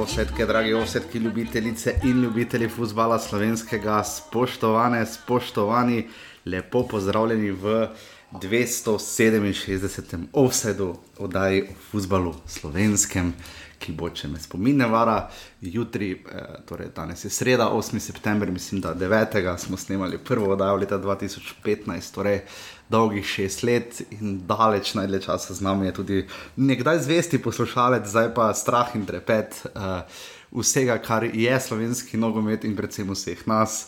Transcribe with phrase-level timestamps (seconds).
[0.00, 6.08] Drage osetke, drage osetke, ljubitelice in ljubitelji futbola slovenskega, spoštovane, spoštovani,
[6.46, 7.88] lepo pozdravljeni v
[8.32, 10.24] 267.
[10.32, 13.34] offsetu oddaji o futbalu slovenskem,
[13.80, 15.16] ki bo, če me spominne, vara
[15.64, 18.00] jutri, eh, torej danes je sreda, 8.
[18.00, 19.56] september, mislim, da 9.
[19.58, 22.14] smo snemali prvo oddajo leta 2015.
[22.14, 22.42] Torej,
[22.90, 26.18] dolgih šest let in daleč najdlje časa z nami je tudi
[26.56, 30.02] nekdaj zvesti poslušalec, zdaj pa strah in trepet uh,
[30.50, 33.84] vsega, kar je slovenski nogomet in predvsem vseh nas,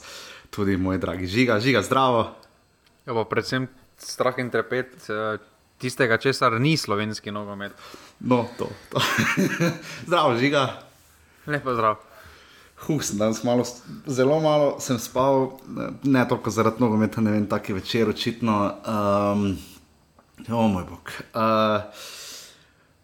[0.54, 2.28] tudi moj dragi žiga, žiga zdravo.
[3.06, 3.66] Ja, pa predvsem
[3.98, 4.94] strah in trepet.
[5.10, 5.40] Uh...
[5.82, 7.72] Tistega, česar ni slovenski nogomet.
[8.24, 8.70] No, to.
[8.90, 9.00] to.
[10.06, 10.82] zdravo, žiga.
[11.46, 11.96] Lepo zdrav.
[12.86, 13.64] Huh, sem danes malo,
[14.06, 15.58] zelo malo sem spal,
[16.02, 18.56] ne toliko zaradi nogometa, ne vem, taki večer očitno.
[18.86, 19.58] Um,
[20.48, 21.12] o moj bog.
[21.34, 21.82] Uh,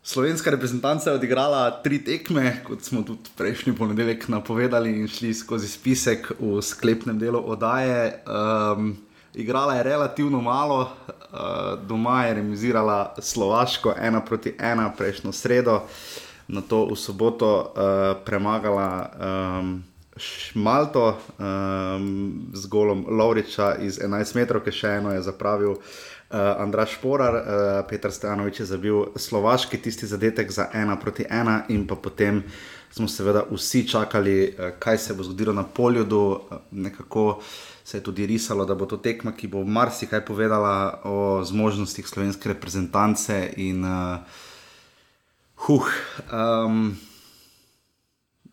[0.02, 5.68] slovenska reprezentanca je odigrala tri tekme, kot smo tudi prejšnji ponedeljek napovedali in šli skozi
[5.68, 8.22] spisek v sklepnem delu oddaje.
[8.26, 8.96] Um,
[9.38, 15.74] igrala je relativno malo, uh, doma je remisirala Slovaško, ena proti ena, prejšnjo sredo.
[15.74, 18.88] Uh, na to v soboto uh, premagala
[19.60, 19.84] um,
[20.18, 25.78] Šmalto um, z golom Lovriča iz 11 metrov, ki še eno je zapravil.
[25.78, 27.44] Uh, Andraš Porar, uh,
[27.86, 32.42] Petr Stanovič je zabil slovaški tisti zadetek za ena proti ena, in pa potem
[32.90, 36.24] smo seveda vsi čakali, uh, kaj se bo zgodilo na poljudu.
[36.50, 37.38] Uh, nekako
[37.88, 42.52] se je tudi risalo, da bo to tekma, ki bo marsikaj povedala o zmožnostih slovenske
[42.52, 44.20] reprezentance in uh,
[45.58, 45.86] Huh.
[46.32, 46.96] Um,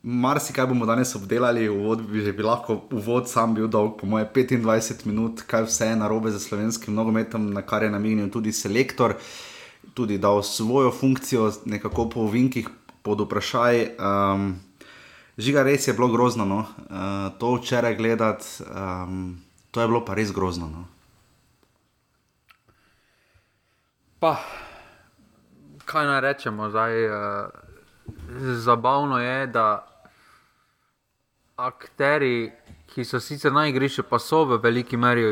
[0.06, 3.96] Mar si kaj bomo danes obdelali, uvod bi že bil lahko, uvod sam bil dolg,
[3.98, 8.30] po moje 25 minut, kaj vse je narobe za slovenskim nogometom, na kar je namenjen
[8.30, 9.16] tudi selektor,
[9.98, 12.70] tudi dal svojo funkcijo, nekako po vinkih
[13.02, 13.98] pod vprašaj.
[13.98, 14.54] Um,
[15.38, 16.58] žiga res je bilo grozno, no?
[16.58, 19.38] uh, to včeraj gledati, um,
[19.72, 20.70] to je bilo pa res grozno.
[20.70, 20.86] No?
[24.20, 24.38] Pa
[25.86, 26.70] kaj naj rečemo?
[26.70, 27.50] Zdaj, uh,
[28.40, 29.86] zabavno je, da
[31.56, 32.52] akteri,
[32.94, 35.24] ki so sicer na igrišču, pa so v veliki meri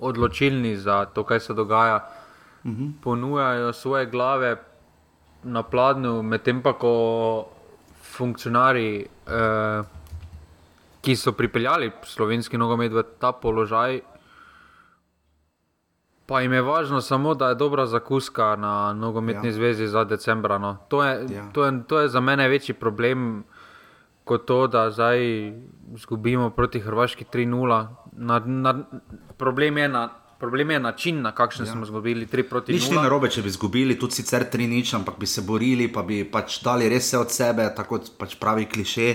[0.00, 2.82] odločilni za to, kaj se dogaja, uh mhm.
[2.82, 2.92] -huh.
[3.02, 4.56] ponujajo svoje glave
[5.42, 7.53] na pladnju, medtem pa ko
[8.04, 9.86] funkcionarji, uh,
[11.04, 14.00] ki so pripeljali slovenski nogomet v ta položaj,
[16.26, 19.52] Pa jim je važno samo, da je dobra zakuska na nogometni ja.
[19.52, 20.58] zvezi za decembra.
[20.58, 20.76] No.
[20.88, 21.50] To, je, ja.
[21.52, 23.44] to, je, to je za mene večji problem
[24.24, 25.20] kot to, da zdaj
[25.94, 27.86] izgubimo proti Hrvaški 3-0.
[28.12, 28.84] Na, na,
[29.36, 30.08] problem je na.
[30.44, 31.72] Problem je način, na kakšen ja.
[31.72, 32.74] smo izgubili 3 proti 0.
[32.74, 36.02] Nič ni narobe, če bi izgubili tudi sicer 3 nič, ampak bi se borili, pa
[36.04, 39.06] bi pač dali res vse od sebe, tako pač pravi kliše,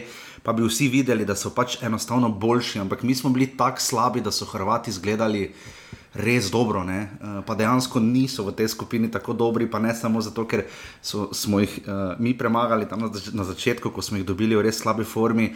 [0.42, 2.80] pa bi vsi videli, da so pač enostavno boljši.
[2.82, 5.44] Ampak mi smo bili tako slabi, da so Hrvati izgledali
[6.18, 6.98] res dobro, ne?
[7.06, 10.64] Eh, pa dejansko niso v tej skupini tako dobri, pa ne samo zato, ker
[10.98, 14.66] so, smo jih uh, mi premagali tam na, na začetku, ko smo jih dobili v
[14.66, 15.52] res slabi formi.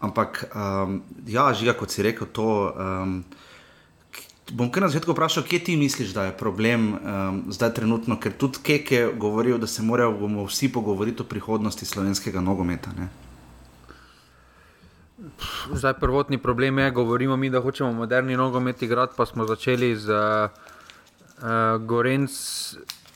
[0.00, 2.48] Ampak, um, ja, žiga, kot si rekel, to.
[2.72, 3.20] Um,
[4.52, 8.32] Bom kar na začetku vprašal, kje ti misliš, da je problem um, zdaj trenutno, ker
[8.32, 12.90] tudi Kek je govoril, da se moramo vsi pogovoriti o prihodnosti slovenskega nogometa.
[12.96, 13.08] Ne?
[15.72, 20.08] Zdaj, prvotni problem je, govorimo mi, da hočemo moderni nogomet igrati, pa smo začeli z
[20.08, 22.32] uh, Gorenc,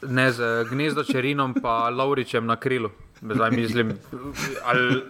[0.03, 2.91] ne z Gnezdo Čerinom, pa Lauričem na krilu.
[3.23, 3.97] Zdaj, mislim,
[4.65, 5.03] ali,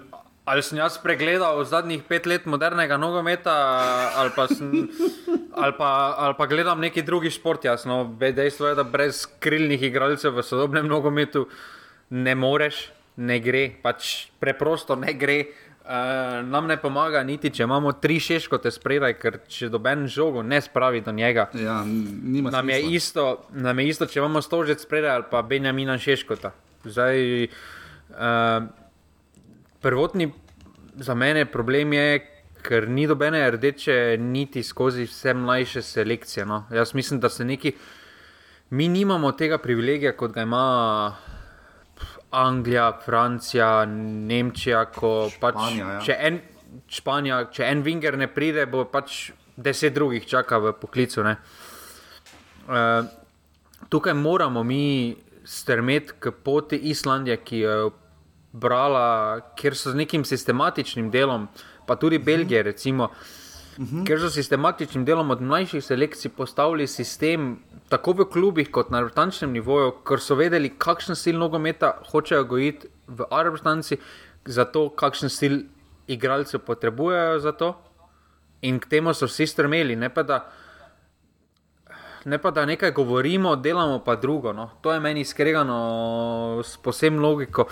[0.44, 3.54] ali sem jaz pregledal zadnjih pet let modernega nogometa,
[4.18, 4.88] ali pa, sem,
[5.54, 7.64] ali pa, ali pa gledam neki drugi šport.
[7.64, 11.46] Jasno, dejstvo je, da brez krilnih igralcev v sodobnem nogometu
[12.10, 15.44] ne moreš, ne gre, pač preprosto ne gre.
[15.82, 20.60] Uh, nam ne pomaga, niti če imamo tri šeškote spredaj, ker če doben žogo ne
[20.62, 21.48] spravi do njega.
[21.58, 26.52] Ja, nam, je isto, nam je isto, če imamo stožec spredaj ali pa Benjamina šeškota.
[26.86, 27.18] Zdaj,
[28.14, 28.70] uh,
[29.82, 30.32] prvotni
[30.94, 32.28] za mene problem je,
[32.62, 36.46] ker ni dobene rdeče niti skozi vse mlajše selekcije.
[36.46, 36.66] No.
[36.70, 37.72] Jaz mislim, da se neki,
[38.70, 41.16] mi nimamo tega privilegija, kot ga ima.
[42.32, 45.98] Anglija, Francija, Nemčija, ko pač Španija, ja.
[46.00, 46.38] če, en,
[46.88, 51.20] Španija, če en Winger ne pride, bo pač deset drugih čaka v poklicu.
[51.20, 53.04] Uh,
[53.92, 55.12] tukaj moramo mi
[55.44, 57.90] strmeti k poti Islandije, ki jo je
[58.52, 61.48] brala, ker so z nekim sistematičnim delom,
[61.86, 63.04] pa tudi Belgije, recimo.
[63.04, 63.10] Uh
[63.78, 64.06] -huh.
[64.06, 67.58] Ker so sistematičnim delom od mlajših selekcij postavili sistem
[67.88, 72.88] tako v klubih kot na vrtančnem nivoju, ker so vedeli, kakšen stil nogometa hočejo gojiti
[73.06, 73.96] v Arabstanci,
[74.44, 75.62] zato kakšen stil
[76.06, 77.74] igralcev potrebujejo za to.
[78.62, 80.50] In k temu so vsi strmeli, ne pa da,
[82.24, 84.52] ne pa da nekaj govorimo, delamo pa drugo.
[84.52, 84.70] No.
[84.80, 87.66] To je meni skregano s posebno logiko.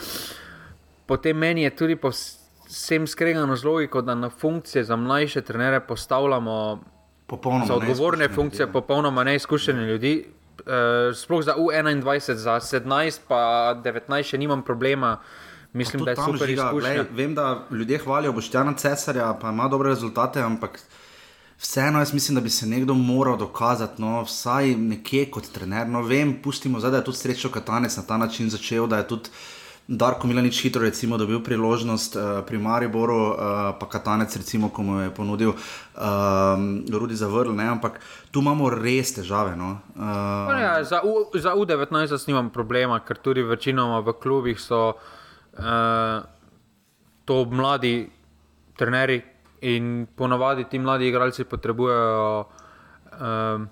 [1.11, 6.81] Potem meni je tudi posebno skregano z logiko, da na funkcije za mlajše trenere postavljamo
[7.27, 8.73] Popolnoma za odgovorne funkcije, ljudi, ja.
[8.73, 10.27] popolnoma neizkušene ljudi.
[10.61, 15.17] Uh, sploh za U21, za 17, pa 19, še nimam problema.
[15.73, 16.93] Mislim, da je super žiga, izkušnja.
[16.95, 20.79] glej, vem, da ljudje hvalijo Boštjana Cesarja, pa ima dobre rezultate, ampak
[21.59, 25.89] vseeno jaz mislim, da bi se nekdo moral dokazati, no, vsaj nekje kot trener.
[25.89, 29.09] No, vem, pustimo zdaj, da je tudi srečo Katanec na ta način začel, da je
[29.09, 29.31] tudi
[29.91, 33.37] Darko Milanič hitro recimo, dobil priložnost uh, pri Mariboru, uh,
[33.75, 37.99] pa Katanec, recimo, ko mu je ponudil um, Rudi zavrl, ne, ampak
[38.31, 39.59] tu imamo res težave.
[39.59, 39.83] No.
[39.99, 44.95] Uh, Ja, za, U, za U19 jaz nimam problema, ker tudi večinoma v klubih so
[44.95, 46.23] uh,
[47.27, 48.07] to mladi
[48.79, 49.23] trenerji
[49.67, 52.47] in ponavadi ti mladi igralci potrebujejo
[53.21, 53.69] um,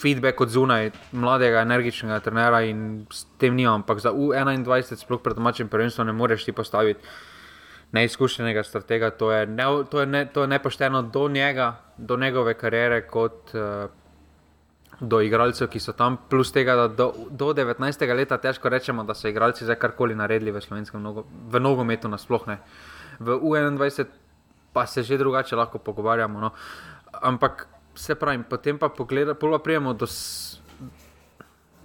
[0.00, 3.80] feedback od zunaj, mladega, energičnega trenera in s tem nimam.
[3.80, 7.00] Ampak za U21, sploh pred domačim prvenstvom, ne moreš ti postaviti
[7.92, 9.10] neizkušenega stratega.
[9.10, 13.54] To je, ne, to je, ne, to je nepošteno do njega, do njegove kariere kot.
[13.54, 13.90] Uh,
[15.00, 18.04] do igralcev, ki so tam, plus tega, da do, do 19.
[18.16, 22.46] leta težko rečemo, da so igralci zdaj karkoli naredili v slovenskem nogo, v nogometu, nasploh
[22.48, 22.56] ne.
[23.20, 24.06] V U21
[24.72, 26.40] pa se že drugače lahko pogovarjamo.
[26.40, 26.50] No.
[27.12, 27.66] Ampak
[27.96, 30.06] se pravi, potem pa pogledamo, pa prijemo do,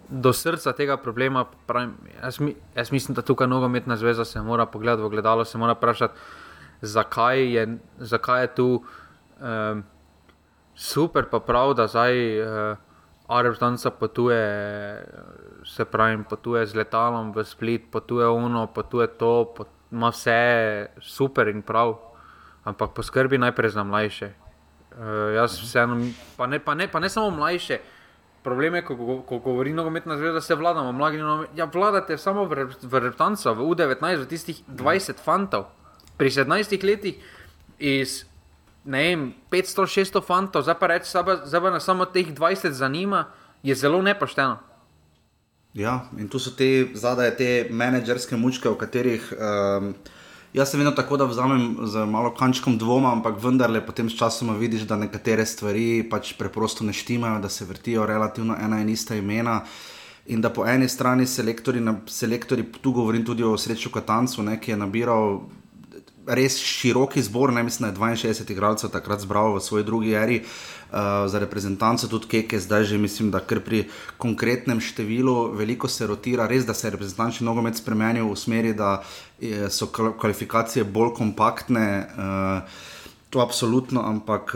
[0.09, 1.45] do srca tega problema.
[1.65, 5.57] Pravim, jaz, mi, jaz mislim, da tukaj nogometna zveza se mora pogledati v gledalo, se
[5.57, 6.13] mora vprašati,
[6.81, 8.83] zakaj je, zakaj je tu.
[9.41, 9.83] Um,
[10.75, 12.77] super, pa prav, da zdaj uh,
[13.27, 14.43] Arabstanca potuje,
[15.65, 21.47] se pravi, potuje z letalom v Split, potuje uno, potuje to, pot, ima vse super
[21.47, 21.97] in prav,
[22.63, 24.33] ampak poskrbi najprej za mlajše.
[24.91, 24.97] Uh,
[25.35, 25.95] jaz vseeno,
[26.37, 27.77] pa ne, pa, ne, pa ne samo mlajše.
[28.43, 30.91] Problem je, ko, go- ko govori nogometna zveza, da se vladamo.
[30.91, 35.65] Mladi, nogomet- ja, vladate samo v, rep- v Reptancu, v U19, v tistih 20 fantov.
[36.17, 37.15] Pri 17 letih
[37.79, 38.25] iz
[38.83, 41.05] ne vem, 500-600 fantov, zdaj pa reči,
[41.45, 43.27] zdaj pa nas samo teh 20 zanima,
[43.63, 44.57] je zelo nepošteno.
[45.73, 49.93] Ja, in tu so te zadaj te menedžerske mučke, v katerih um,
[50.53, 54.57] jaz se vedno tako, da vzamem z malo kančkom dvoma, ampak vendarle potem s časom
[54.57, 59.15] vidiš, da nekatere stvari pač preprosto ne štimajo, da se vrtijo relativno ena in ista
[59.15, 59.61] imena.
[60.25, 64.71] In da po eni strani selektori, selektori tu govorim tudi o Sreču Katancu, ne, ki
[64.71, 65.39] je nabiral
[66.31, 70.39] res široki zbor, ne mislim, da je 62 igralcev takrat zbral v svoji drugi eri
[70.41, 73.83] uh, za reprezentanco, tudi Keke, zdaj že mislim, da kar pri
[74.17, 79.01] konkretnem številu veliko se rotira, res da se je reprezentančni nogomet spremenil v smeri, da
[79.39, 81.87] je, so kval- kvalifikacije bolj kompaktne.
[82.15, 82.87] Uh,
[83.31, 84.51] To absolutno, ampak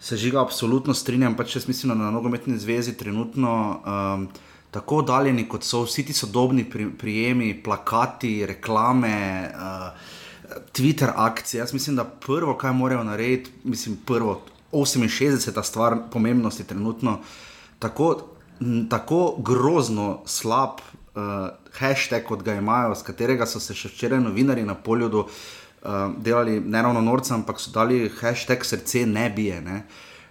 [0.00, 1.36] se žiga absolutno strinjam.
[1.38, 4.24] Pač jaz mislim, da na nogometni zvezi trenutno um,
[4.70, 10.17] tako oddaljeni, kot so vsi ti sodobni pri, prijemi, plakati, reklame, uh,
[10.72, 11.58] Twitter akcije.
[11.58, 15.62] Jaz mislim, da prvo, kaj morajo narediti, mislim, prvo, 68.
[15.62, 17.18] stvar pomembnosti trenutno,
[17.78, 18.22] tako,
[18.90, 24.64] tako grozno slab uh, hashtag, kot ga imajo, s katerega so se še včeraj novinari
[24.66, 29.60] na poljudu uh, delali, ne ravno norca, ampak so dali hashtag srce ne bije.
[29.60, 29.82] Ne?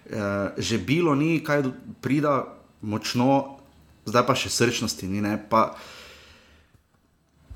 [0.08, 0.18] Uh,
[0.56, 1.66] že bilo ni, kaj
[2.00, 2.44] prida
[2.82, 3.58] močno,
[4.06, 5.22] zdaj pa še srčnosti ni.
[5.24, 5.36] Ne?
[5.50, 5.72] Pa,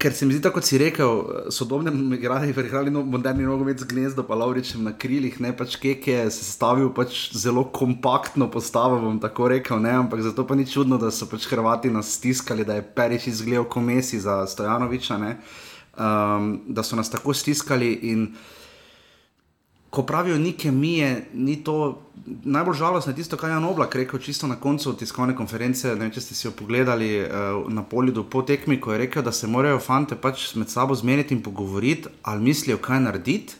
[0.02, 1.20] Ker se mi zdi, tako kot si rekel,
[1.54, 6.08] sodobni igralci, igrali no, moderni nogomet z gnezdo, pa Lauričem na krilih, ne pač kek
[6.10, 10.98] je sestavil pač zelo kompaktno postavo, bom tako rekel, ne, ampak zato pa ni čudno,
[10.98, 15.36] da so pač Hrvati nas stiskali, da je Periš izgledal komesi za Stojanoviča, ne,
[15.94, 18.26] um, da so nas tako stiskali in
[19.92, 22.02] ko pravijo ni kemije, ni to
[22.44, 25.88] najbolj žalostno, tisto, kar je Jan Oblak rekel čisto na koncu tiskovne konference.
[25.88, 29.22] Ne vem, če ste si jo pogledali uh, na polju po tekmi, ko je rekel,
[29.22, 33.58] da se morajo fante pač med sabo zmeniti in pogovoriti, ali mislijo, kaj narediti,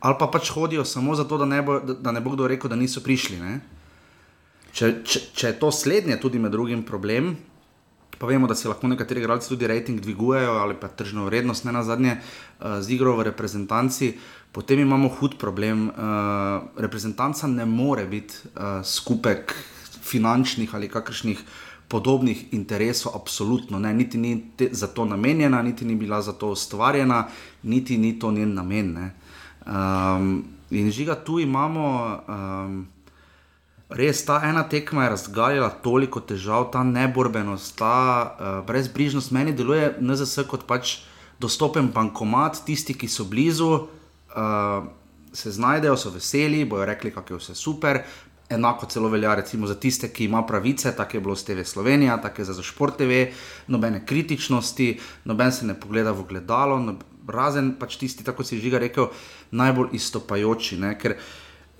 [0.00, 2.76] ali pa pač hodijo samo zato, da ne bo, da, ne bo kdo rekel, da
[2.76, 3.38] niso prišli.
[4.74, 7.36] Če, če, če je to slednje, tudi med drugim problem,
[8.18, 11.72] pa vemo, da se lahko nekateri igralci tudi rejting dvigujejo ali pa tržno vrednost, ne
[11.78, 14.16] na zadnje, uh, z igro v reprezentanci,
[14.52, 15.88] potem imamo hud problem.
[15.88, 15.94] Uh,
[16.76, 19.54] reprezentanca ne more biti uh, skupek
[20.02, 21.44] finančnih ali kakršnih
[21.88, 23.94] podobnih interesov, absolutno ne.
[23.94, 27.28] Niti ni te, za to namenjena, niti ni bila za to ustvarjena,
[27.62, 29.10] niti ni to njen namen.
[29.66, 32.20] Um, in žiga tu imamo.
[32.28, 32.86] Um,
[33.88, 37.94] Res ta ena tekma je razgalila toliko težav, ta neborbenost, ta
[38.28, 39.32] uh, brezbrižnost.
[39.32, 40.98] Meni deluje NZS kot pač
[41.40, 43.88] dostopen bankomat, tisti, ki so blizu,
[44.38, 44.86] uh,
[45.32, 48.02] se znajdejo, so veseli, bojo rekli, kako je vse super.
[48.50, 52.16] Enako celo velja recimo za tiste, ki ima pravice, tako je bilo s TV Slovenija,
[52.22, 53.26] tako je za Šport TV,
[53.66, 56.94] nobene kritičnosti, noben se ne pogleda v gledalo, no,
[57.28, 59.10] razen pač tisti, tako si žiga rekel,
[59.50, 60.78] najbolj istopajoči.
[60.80, 60.94] Ne?
[60.98, 61.18] Ker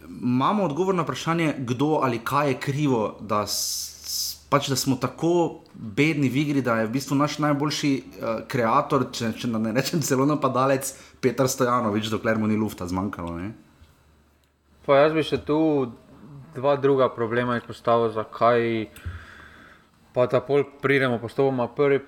[0.09, 5.63] imamo odgovor na vprašanje, kdo ali kaj je krivo, da, s, pač, da smo tako
[5.75, 10.05] bedni v igri, da je v bistvu naš najboljši uh, ustvarjalec, če, če ne rečem
[10.05, 13.37] celo napadalec, Petr Stojanovič, dokler mu ni lufta zmanjkalo.
[13.39, 13.53] Ne?
[14.87, 15.59] Pa jaz bi še tu
[16.55, 18.89] dva druga problema izpostavil, zakaj
[20.15, 21.69] pa ta pol pridemo postopoma.
[21.69, 22.01] Prvi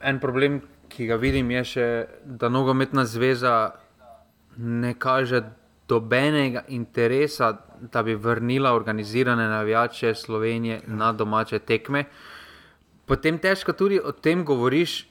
[0.00, 1.86] en problem, ki ga vidim, je še,
[2.24, 3.72] da nogometna zveza
[4.58, 5.42] ne kaže
[5.90, 12.04] dobenega interesa, da bi vrnila organizirane navijače Slovenije na domače tekme.
[13.06, 15.06] Potem težko tudi o tem govoriš,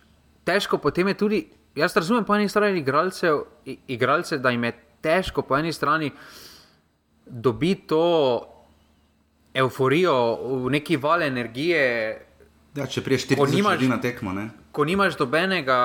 [0.47, 1.41] težko potem je tudi.
[1.79, 3.37] Jaz razumem po eni strani igralcev,
[3.87, 4.71] igralce, da jim je
[5.01, 6.11] težko po eni strani
[7.25, 8.01] dobiti to
[9.53, 10.15] euforijo,
[10.69, 11.85] neki val energije.
[12.75, 14.33] Ja, če priješ ti ljudi na tekmo.
[14.33, 14.49] Ne?
[14.71, 15.79] Ko nimaš dobenega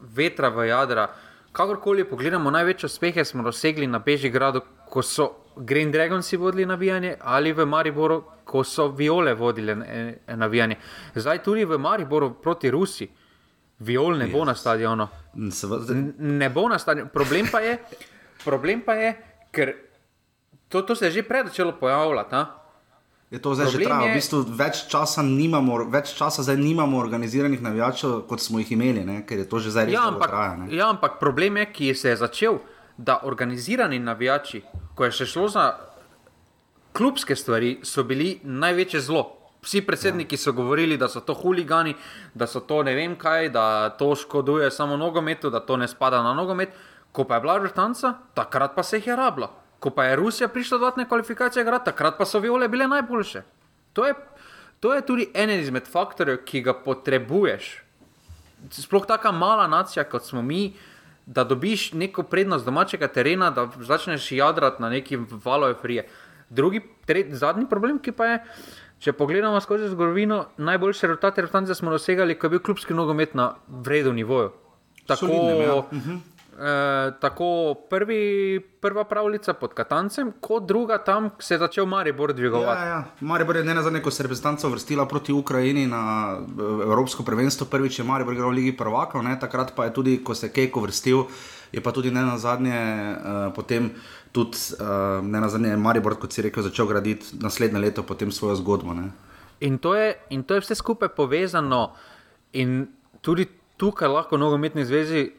[0.00, 1.06] vetra v jadra,
[1.52, 7.52] kakorkoli pogledamo, največje uspehe smo dosegli na Bežigradu, ko so Green Dragons vodili navijanje, ali
[7.52, 9.76] v Mariboru, ko so Viole vodili
[10.26, 10.76] navijanje.
[11.14, 13.08] Zdaj tudi v Mariboru proti Rusi,
[13.82, 14.32] Viol ne yes.
[14.32, 15.08] bo na stadionu.
[16.18, 17.10] Ne bo na stadionu.
[17.10, 17.76] Problem pa je,
[18.44, 19.12] problem pa je
[19.52, 19.74] ker
[20.68, 22.36] to, to se je že prej začelo pojavljati.
[23.30, 24.08] Je to zdaj Problem že trajalo?
[24.08, 29.04] V bistvu več časa, nimamo, več časa zdaj nimamo organiziranih navijačev, kot smo jih imeli,
[29.04, 29.22] ne?
[29.28, 32.16] ker je to že zdaj ja, ampak, traja, ja, ampak problem je, ki se je
[32.16, 32.60] začel,
[32.96, 34.60] da organizirani navijači,
[34.94, 35.64] ko je še šlo za
[36.92, 39.41] klubske stvari, so bili največje zlo.
[39.62, 41.94] Vsi predsedniki so govorili, da so to huligani,
[42.34, 46.22] da so to ne vem kaj, da to škoduje samo nogometu, da to ne spada
[46.22, 46.68] na nogomet.
[47.12, 50.48] Ko pa je bila vrtanca, takrat pa se jih je rabilo ko pa je Rusija
[50.48, 53.42] prišla do dodatne kvalifikacije, grad, takrat pa so viole bile najboljše.
[53.92, 54.14] To je,
[54.80, 57.72] to je tudi en izmed faktorjev, ki ga potrebuješ.
[58.70, 60.76] Sploh tako mala nacija, kot smo mi,
[61.26, 66.06] da dobiš neko prednost domačega terena, da začneš jadrati na neki valove frije.
[66.50, 68.38] Drugi, tret, zadnji problem, ki pa je,
[69.02, 74.14] če pogledamo skozi zgodovino, najboljše rezultate smo dosegali, ko je bil klubski nogomet na vrednem
[74.14, 74.52] nivoju.
[75.06, 75.74] Tako, Solidnem, ja.
[75.74, 75.84] uh.
[75.90, 76.20] -huh.
[76.52, 82.80] Eh, tako prvi, prva pravljica pod Katancem, kot druga tam se je začel Maribor dvigovati.
[82.80, 83.04] Ja, ja.
[83.20, 87.22] Maribor je ne na zadnje, ko se je reprezentanca vrstila proti Ukrajini na eh, Evropsko
[87.22, 90.52] prvenstvo, prvič je Maribor igral v Ligi prvakov, takrat pa je tudi, ko se je
[90.52, 91.24] Kejko vrstil,
[91.72, 92.76] je pa tudi ne na zadnje
[93.16, 93.90] uh, potem.
[94.32, 98.56] Tudi uh, ne na zadnje, Maribor, kot si rekel, začel graditi naslednje leto potem svojo
[98.56, 98.94] zgodbo.
[99.60, 101.92] In to, je, in to je vse skupaj povezano.
[102.52, 102.86] In
[103.20, 103.46] tudi
[103.76, 105.30] tukaj lahko nogometni zvezi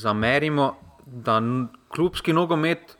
[0.00, 0.74] zamerimo,
[1.06, 1.40] da
[1.88, 2.96] klubski nogomet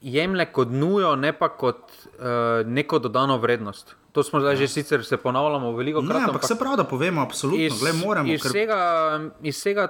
[0.00, 3.94] jemlje kot nujo, ne pa kot uh, neko dodano vrednost.
[4.12, 4.56] To smo zdaj ja.
[4.56, 6.28] že sicer se ponavljamo veliko krat.
[6.28, 8.32] Ampak se pravi, da povemo, absolutno, iz, Gle, moramo.
[8.32, 8.50] Iz, ker...
[8.50, 8.80] vsega,
[9.42, 9.88] iz vsega,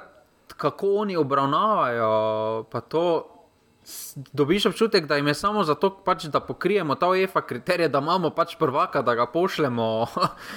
[0.57, 3.33] kako oni obravnavajo, pa to.
[4.33, 8.31] Dobiš občutek, da jim je samo zato, pač, da pokrijemo ta UEFA kriterij, da imamo
[8.31, 10.07] pač prvaka, da ga pošljemo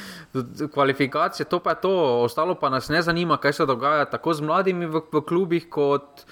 [0.74, 1.94] kvalifikacije, to pa je to,
[2.24, 6.26] ostalo pa nas ne zanima, kaj se dogaja tako z mladimi v, v klubih, kot,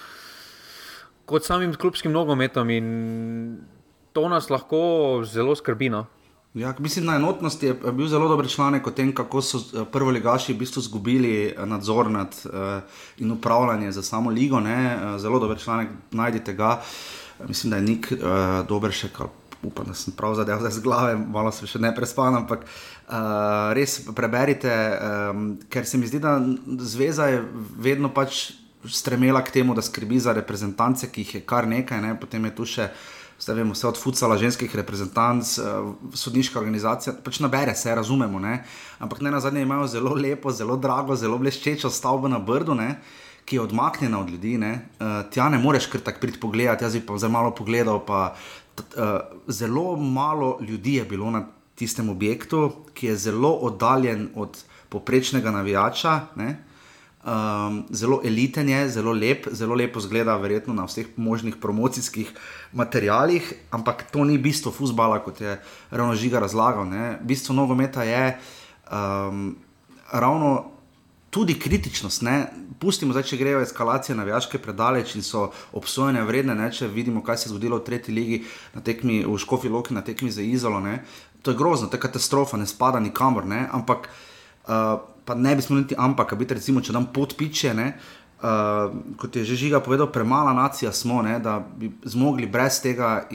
[1.25, 2.69] kot samim klubskim nogometom.
[2.69, 2.87] In
[4.13, 5.89] to nas lahko zelo skrbi.
[5.93, 6.07] No?
[6.53, 10.11] Ja, mislim, na enotnosti je bil zelo dober članek o tem, kako so eh, prvi
[10.11, 12.81] ligaši v bistvu izgubili eh, nadzor nad uh,
[13.17, 14.59] in upravljanje za samo ligo.
[14.59, 14.99] Ne?
[15.17, 16.81] Zelo dober članek, najdite ga.
[17.47, 19.27] Mislim, da je nek uh, dober še kar
[19.63, 23.99] upam, da sem prav zadeval z glave, malo se še ne prespam, ampak uh, res
[24.15, 24.71] preberite,
[25.31, 26.37] um, ker se mi zdi, da
[26.79, 27.43] zveza je
[27.77, 28.51] vedno pač
[28.85, 32.15] stremela k temu, da skrbi za reprezentance, ki jih je kar nekaj, ne?
[32.19, 32.89] potem je tu še.
[33.48, 35.60] Vem, vse od futsala, ženskih reprezentanc,
[36.13, 38.39] sodniška organizacija, pač nabere se, razumemo.
[38.39, 38.63] Ne?
[39.00, 42.96] Ampak ne na zadnje imajo zelo lepo, zelo drago, zelo bleščečo stavbo na Brdu, ne?
[43.48, 44.58] ki je odmaknjena od ljudi.
[44.60, 44.72] Ne?
[45.00, 48.34] Uh, tja ne moreš kar tako priti pogledati, jaz bi pa zelo malo pogledal, pa
[48.34, 49.06] uh,
[49.48, 54.58] zelo malo ljudi je bilo na tistem objektu, ki je zelo oddaljen od
[54.89, 56.20] poprečnega navijača.
[57.27, 62.29] Um, zelo eliten je, zelo lep, zelo lepo zgleda, verjetno na vseh možnih promocijskih
[62.72, 65.57] materijalih, ampak to ni bistvo futbola, kot je
[65.91, 66.88] ravno žiga razlagal.
[66.88, 67.17] Ne?
[67.22, 68.38] Bistvo nogometa je
[68.88, 69.57] um,
[70.12, 70.72] ravno
[71.29, 72.22] tudi kritičnost.
[72.22, 72.48] Ne?
[72.79, 76.72] Pustimo zdaj, če grejo eskalacije navijaške predaleč in so obsojene vredne, ne?
[76.72, 78.39] če vidimo, kaj se je zgodilo v tretji ligi,
[78.72, 80.79] na tekmi v Škofi Loki, na tekmi za Izolo.
[80.79, 81.01] Ne?
[81.43, 83.43] To je grozno, to je katastrofa, ne spada nikamor.
[83.43, 83.65] Ne?
[83.67, 84.07] Ampak,
[84.72, 87.75] uh, pa ne bi smeli niti ampak, biti recimo, če nam podpiče.
[88.38, 93.25] Uh, kot je že žiga povedal, premala nacija smo, ne, da bi zmogli brez tega.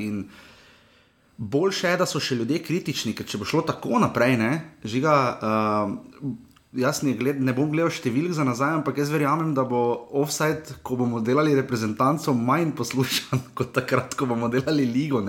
[1.36, 4.52] Boljše je, da so še ljudje kritični, ker če bo šlo tako naprej, ne,
[4.86, 9.64] žiga, uh, jaz ne, gled, ne bom gledal številk za nazaj, ampak jaz verjamem, da
[9.68, 15.20] bo offside, ko bomo delali reprezentancov, manj poslušan kot takrat, ko bomo delali ligo.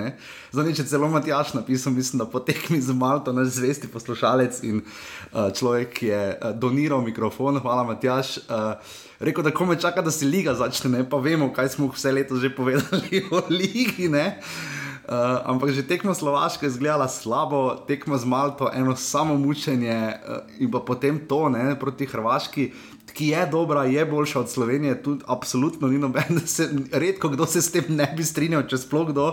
[0.55, 5.49] Zdaj, če celo Matjaš napisal, mislim, da potekmi z Malto, naš zvesti poslušalec in uh,
[5.51, 8.37] človek, je uh, doniral mikrofon, hvala Matjaš.
[8.47, 11.03] Uh, Rekl, da kome čaka, da se liga začne, ne?
[11.07, 14.07] pa vemo, kaj smo vse leto že povedali o ligi.
[14.11, 14.72] Uh,
[15.03, 20.47] Uh, ampak že tekmo Slovaške je izgledala slabo, tekmo z Malto, eno samo mučenje uh,
[20.63, 22.71] in pa potem to ne, proti Hrvaški,
[23.13, 27.61] ki je dobra, je boljša od Slovenije, tudi absolutno ni noben, se, redko kdo se
[27.61, 29.27] s tem ne bi strinjal, če sploh kdo.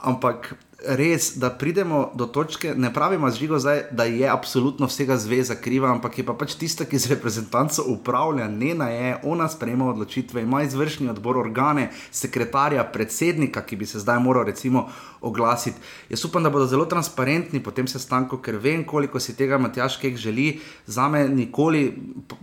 [0.00, 0.54] Ampak
[0.86, 5.54] res, da pridemo do točke, ne pravimo z žigo, zdaj, da je absolutno vsega zveza
[5.54, 10.42] kriva, ampak je pa pač tista, ki z reprezentanco upravlja, njena je, ona sprejema odločitve,
[10.42, 14.88] ima izvršni odbor organe, sekretarja, predsednika, ki bi se zdaj moral recimo
[15.20, 15.78] oglasiti.
[16.10, 19.96] Jaz upam, da bodo zelo transparentni po tem sestanku, ker vem, koliko si tega Matjaš
[20.02, 20.60] Kek želi.
[20.86, 21.94] Za me nikoli,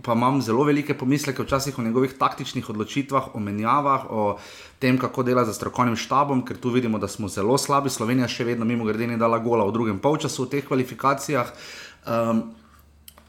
[0.02, 4.38] pa imam zelo velike pomisleke včasih o njegovih taktičnih odločitvah, o menjavah, o
[4.80, 7.92] tem, kako dela za strokovnim štabom, ker tu vidimo, da smo zelo slabi.
[7.92, 11.52] Slovenija še vedno, mimo grede, ni dala gola v drugem polčasu v teh kvalifikacijah.
[12.08, 12.42] Um,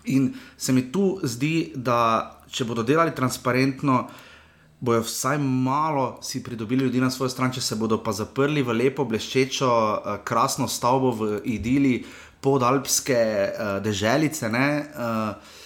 [0.07, 4.05] in se mi tu zdi, da če bodo delali transparentno,
[4.81, 8.77] bojo vsaj malo si pridobili ljudi na svojo stran, če se bodo pa zaprli v
[8.79, 11.97] lepo, bleščečo, uh, krasno stavbo v idili
[12.41, 14.47] podalpske uh, deželice.
[14.47, 15.59] Uh,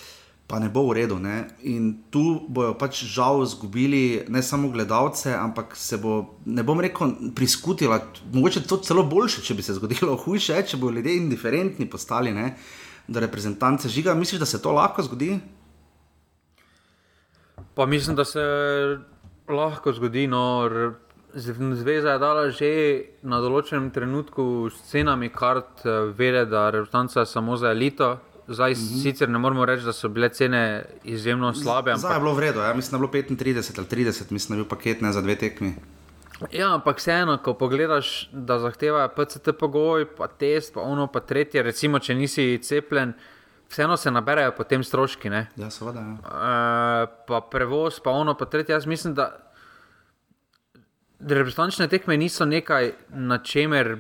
[0.48, 1.18] pa ne bo v redu.
[1.20, 1.48] Ne?
[1.66, 7.15] In tu bojo pač žal izgubili ne samo gledalce, ampak se bo, ne bom rekel,
[7.36, 8.00] priskutila.
[8.34, 12.56] Mogoče to celo boljše, če bi se zgodilo, hujše, če bodo ljudje indiferentni postali, ne?
[13.08, 14.15] da reprezentance žiga.
[14.17, 15.36] Misliš, da se to lahko zgodi?
[17.78, 18.41] Pa mislim, da se
[19.50, 20.28] lahko zgodi.
[20.28, 20.69] No,
[21.36, 22.69] Zveza je dala že
[23.28, 28.71] na določenem trenutku s cenami kart, eh, vede, da je reprezentanca samo za elito, Zdaj,
[28.71, 29.01] mm -hmm.
[29.01, 31.91] Sicer ne moremo reči, da so bile cene izjemno slabe.
[31.91, 31.99] Ampak...
[31.99, 32.73] Zdaj je bilo vredno, ja?
[32.73, 35.36] mislim, da je bilo 35 ali 30, mislim, da je bil paket ne za dve
[35.36, 35.75] tekmi.
[36.51, 41.63] Ja, ampak vseeno, ko pogledaš, da zahteva PCT pogoj, pa test, pa ono, pa tretje,
[41.63, 43.13] recimo, če nisi cepljen,
[43.69, 45.29] vseeno se naberajo potem stroški.
[45.29, 45.47] Ne?
[45.55, 45.99] Ja, seveda.
[45.99, 46.13] Ja.
[46.13, 48.73] E, pa prevoz, pa ono, pa tretje.
[48.73, 49.31] Jaz mislim, da
[51.19, 53.97] reprezentančne tekme niso nekaj, na čemer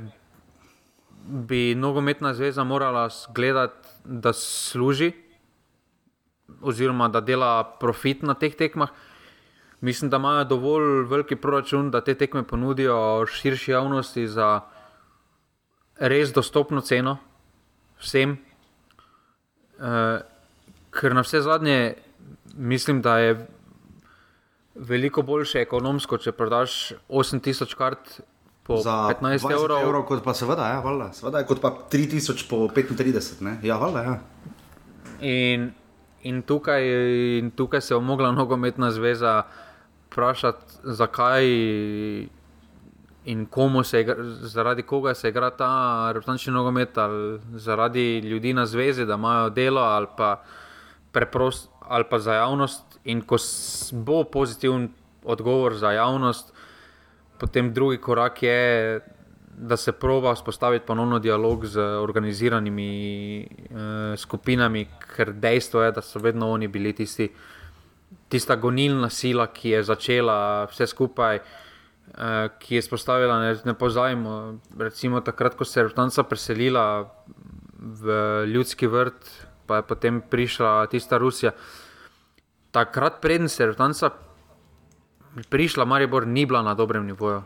[1.25, 5.11] bi nogometna zveza morala gledati da služi,
[6.61, 8.89] oziroma da dela profit na teh tekmah.
[9.81, 14.61] Mislim, da imajo dovolj veliki proračun, da te tekme ponudijo širši javnosti za
[15.99, 17.17] res dostopno ceno
[17.99, 18.37] vsem.
[19.75, 20.21] Uh,
[20.95, 21.95] ker na vse zadnje
[22.55, 23.47] mislim, da je
[24.75, 28.21] veliko boljše ekonomsko, če prodaš 8000 kart
[28.65, 29.81] po za 15 evrov.
[29.81, 30.03] evrov.
[30.09, 31.11] Kot pa seveda, ja, valjda.
[31.13, 33.59] seveda kot pa 3000 po 35, ne?
[33.63, 34.01] ja, valjda.
[34.03, 34.15] Ja.
[35.21, 35.69] In,
[36.23, 36.81] in, tukaj,
[37.39, 39.43] in tukaj se je omogla nogometna zveza
[40.09, 41.45] vprašati, zakaj
[43.25, 45.69] in komu se igra, zaradi koga se igra ta
[46.13, 50.41] reprezentančni nogomet, ali zaradi ljudi na zvezi, da imajo delo, ali pa,
[51.11, 52.83] preprost, ali pa za javnost.
[53.03, 53.37] In ko
[53.91, 54.89] bo pozitiven
[55.23, 56.53] odgovor za javnost,
[57.39, 58.99] potem drugi korak je,
[59.57, 63.77] da se proba vzpostaviti ponovno dialog z organiziranimi uh,
[64.19, 67.29] skupinami, ker dejstvo je, da so vedno oni bili tisti,
[68.29, 70.39] tista gonilna sila, ki je začela
[70.71, 71.39] vse skupaj.
[71.39, 76.83] Uh, ki je spostavila, ne, ne pozajmo, recimo takrat, ko se je Rudnica preselila
[77.79, 79.25] v ljudski vrt,
[79.65, 81.51] pa je potem prišla tista Rusija.
[82.71, 84.11] Takrat, preden se je Rudnica
[85.49, 87.43] prišla Maribor, ni bila na dobrem nivoju.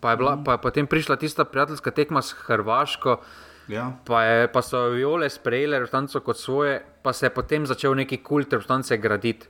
[0.00, 0.44] Pa je, bila, mm.
[0.44, 3.20] pa je potem prišla tista prijateljska tekma s Hrvaško,
[3.68, 3.92] ja.
[4.04, 8.16] pa, je, pa so viole sprejele Rutanco kot svoje, pa se je potem začel neki
[8.16, 9.46] kult Rutance graditi.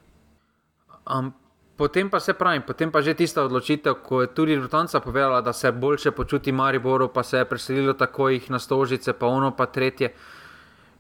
[1.08, 1.32] Um,
[1.76, 5.52] potem pa se pravi, potem pa že tista odločitev, ko je tudi Rutanca povedala, da
[5.52, 9.66] se boljše počuti Mariboru, pa se je preselilo tako jih na stožice, pa ono pa
[9.66, 10.12] tretje.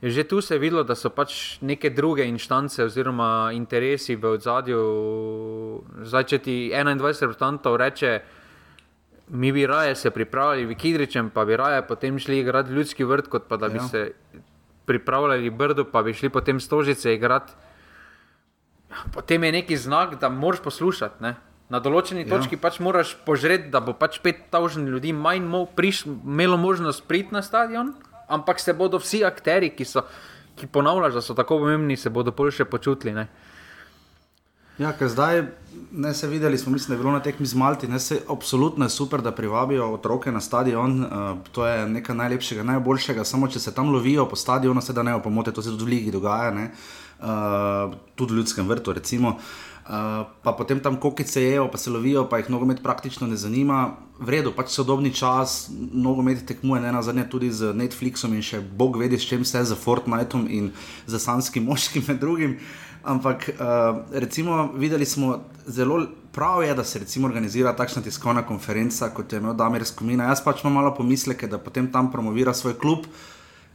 [0.02, 4.80] Že tu se je videlo, da so pač neke druge inštance oziroma interesi v ozadju.
[6.02, 8.18] Zdaj, če ti 21 reprezentantov reče,
[9.30, 13.30] mi bi raje se pripravljali v Kidričem, pa bi raje potem šli igrati ljudski vrt,
[13.30, 13.86] kot pa da bi ja.
[13.88, 14.12] se
[14.90, 17.52] pripravljali brdo, pa bi šli potem stožice igrati.
[19.14, 21.22] potem je neki znak, da moraš poslušati.
[21.22, 21.36] Ne?
[21.70, 22.28] Na določeni ja.
[22.28, 27.32] točki pač moraš požreti, da bo pač 5000 ljudi manj mo priš, imelo možnost priti
[27.32, 27.94] na stadion,
[28.32, 30.02] ampak se bodo vsi akteri, ki, so,
[30.56, 33.14] ki ponavljajo, da so tako pomembni, se bodo boljše počutili.
[33.14, 33.26] Ne?
[34.80, 35.42] Ja, ker zdaj
[35.92, 38.84] ne se videli, smo mislim, da je bilo na tekmi z Malti, ne se absolutno
[38.84, 41.04] je super, da privabijo otroke na stadion.
[41.04, 41.10] Uh,
[41.52, 43.24] to je nekaj najlepšega, najboljšega.
[43.24, 45.94] Samo če se tam lovijo po stadionu, se da ne opomote, to se tudi v
[45.94, 48.96] Ligi dogaja, uh, tudi v ljudskem vrtu.
[48.96, 49.36] Recimo.
[49.36, 53.96] Uh, pa potem tam kokice jejo, pa se lovijo, pa jih nogomet praktično ne zanima.
[54.22, 58.60] V redu, pač sodobni čas, nogomet tekmuje ne na zadnje tudi z Netflixom in še
[58.62, 60.70] Bog vedi, s čim vse, z Fortniteom in
[61.06, 62.56] z Sanskim moškim med drugim.
[62.56, 69.08] Uh, Ampak uh, recimo, videli smo zelo prav, je, da se organizira takšna tiskovna konferenca,
[69.10, 70.24] kot je imel Damir Skomina.
[70.30, 73.06] Jaz pač imam malo pomisleke, da potem tam promovira svoj klub.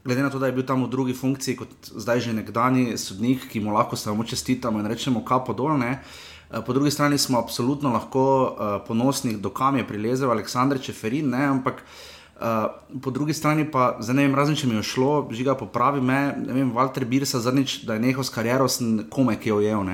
[0.07, 3.49] Glede na to, da je bil tam v drugi funkciji, kot zdaj že nekdani sodnik,
[3.51, 5.99] ki mu lahko samo čestitamo in rečemo, kapo dolne.
[6.47, 11.43] Eh, po drugi strani smo absolutno lahko uh, ponosni, dokam je prilezel Aleksandr Čeferin, ne?
[11.43, 11.83] ampak
[12.39, 12.71] uh,
[13.03, 16.55] po drugi strani pa, ne vem, razen če mi je šlo, žiga popravi me, ne
[16.55, 19.91] vem, Walter Birsa zadnjič, da je nehal s kariero, sem kome, ki je ujel.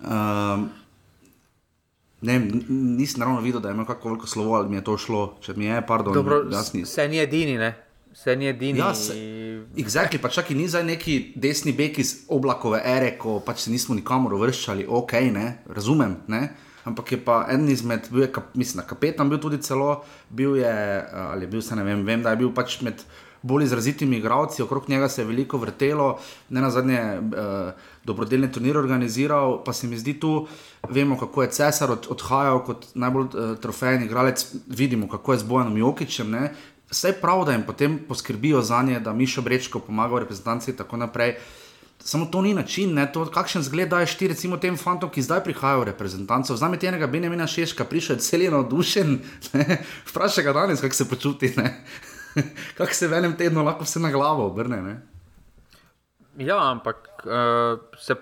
[0.00, 0.66] Uh,
[2.26, 5.22] ne nisem naravno videl, da je imel kako veliko slovo, ali mi je to šlo,
[5.40, 6.82] če mi je, pardon, Dobro, jasni.
[6.82, 7.89] Se ni edini, ne?
[8.12, 8.78] Se ni edini.
[8.78, 9.14] Ja, se,
[9.78, 13.70] exactly, pa čak in ni zdaj neki desni bek iz oblakove ere, ko pač se
[13.70, 16.48] nismo nikamor uvrščali, ok, ne, razumem, ne.
[16.88, 21.26] Ampak je pa en izmed, bil je, mislim, kapetan, bil tudi celo, bil je, eh,
[21.30, 23.04] ali je bil se ne vem, vem, da je bil pač med
[23.42, 26.18] bolj izrazitimi igravci, okrog njega se je veliko vrtelo,
[26.48, 27.72] ne na zadnje eh,
[28.04, 30.46] dobrodelne turnire organiziral, pa se mi zdi tu,
[30.88, 35.42] vemo, kako je cesar od, odhajal kot najbolj eh, trofejni igralec, vidimo, kako je z
[35.42, 36.30] Bojanom Jokičem.
[36.30, 36.52] Ne?
[36.90, 40.70] Vse je prav, da jim potem poskrbijo za nje, da Mišo Brečko pomaga v reprezentanci
[40.70, 41.36] in tako naprej.
[41.98, 45.44] Samo to ni način, ne, to, kakšen zgled daješ ti, recimo, tem fantom, ki zdaj
[45.44, 46.56] prihajajo v reprezentanco.
[46.56, 49.18] Zname tega Benjamina Šeška, prišel je cel navdušen,
[50.10, 51.52] vprašaj ga danes, kako se počuti,
[52.78, 54.82] kako se v enem tednu lahko vse na glavo obrne.
[54.82, 54.96] Ne?
[56.38, 58.16] Ja, ampak uh, se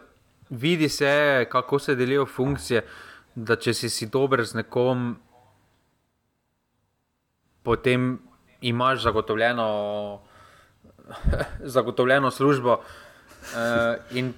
[0.51, 2.85] vidi se, kako se delijo funkcije.
[3.35, 5.13] Da če si, si dober z nekom,
[7.63, 8.19] potem
[8.61, 10.21] imaš zagotovljeno,
[11.75, 12.73] zagotovljeno službo.
[12.73, 14.33] Uh, in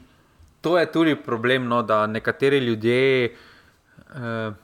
[0.60, 3.36] to je tudi problem, no, da nekateri ljudje,
[4.08, 4.54] uh,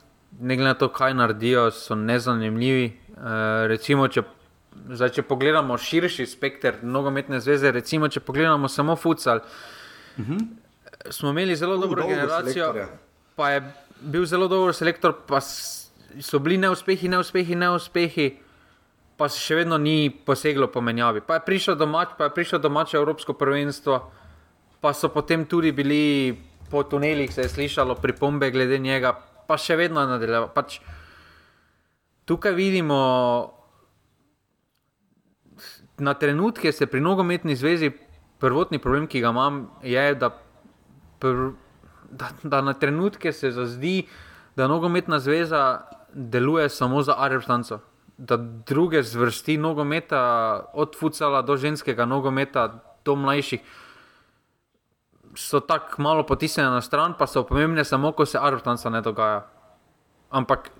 [0.41, 3.01] ne glede na to, kaj naredijo, so nezanimivi.
[3.09, 3.23] Uh,
[3.67, 4.23] recimo, če,
[4.93, 9.41] zdaj, če pogledamo širši spekter nogometne zveze, recimo, če pogledamo samo futsal,
[10.17, 10.33] uh mhm.
[10.33, 10.47] -huh.
[11.11, 12.89] smo imeli zelo dobro generacijo,
[13.37, 15.41] pa je bil zelo dober selektor, pa
[16.21, 18.46] so bili neuspehi, neuspehi, neuspehi.
[19.17, 21.23] Pa se še vedno ni poseglo po menjavi.
[21.25, 24.01] Pa je prišel domač, pa je prišel domač Evropsko prvenstvo,
[24.81, 26.37] pa so potem tudi bili
[26.71, 29.15] po tunelih, se je slišalo pripombe glede njega,
[29.47, 30.51] pa še vedno nadaljevalo.
[30.53, 30.81] Pač,
[32.29, 33.01] tukaj vidimo
[35.99, 37.91] na trenutke, se pri nogometni zvezi,
[38.39, 40.31] prvotni problem, ki ga imam, je, da,
[41.23, 41.53] pr,
[42.11, 44.03] da, da na trenutke se zazdi,
[44.57, 47.81] da nogometna zveza deluje samo za arabstanco.
[48.17, 53.61] Da druge zvrsti nogometa, od fucala do ženskega nogometa, do mlajših,
[55.37, 59.45] so tako malo potisnjene na stran, pa so pomembne samo, ko se arbitrance ne dogaja.
[60.31, 60.71] Ampak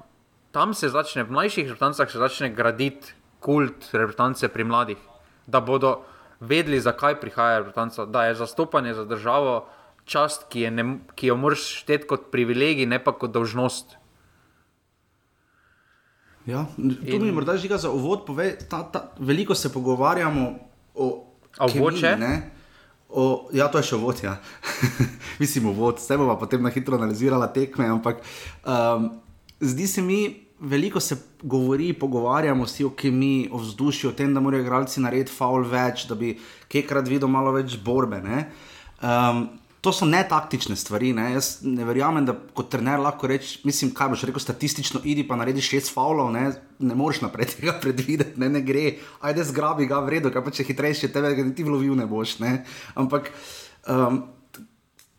[0.53, 5.01] tam se začne, v mlajših arbitrancah se začne graditi kult arbitrance pri mladih,
[5.47, 6.01] da bodo
[6.41, 9.67] vedeli, zakaj prihaja arbitranca, da je zastopanje za državo
[10.05, 13.97] čast, ki, ne, ki jo moraš šteti kot privilegij, ne pa kot dolžnost.
[16.47, 20.53] Ja, tu mi morda žiga za uvod, pove, ta, ta, veliko se pogovarjamo
[20.95, 21.09] o.
[21.59, 22.17] A vhoče?
[23.09, 24.37] O, ja, to je še vod, ja.
[25.43, 27.87] Mislim, vod, vse bomo potem na hitro analizirali tekme.
[27.89, 28.21] Ampak
[28.67, 29.09] um,
[29.61, 30.21] zdi se mi,
[30.61, 35.33] veliko se govori, pogovarjamo si o kemiji, o vzdušju, o tem, da morajo igralci narediti
[35.33, 36.35] faul več, da bi
[36.73, 38.21] kekrat videl malo več borbe.
[39.01, 39.47] Um,
[39.87, 41.13] to so ne taktične stvari.
[41.15, 41.29] Ne?
[41.37, 45.39] Jaz ne verjamem, da kot trener lahko rečeš, mislim, kaj boš rekel, statistično, idi pa
[45.39, 46.49] naredi šest faulov, ne,
[46.83, 50.67] ne moreš naprej tega predvideti, ne, ne gre, ajde zgrabi ga, vredo, kaj pa če
[50.67, 52.41] hitrejši tebe, da ti vlovil ne boš.
[52.43, 52.57] Ne?
[52.99, 53.31] Ampak.
[53.87, 54.25] Um,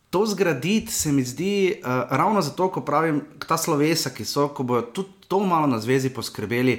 [0.08, 4.64] To zgraditi se mi zdi uh, ravno zato, ko pravim, ta slovesa, ki so, ko
[4.64, 6.78] bodo tudi to malo na zvezi poskrbeli,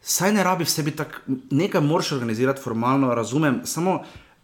[0.00, 1.20] saj ne rabi vse biti tako,
[1.52, 3.60] nekaj moraš organizirati formalno, razumem.
[3.68, 3.98] Samo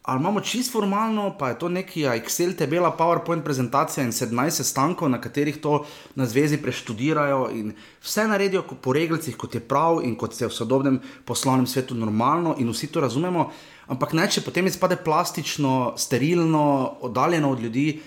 [0.09, 4.49] ali imamo čisto formalno, pa je to neki Excel, te bela PowerPoint prezentacija in 17
[4.49, 10.01] sestankov, na katerih to na zvezi preštudirajo in vse naredijo po reglih, kot je prav
[10.03, 13.51] in kot se v sodobnem poslovnem svetu normalno in vsi to razumemo.
[13.87, 17.99] Ampak ne, če potem izpade plastično, sterilno, oddaljeno od ljudi,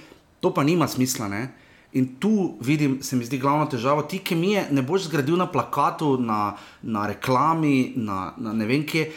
[0.42, 1.28] To pa nima smisla.
[1.28, 1.48] Ne?
[1.92, 4.02] In tu vidim, se mi zdi glavna težava.
[4.02, 9.10] Ti kemije ne boš zgradil na plakatu, na, na reklami, na, na ne vem kje.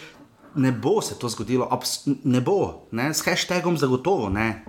[0.56, 3.13] Ne bo se to zgodilo, Abs ne bo, ne?
[3.13, 4.63] s hashtagom zagotovo ne.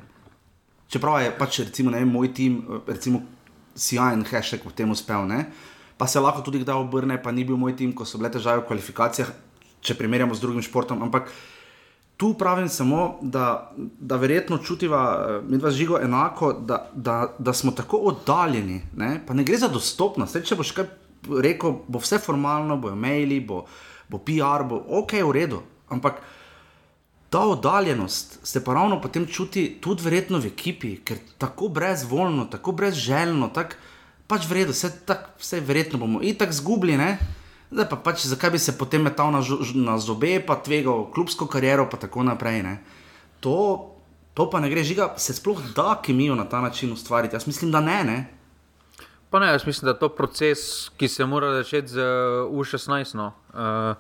[0.91, 3.23] Čeprav je pač recimo, vem, moj tim, recimo,
[3.77, 5.47] sjajen hashtag v tem uspel, ne?
[5.97, 8.61] pa se lahko tudi kdaj obrne, pa ni bil moj tim, ko so bile težave
[8.61, 9.31] v kvalifikacijah,
[9.81, 11.01] če primerjamo z drugim športom.
[11.07, 11.31] Ampak
[12.17, 17.73] tu pravim samo, da, da verjetno čutiva, mi dva žigo enako, da, da, da smo
[17.73, 19.21] tako oddaljeni, ne?
[19.27, 20.37] pa ne gre za dostopnost.
[20.45, 20.91] Če boš kaj
[21.43, 23.65] rekel, bo vse formalno, bojo maili, bo,
[24.09, 25.63] bo PR, bo ok, v redu.
[25.89, 26.21] Ampak
[27.31, 32.73] ta oddaljenost se pa ravno potem čuti tudi verjetno v ekipi, ker tako brezvoljno, tako
[32.73, 33.77] brezželjno, tako
[34.27, 37.17] pač vredno, vse, tak, vse verjetno bomo in tako zgubljeni.
[37.71, 39.43] Zdaj pa pač, zakaj bi se potem metal na,
[39.75, 42.63] na zobe, pa tvegal klubsko kariero, pa tako naprej.
[43.43, 43.57] To,
[44.35, 47.35] to pa ne gre, žiga, se sploh da kemijo na ta način ustvariti.
[47.35, 48.05] Jaz mislim, da ne.
[48.05, 48.19] ne?
[49.37, 52.07] Ne, jaz mislim, da je to proces, ki se mora začeti z
[52.49, 53.15] U16.
[53.15, 53.33] No.
[53.53, 53.97] Uh,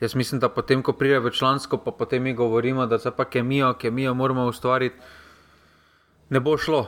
[0.00, 3.24] Jaz mislim, da potem, ko pride v člansko, pa potem mi govorimo, da se pa
[3.24, 4.96] kemijo, kemijo moramo ustvariti,
[6.28, 6.86] ne bo šlo.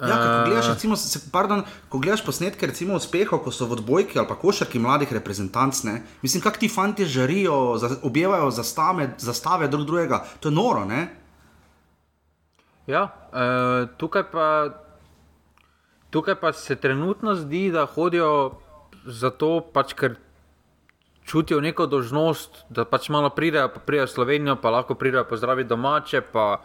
[0.00, 4.18] Ja, ko, gledaš, recimo, se, pardon, ko gledaš posnetke recimo, uspehov, ko so v odbojki
[4.18, 9.86] ali pa košarki mladih reprezentantov, mislim, kako ti fanti žarijo, za, objevajo zastave, zastave drug
[9.86, 10.84] drugega, to je noro.
[10.84, 11.08] Ne?
[12.86, 14.46] Ja, e, tukaj, pa,
[16.10, 18.58] tukaj pa se trenutno zdi, da hodijo
[19.04, 20.16] zato, pač, ker
[21.28, 25.68] čutijo neko dožnost, da pač malo pridejo, pa pridejo v Slovenijo, pa lahko pridejo pozdraviti
[25.68, 26.22] domače.
[26.32, 26.62] Pa,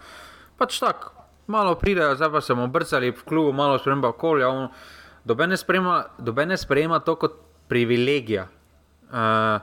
[0.57, 1.11] pač tako,
[1.51, 4.51] malo pridejo, zdaj pa se bomo brcali v klubu, malo sprememba okolja.
[5.23, 5.47] Dobe
[6.45, 7.35] ne sprejema to kot
[7.67, 9.59] privilegija, uh,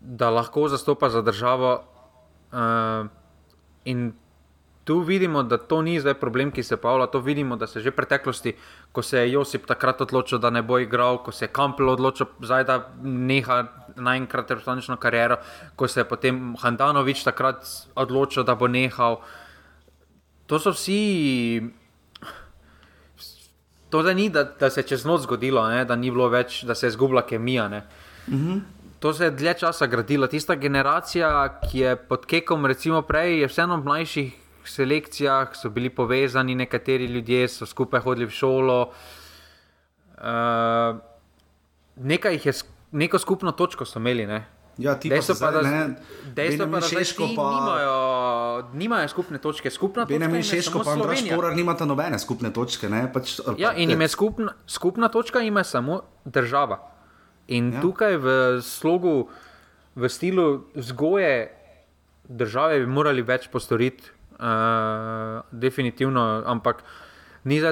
[0.00, 1.80] da lahko zastopa za državo.
[2.52, 3.08] Uh,
[3.84, 4.12] in
[4.84, 7.06] tu vidimo, da to ni zdaj problem, ki se pavlja.
[7.06, 8.54] To vidimo, da se že v preteklosti,
[8.92, 12.26] ko se je Josip takrat odločil, da ne bo igral, ko se je Kampel odločil,
[12.40, 13.64] zdaj, da neha
[13.96, 15.36] naenkrat resnično kariero,
[15.76, 19.20] ko se je potem Handanovič takrat odločil, da bo nehal.
[20.46, 21.62] To so vsi.
[23.90, 25.84] To ni, da, da se je čez noč zgodilo, ne?
[25.84, 27.68] da ni bilo več, da se je izgubila kemija.
[27.68, 27.82] Mm
[28.34, 28.60] -hmm.
[28.98, 30.26] To se je dlje časa gradilo.
[30.26, 34.32] Tista generacija, ki je pod Kekom, recimo prej, je vseeno v mlajših
[34.64, 38.92] selekcijah, so bili povezani nekateri ljudje, so skupaj hodili v šolo.
[40.18, 40.96] Uh,
[41.96, 42.52] nekaj jih je,
[42.94, 44.26] neko skupno točko so imeli.
[44.26, 44.44] Ne?
[44.78, 45.82] Ja, ti dejstvo pa, da, ne,
[46.34, 47.44] dejstvo pa, da šeško pa...
[47.50, 47.98] nimajo,
[48.72, 49.70] nimajo skupne točke.
[49.70, 52.90] Skupna točka je šeško, pa Andraš Korar nimata nobene skupne točke.
[52.90, 56.80] Ne, pač, ja, in ime skupna, skupna točka ima samo država.
[57.46, 57.82] In ja.
[57.84, 58.28] tukaj v
[58.62, 59.28] slogu,
[59.94, 61.52] v stilu vzgoje
[62.28, 66.82] države bi morali več postoriti, uh, definitivno, ampak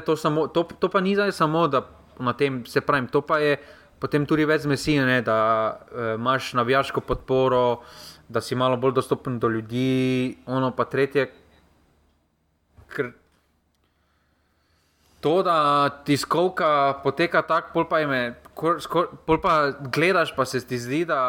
[0.07, 1.87] to, samo, to, to pa ni zdaj samo, da
[2.21, 3.57] na tem se pravim, to pa je
[4.03, 5.38] potem tudi več zmesine, da
[5.71, 7.83] uh, imaš navijaško podporo,
[8.29, 11.29] da si malo bolj dostopen do ljudi, ono pa tretje.
[12.93, 13.12] Ker
[15.23, 15.57] to, da
[16.05, 17.87] tiskovka poteka tako, pol
[19.27, 19.55] pol pa
[19.95, 21.23] gledaš, pa se ti zdi, da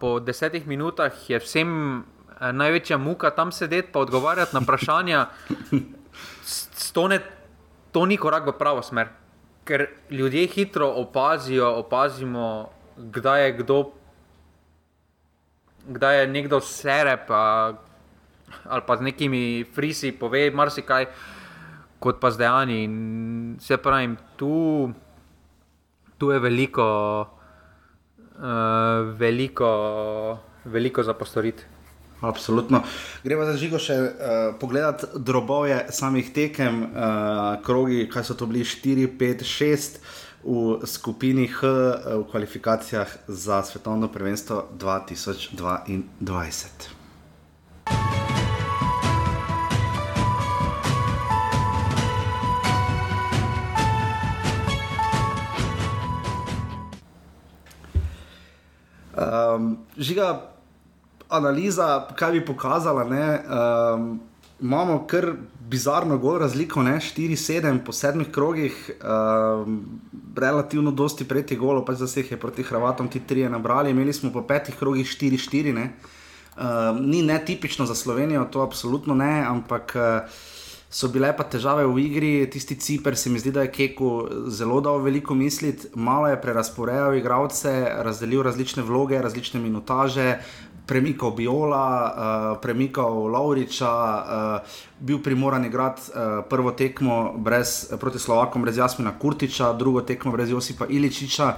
[0.00, 1.72] po desetih minutah je vsem
[2.36, 5.26] Eh, največja muka tam sedeti in odgovarjati na vprašanja,
[6.94, 7.20] to, ne,
[7.92, 9.08] to ni korak v pravo smer.
[9.66, 13.78] Ker ljudje hitro opazijo, opazimo, kdaj je kdo,
[15.88, 17.74] kdaj je nekdo sere, pa,
[18.64, 21.08] ali pa z nekimi frisi pove marsikaj,
[21.98, 22.80] kot pa zdaj ani.
[23.60, 24.92] Se pravi, tu,
[26.18, 26.86] tu je veliko,
[28.38, 29.70] uh, veliko,
[30.64, 31.75] veliko za postoriti.
[32.26, 32.82] Absolutno.
[33.22, 34.10] Gremo za žigo še uh,
[34.58, 40.02] pogledat drobove samih tekem, uh, krogi, kaj so to bili 4, 5, 6
[40.46, 46.96] v skupini H uh, v kvalifikacijah za svetovno prvenstvo 2022.
[59.16, 60.55] Um, žiga,
[61.28, 63.04] analiza, kaj bi pokazala.
[63.04, 64.20] Um,
[64.60, 70.00] imamo kar bizarno gor razliko, 4-7 po sedmih krogih, um,
[70.36, 74.32] relativno dosti preti golo, pač za vse je proti Hrvatom ti tri nabrali, imeli smo
[74.32, 75.88] po petih krogih 4-4.
[76.56, 79.92] Um, ni netipično za Slovenijo, to absolutno ne, ampak.
[79.94, 80.54] Uh,
[80.96, 84.10] So bile pa težave v igri, tisti Ciper se mi zdi, da je Keku
[84.48, 90.38] zelo dal veliko misliti, malo je prerasporejal igralce, razdelil različne vloge, različne minutaže,
[90.88, 98.64] premikal Biola, uh, premikal Lauriča, uh, bil primoran igrati uh, prvo tekmo brez, proti Slovakom
[98.64, 101.52] brez Jasmina Kurtiča, drugo tekmo brez Josipa Iličiča.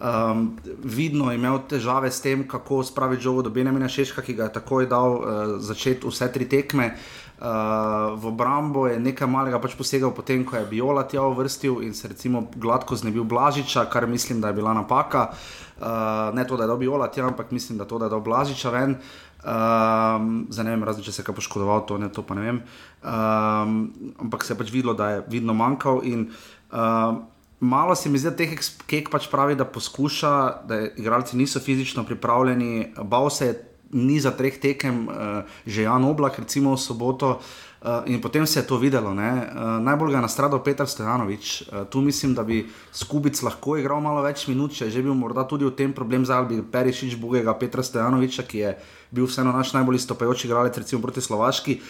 [0.00, 4.46] Um, vidno je imel težave s tem, kako spraviti žogo do Benjamina Šeška, ki ga
[4.48, 5.24] je takoj dal uh,
[5.60, 6.94] začeti vse tri tekme.
[7.40, 11.96] Uh, v obrambo je nekaj malega pač posegal, potem ko je Biola tja vrstil in
[11.96, 15.32] se recimo gladko znebil Blažiča, kar mislim, da je bila napaka.
[15.80, 18.28] Uh, ne to, da je dobil Biola tja, ampak mislim, da to, da je dobil
[18.28, 19.00] Blažiča ven.
[19.40, 22.44] Um, Zdaj ne vem, razen če se je kaj poškodoval, to, ne, to pa ne
[22.44, 22.60] vem.
[23.00, 23.88] Um,
[24.20, 26.04] ampak se je pač videlo, da je vidno manjkal.
[26.04, 26.28] In,
[26.76, 27.24] uh,
[27.64, 28.52] malo se mi zdi, da teh
[28.84, 30.34] kek pač pravi, da poskuša,
[30.68, 32.92] da igralci niso fizično pripravljeni.
[33.00, 33.56] Bal se je
[33.90, 37.40] ni za treh tekem, uh, že Jan Oblak, recimo v soboto.
[37.80, 39.10] Uh, in potem se je to videlo.
[39.16, 41.62] Uh, najbolj ga je nastradal Petr Stojanovič.
[41.62, 45.48] Uh, tu mislim, da bi Skubic lahko igral malo več minut, če že bil morda
[45.48, 48.76] tudi v tem problem za Albi Perišič, Bugega Petra Stojanoviča, ki je
[49.10, 51.80] bil vseeno naš najbolj istopajoči igralec, recimo proti Slovaški.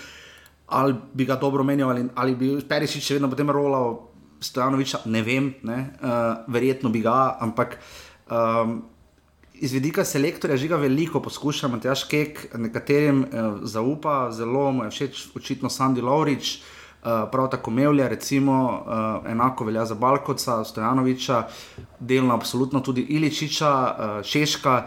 [0.71, 4.07] Ali bi ga dobro menil, ali, ali bi Perišič še vedno potem rolal
[4.39, 5.99] Stojanoviča, ne vem, ne?
[5.99, 7.81] Uh, verjetno bi ga, ampak
[8.31, 8.79] um,
[9.61, 15.27] iz vidika selektorja žiga veliko poskuša, Matjaš Kek, nekaterim uh, zaupa, zelo mu je všeč,
[15.37, 16.61] očitno Sandy Laurič.
[17.01, 21.47] Uh, prav tako Mevlja, recimo, uh, enako velja za Balkoca, Stojanoviča,
[22.01, 24.87] delno absolutno tudi Iličiča, uh, Češka.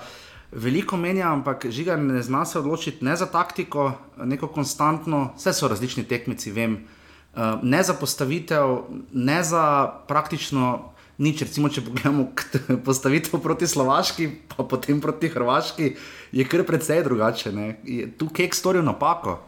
[0.51, 5.67] Veliko menja, ampak žiga ne zna se odločiti ne za taktiko, neko konstantno, vse so
[5.67, 6.73] različni tekmici, vem.
[6.73, 7.03] Uh,
[7.35, 8.77] Eh, ne za postavitev,
[9.13, 11.43] ne za praktično nič.
[11.45, 12.31] Recimo, če pogledamo
[12.87, 15.93] postavitev proti Slovaški, pa potem proti Hrvaški,
[16.33, 17.53] je kar precej drugače.
[17.53, 17.67] Ne?
[17.83, 19.39] Je tu kek storil napako.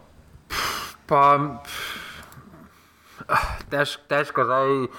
[1.09, 1.21] Pa,
[3.73, 4.89] tež, težko zdaj.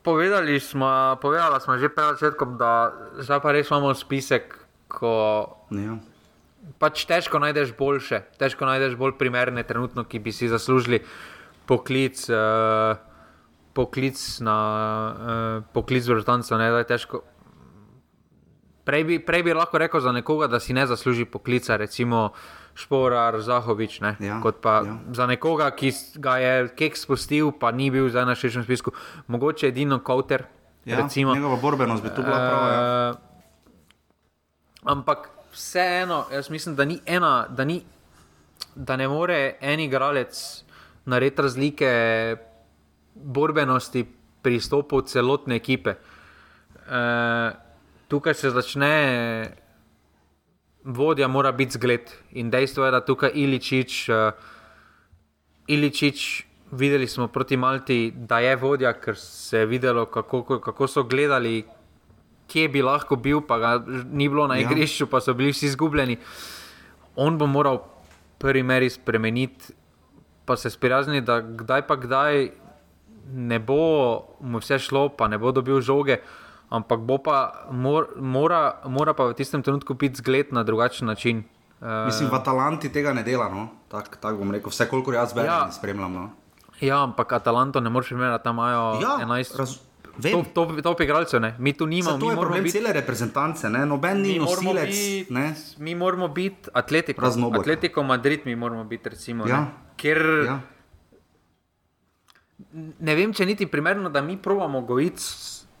[0.00, 2.88] Povedali smo, povedali smo že pred začetkom, da
[3.20, 4.56] zdaj pa res imamo spisek,
[4.88, 5.12] ko.
[5.76, 6.00] Ja
[6.80, 11.02] pač težko najdeš boljše, težko najdeš bolj primerne, trenutno, ki bi si zaslužili
[11.68, 12.98] poklic, uh,
[13.74, 14.56] poklic na
[15.60, 16.58] uh, poklic vrtanca.
[18.84, 22.30] Prej bi, prej bi lahko rekel za nekoga, da si ne zasluži poklica, recimo
[22.74, 24.96] Šporar, Zahovič, ja, kot pa ja.
[25.12, 28.94] za nekoga, ki ga je kek spustil, pa ni bil zdaj na širšem spisku.
[29.26, 30.46] Mogoče edino Kauter.
[30.84, 32.68] Ja, njegova borbenost bi tu bila prava.
[32.72, 33.10] Ja.
[33.10, 33.16] Uh,
[34.84, 37.82] ampak vseeno, jaz mislim, da ni ena, da, ni,
[38.74, 40.64] da ne more en igralec
[41.04, 41.90] narediti razlike
[43.22, 44.04] borbenosti
[44.42, 45.94] pristopu celotne ekipe.
[45.94, 47.00] E,
[48.08, 48.94] tukaj se začne,
[50.84, 52.10] vodja mora biti zgled.
[52.32, 54.32] In dejstvo je, da tukaj Iličič, uh,
[55.68, 61.02] Iličič videli smo proti Malti, da je vodja, ker se je videlo, kako, kako so
[61.02, 61.64] gledali
[62.50, 63.70] kje bi lahko bil, pa ga
[64.10, 64.66] ni bilo na ja.
[64.66, 66.18] igrišču, pa so bili vsi izgubljeni.
[67.16, 67.82] On bo moral
[68.38, 69.74] prvi meri spremeniti,
[70.44, 72.48] pa se sprijazniti, da kdaj pa kdaj
[73.32, 76.20] ne bo mu vse šlo, pa ne bo dobil žoge.
[76.70, 81.44] Ampak pa mor, mora, mora pa v tistem trenutku biti zgled na drugačen način.
[81.80, 83.68] Mislim, v Atalanti tega ne dela, no?
[83.88, 86.12] tako tak bom rekel, vse kolikor jaz berem ja, in spremljam.
[86.12, 86.30] No?
[86.80, 89.58] Ja, ampak Atalanto ne moreš imeti, da imajo ja, 11.
[89.58, 89.78] Raz,
[90.20, 90.44] Vem.
[90.52, 92.18] To je top igralcev, mi tu nimamo.
[92.18, 93.86] To je problem biti, cele reprezentance, ne?
[93.86, 94.94] noben ni nosilec.
[95.78, 97.26] Mi moramo biti atletiko.
[97.60, 99.46] Atletiko Madrid, mi moramo biti, recimo.
[99.48, 99.60] Ja.
[99.60, 99.66] Ne?
[99.96, 100.60] Ker, ja.
[102.72, 105.22] Ne vem, če niti primerno, da mi provamo gojiti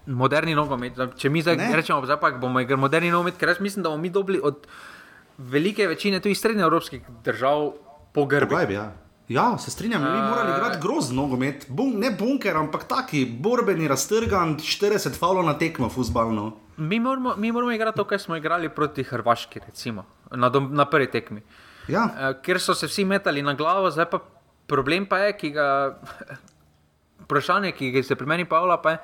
[0.06, 0.98] moderni nogomet.
[1.16, 1.68] Če mi zdaj ne.
[1.76, 4.66] rečemo, da bomo igrali moderni nogomet, ker jaz mislim, da bomo mi dobili od
[5.38, 7.72] velike večine tudi srednjeevropskih držav
[8.12, 8.48] pogrbi.
[8.48, 8.90] Pogajbi, ja.
[9.30, 14.56] Ja, se strinjam, mi moramo igrati grozno nogomet, Bun, ne bunker, ampak taki borbeni, raztrgan,
[14.58, 16.48] 40 falov na tekmo, fusbalno.
[16.76, 20.84] Mi moramo, mi moramo igrati to, kar smo igrali proti Hrvaški, recimo, na, dom, na
[20.84, 21.42] prvi tekmi.
[21.88, 22.08] Ja.
[22.10, 24.18] Uh, ker so se vsi metali na glavo, zdaj pa
[24.66, 25.68] problem pa je, ki ga.
[27.30, 28.98] Vprašanje, ki se pri meni pavlja, pa je,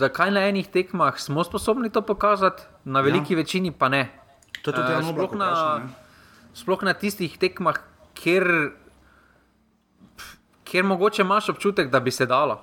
[0.00, 3.44] zakaj na enih tekmah smo sposobni to pokazati, na veliki ja.
[3.44, 4.08] večini pa ne.
[4.64, 5.50] To je tudi uh, sploh, na,
[6.56, 7.76] sploh na tistih tekmah,
[8.16, 8.72] kjer
[10.70, 12.60] kjer mogoče imaš občutek, da bi se dalo.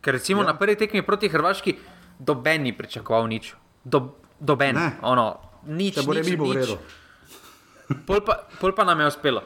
[0.00, 0.46] Ker recimo ja.
[0.46, 1.74] na prvi tekmi proti Hrvaški,
[2.18, 3.54] doben ni pričakoval nič.
[3.84, 6.70] Do, doben, ono, nič, nič, nič, nič.
[8.06, 9.42] Pol pa, pol pa nam je uspelo.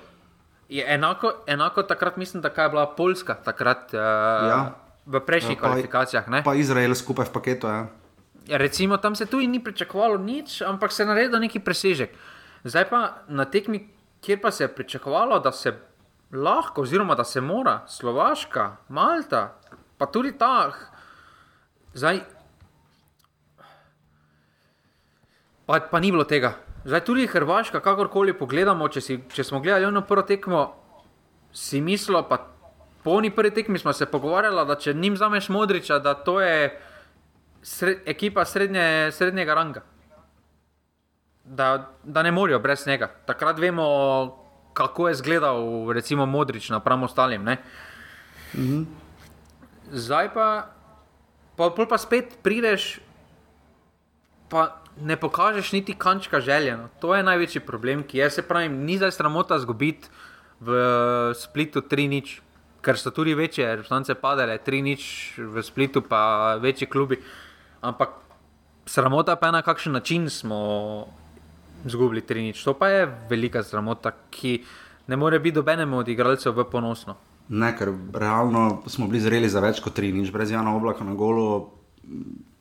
[0.68, 4.00] Je enako, enako takrat mislim, da je bila Poljska takrat, uh,
[4.48, 4.72] ja.
[5.06, 6.28] v prejšnjih ja, pa, kvalifikacijah.
[6.28, 6.42] Ne?
[6.44, 7.66] Pa Izrael skupaj v paketu.
[7.66, 7.86] Ja.
[8.46, 12.12] Ja, recimo, tam se tudi ni pričakovalo nič, ampak se je naredil neki presežek.
[12.64, 13.88] Zdaj pa na tekmi,
[14.20, 15.72] kjer pa se je pričakovalo, da se
[16.32, 19.56] lahko, oziroma da se mora, Slovaška, Malta,
[19.98, 20.72] pa tudi ta.
[21.94, 22.20] Zdaj,
[25.66, 26.52] pa, pa ni bilo tega.
[26.84, 30.64] Zdaj tudi Hrvaška, kakorkoli pogledamo, če, si, če smo gledali na prvo tekmo,
[31.54, 32.42] si mislil, pa
[33.04, 36.68] po oni prvi tekmi smo se pogovarjali, da če njim zameš modriča, da to je
[37.62, 39.82] sred, ekipa srednje, srednjega ranga.
[41.44, 43.10] Da, da ne morajo brez njega.
[43.26, 43.86] Takrat vemo,
[44.72, 47.42] kako je izgledal, recimo, modrič napram ostalim.
[47.42, 47.56] Mm
[48.54, 48.84] -hmm.
[49.92, 50.66] Zdaj pa,
[51.56, 53.00] pa, pa spet prideš,
[54.48, 56.88] pa ne pokažeš niti kančka željeno.
[57.00, 60.08] To je največji problem, ki je, se pravi, ni zdaj sramota zgubiti
[60.60, 62.40] v splitu 3-0,
[62.84, 67.18] ker so tudi večje reprezentance padale, 3-0 v splitu, pa večji klubi.
[67.80, 68.08] Ampak
[68.86, 71.06] sramota pa je na kakšen način smo
[71.84, 72.64] izgubili 3-0.
[72.64, 74.62] To pa je velika sramota, ki
[75.06, 77.16] ne more biti dobenemu od igralcev v ponosno.
[77.48, 81.74] Ne, ker realno smo bili zreli za več kot 3-0, brez Jana Oblaka na golo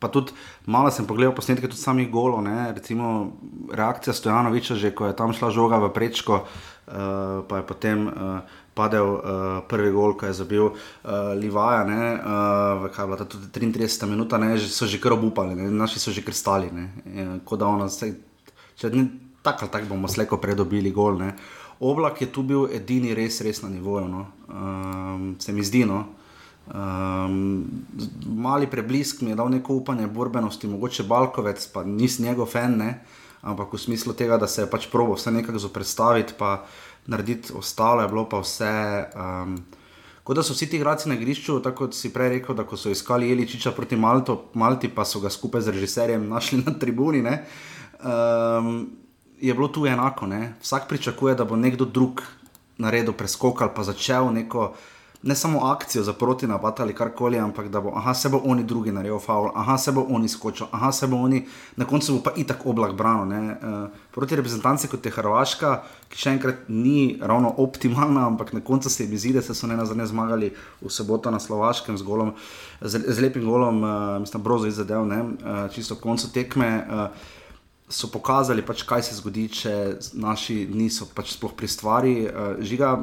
[0.04, 0.36] pa tudi
[0.68, 2.43] malo sem pogledal posnetke tudi samih golov,
[2.76, 3.32] recimo
[3.72, 8.43] reakcija Stojanoviča, že ko je tam šla žoga v prečko, uh, pa je potem uh,
[8.76, 9.22] padel uh,
[9.70, 10.76] prvi gol, ki je zabil uh,
[11.39, 15.56] Livaja, ne, uh, kaj bila ta tudi 33 minuta, ne, že so že kar obupali,
[15.56, 16.89] ne, naši so že kristali, ne,
[17.45, 18.12] kot da ono, se,
[18.76, 19.08] če ne,
[19.45, 21.36] tako ali tako bomo slejko predobili gol, ne.
[21.84, 24.28] Oblak je tu bil edini res, res na nivoju, no.
[24.47, 26.06] um, se mi zdi, no.
[26.64, 27.66] Um,
[28.26, 32.99] mali preblisk mi je dal neko upanje borbenosti, mogoče Balkovec, pa nisem njegov fan, ne?
[33.43, 36.64] ampak v smislu tega, da se je pač probo vse nekako zoprestaviti, pa
[37.07, 38.72] narediti ostalo, je bilo pa vse.
[39.16, 39.57] Um,
[40.24, 42.89] Kot da so vsi ti igralci na igrišču, tako kot si prej rekel, da so
[42.89, 47.20] iskali Jeličiča proti Malto, Malti, pa so ga skupaj z režiserjem našli na tribuni.
[47.28, 48.88] Um,
[49.39, 50.28] je bilo tu enako.
[50.28, 50.53] Ne?
[50.61, 52.24] Vsak pričakuje, da bo nekdo drug
[52.78, 54.74] naredil preskok ali pa začel neko
[55.24, 58.63] ne samo akcijo za proti napad ali karkoli, ampak da bo, aha, se bo oni
[58.63, 61.45] drugi naredil faul, aha, se bo oni skočil, aha, se bo oni,
[61.76, 63.24] na koncu bo pa itak oblak branil.
[63.24, 65.71] Uh, proti reprezentanci kot je Hrvaška,
[66.11, 69.78] ki še enkrat ni ravno optimalna, ampak na koncu se jim zdi, da so ne
[69.80, 70.51] nazadnje zmagali
[70.82, 72.34] v soboto na Slovaškem z, golom,
[72.82, 76.74] z, z lepim golom, uh, mislim, brozo izzadev, uh, čisto koncu tekme.
[76.84, 77.39] Uh,
[77.94, 79.74] so pokazali, pač, kaj se zgodi, če
[80.18, 82.14] naši niso pač sploh pri stvari.
[82.26, 82.96] Uh, žiga,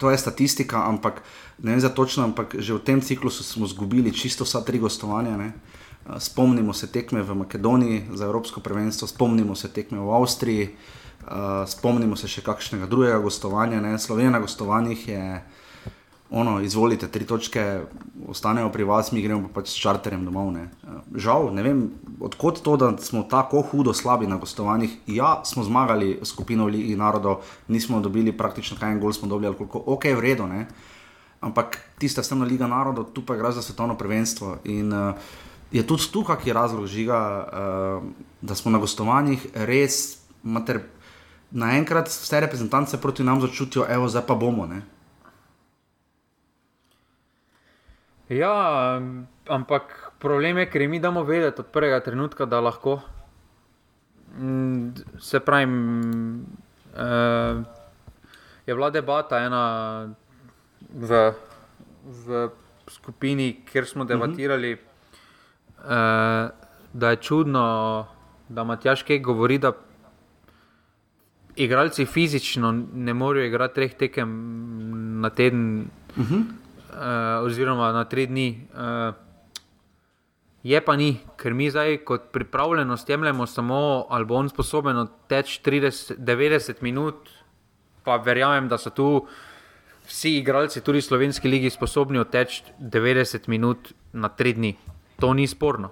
[0.00, 1.22] to je statistika, ampak
[1.62, 5.38] ne vem za točno, ampak že v tem ciklusu smo izgubili čisto vsa tri gostovanja.
[5.38, 5.52] Ne?
[5.54, 11.62] Uh, spomnimo se tekme v Makedoniji za Evropsko prvenstvo, spomnimo se tekme v Avstriji, uh,
[11.70, 13.78] spomnimo se še kakšnega drugega gostovanja.
[13.78, 13.94] Ne?
[14.02, 15.24] Slovenija na gostovanjih je
[16.30, 17.80] ono, izvolite, tri točke
[18.28, 20.50] ostanejo pri vas, mi gremo pa pač s čarterjem domov.
[20.52, 20.68] Ne.
[21.14, 21.82] Žal, ne vem,
[22.20, 24.96] odkot to, da smo tako hudo slabi na gostovanjih.
[25.06, 29.82] Ja, smo zmagali skupino Ligi narodov, nismo dobili praktično kaj en gol, smo dobili koliko,
[29.86, 30.48] ok, v redu.
[30.48, 30.66] Ne.
[31.44, 34.58] Ampak tista stana Liga narodov, tu pa gre za svetovno prvenstvo.
[34.64, 35.12] In uh,
[35.72, 40.80] je tudi tu, kak je razlog žiga, uh, da smo na gostovanjih res, mater,
[41.52, 44.66] naenkrat vse reprezentance proti nam začutijo, evo, zdaj pa bomo.
[44.66, 44.82] Ne.
[48.28, 49.00] Ja,
[49.48, 53.00] ampak problem je, ker mi damo vedeti od prvega trenutka, da lahko.
[54.38, 57.60] Mm, se pravi, uh,
[58.66, 59.64] je bila debata ena
[60.88, 61.32] v,
[62.04, 62.48] v
[62.88, 64.08] skupini, kjer smo mhm.
[64.08, 64.80] debatirali, uh
[65.84, 66.48] -huh.
[66.48, 66.50] uh,
[66.92, 68.06] da je čudno,
[68.48, 69.72] da Matjaš kaj govori, da
[71.56, 74.30] igralci fizično ne morejo igrati treh tekem
[75.20, 75.88] na teden.
[76.16, 76.34] Uh mhm.
[76.34, 76.63] -huh
[76.94, 78.68] uh, oziroma na tri dni.
[78.72, 79.14] Uh,
[80.64, 85.60] je pa ni, ker mi zdaj kot pripravljenost jemljemo samo, ali bo on sposoben teči
[85.60, 87.28] 90 minut,
[88.04, 89.26] pa verjamem, da so tu
[90.06, 94.76] vsi igralci, tudi slovenski ligi, sposobni teči 90 minut na tri dni.
[95.20, 95.90] To ni sporno.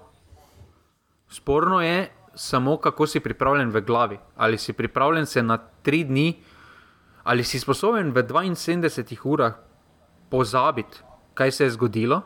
[1.29, 4.17] Sporno je samo, kako si pripravljen v glavi.
[4.35, 6.33] Ali si pripravljen se na tri dni,
[7.23, 9.53] ali si sposoben v 72 urah
[10.33, 10.97] pozabiti,
[11.37, 12.21] kaj se je zgodilo,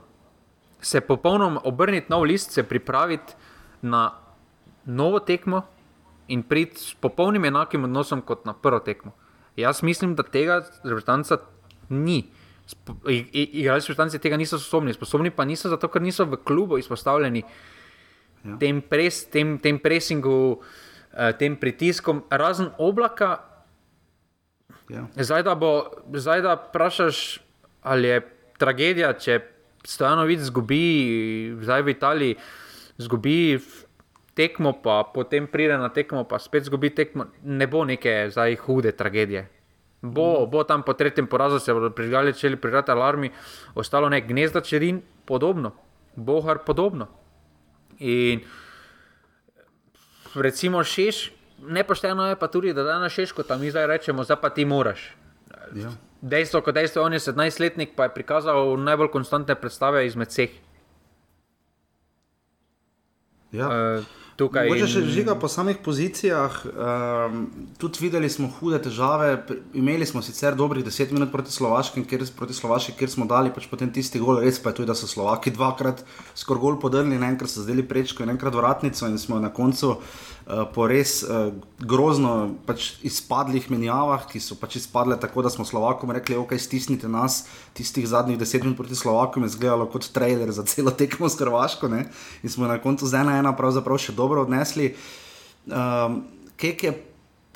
[0.80, 3.34] se popolnoma obrniti na list, se pripraviti
[3.82, 4.12] na
[4.86, 5.62] novo tekmo
[6.28, 9.12] in priti s popolnim enakim odnosom kot na prvo tekmo.
[9.58, 11.38] Jaz mislim, da tega reprezentanca
[11.89, 12.30] ni.
[13.08, 18.55] Igralci reprezentanci tega niso sposobni, sposobni pa niso zato, ker niso v klubu izpostavljeni ja.
[18.60, 20.62] tem, pres, tem, tem presingu,
[21.12, 23.39] eh, tem pritiskom, razen oblaka.
[24.89, 25.08] Ja.
[25.16, 25.74] Zdaj, da, bo,
[26.16, 27.39] zdaj, da vprašaš,
[27.88, 28.21] ali je
[28.59, 29.39] tragedija, če
[29.88, 32.38] Stojanovic zgubi, zdaj v Italiji,
[32.99, 33.59] zgubi
[34.35, 38.91] tekmo, pa potem pride na tekmo, pa spet zgubi tekmo, ne bo neke zdaj hude
[38.91, 39.47] tragedije.
[40.01, 43.31] Bo, bo tam po tretjem porazu se bodo prižgali, če li prižati alarmi,
[43.75, 45.71] ostalo ne gnezda čerin, podobno,
[46.15, 47.07] bohar podobno.
[47.99, 48.43] In
[50.35, 51.31] recimo šeš,
[51.65, 55.09] nepošteno je pa tudi, da danes šeško tam mi zdaj rečemo, zdaj pa ti moraš.
[55.73, 55.95] Ja.
[56.22, 60.55] Dejstvo, ko dejstvo, on je 17-letnik, pa je prikazal najbolj konstantne predstave izmed vseh.
[63.53, 63.68] Ja.
[63.70, 64.07] Uh,
[64.38, 66.57] tukaj Mogoče še žiga po samih pozicijah.
[66.68, 67.45] Um,
[67.80, 69.30] tudi videli smo hude težave.
[69.78, 73.70] Imeli smo sicer dobrih 10 minut proti Slovaški, kjer, proti Slovaški, kjer smo dali pač
[73.70, 74.41] potem tisti gol.
[74.43, 76.03] Res pa je tudi, da so Slovaki dvakrat
[76.34, 80.18] skoraj gol podrli, enkrat so zdeli prečko in enkrat vratnico in smo na koncu uh,
[80.73, 81.49] po res uh,
[81.83, 87.09] grozno pač izpadlih menjavah, ki so pač izpadle tako, da smo Slovakom rekli, ok, stisnite
[87.11, 87.43] nas.
[87.75, 91.91] Tistih zadnjih 10 minut proti Slovakom je izgledalo kot trailer za celo tekmo s Hrvaško
[91.91, 92.05] ne?
[92.43, 94.93] in smo na koncu z ena ena pravzaprav še dobro odnesli.
[95.67, 96.23] Um,
[96.57, 96.91] Kek je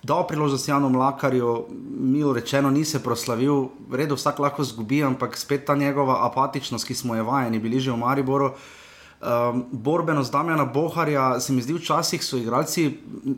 [0.04, 5.38] dal priložnost Janu Mlakarju, milo rečeno, ni se proslavil, v redu, vsak lahko zgubi, ampak
[5.38, 8.54] spet ta njegova apatičnost, ki smo jo vajeni, bili že v Mariboru.
[9.22, 12.88] Um, borbenost Damjana Boharja, se mi zdi, včasih so igralci,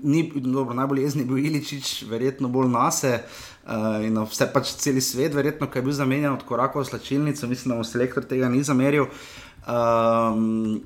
[0.03, 5.35] ni, dobro, najbolj jezni bil Iličič, verjetno bolj nase uh, in vse pač cel svet,
[5.35, 8.63] verjetno, ki je bil zamenjan od koraka v slačilnico, mislim, da mu selektor tega ni
[8.63, 9.09] zameril.
[9.67, 10.79] Um,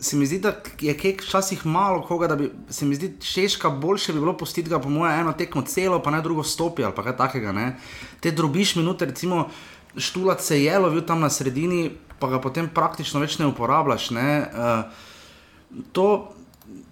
[0.00, 3.70] se mi zdi, da je kek včasih malo koga, da bi se mi zdi češka
[3.70, 6.94] boljše bi bilo postiti ga, po mojem, eno tekmo celo, pa ne drugo stopi ali
[6.94, 7.52] pa kaj takega.
[7.52, 7.76] Ne?
[8.20, 9.48] Te drobiš minute, recimo
[9.96, 11.90] štulac se je lovil tam na sredini,
[12.20, 14.10] pa ga potem praktično več ne uporabljaš.
[14.16, 14.28] Ne?
[14.52, 16.06] Uh, to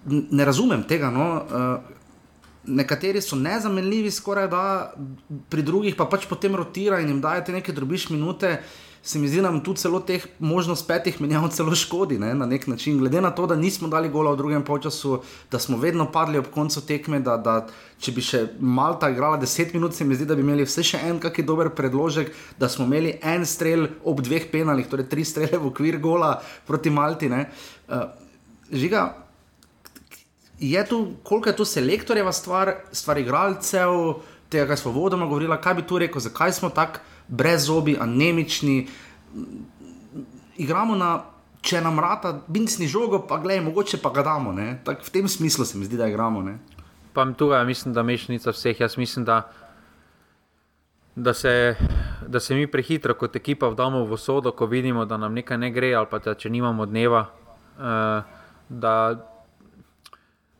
[0.09, 1.11] ne razumem tega.
[1.13, 1.29] No?
[1.39, 1.95] Uh,
[2.69, 4.63] nekateri so nezamenljivi, skoraj da,
[5.49, 8.57] pri drugih pa pač potem rotira in jim dajete neke drobiš minute.
[9.03, 12.45] Se mi zdi, da nam tu celo teh možnost petih menjav celo škodi ne, na
[12.45, 12.97] nek način.
[12.99, 15.21] Glede na to, da nismo dali gola v drugem polčasu,
[15.51, 17.55] da smo vedno padli ob koncu tekme, da, da
[17.99, 20.99] če bi še Malta igrala 10 minut, se mi zdi, da bi imeli vse še
[21.07, 25.57] en kakšen dober predložek, da smo imeli en strel ob dveh penalih, torej tri strele
[25.57, 26.35] v okvir gola
[26.67, 27.29] proti Malti.
[27.29, 27.45] ne.
[27.87, 28.09] Uh,
[28.71, 29.15] žiga,
[30.59, 34.19] je tu, koliko je tu selektorjeva stvar, stvar igralcev,
[34.49, 36.99] tega, kar smo vodoma govorili, kaj bi tu rekel, zakaj smo tako
[37.29, 38.87] brezzobi, anemični.
[40.57, 41.23] Igramo na,
[41.61, 44.53] če nam rata, bincni žogo, pa gledaj, mogoče pa ga damo.
[44.83, 46.41] Tak, v tem smislu se mi zdi, da igramo.
[46.41, 46.57] Ne?
[47.13, 48.79] Pa tukaj mislim, da mešanica vseh.
[48.79, 49.41] Jaz mislim, da,
[51.15, 51.75] da, se,
[52.27, 55.71] da se mi prehitro kot ekipa vdamo v sodo, ko vidimo, da nam nekaj ne
[55.71, 57.25] gre, ali pa da če nimamo dneva.
[57.79, 58.23] Uh,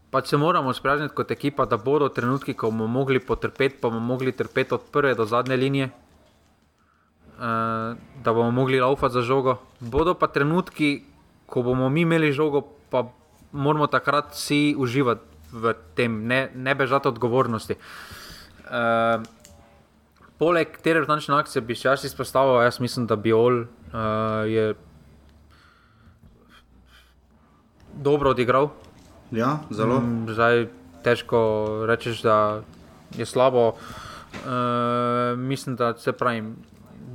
[0.09, 3.99] pač se moramo sprijazniti kot ekipa, da bodo trenutki, ko bomo mogli potrpeti, pa bomo
[3.99, 5.89] mogli trpeti od prve do zadnje linije.
[7.39, 9.55] Uh, da bomo mogli laufati za žogo.
[9.79, 11.03] Bodo pa trenutki,
[11.47, 13.05] ko bomo mi imeli žogo, pa
[13.51, 17.77] moramo takrat vsi uživati v tem, ne, ne bežati od odgovornosti.
[18.67, 19.23] Uh,
[20.37, 24.75] poleg te reprezentativne akcije bi še jaz izpostavil, jaz mislim, da Biol uh, je
[28.03, 28.69] dobro odigral.
[29.31, 30.01] Ja, zelo.
[30.01, 30.27] Mm.
[30.33, 30.67] Zdaj
[31.03, 31.39] težko
[31.87, 32.37] rečeš, da
[33.15, 33.73] je slabo.
[34.43, 36.43] Uh, mislim, da se pravi.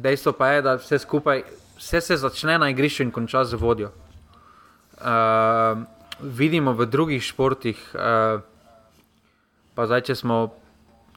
[0.05, 1.43] Dejstvo pa je, da vse skupaj,
[1.79, 3.89] vse se začne na igrišču in konča z vodjo.
[5.01, 5.81] Uh,
[6.21, 8.45] vidimo v drugih športih, uh,
[9.75, 10.37] pa zdaj, če smo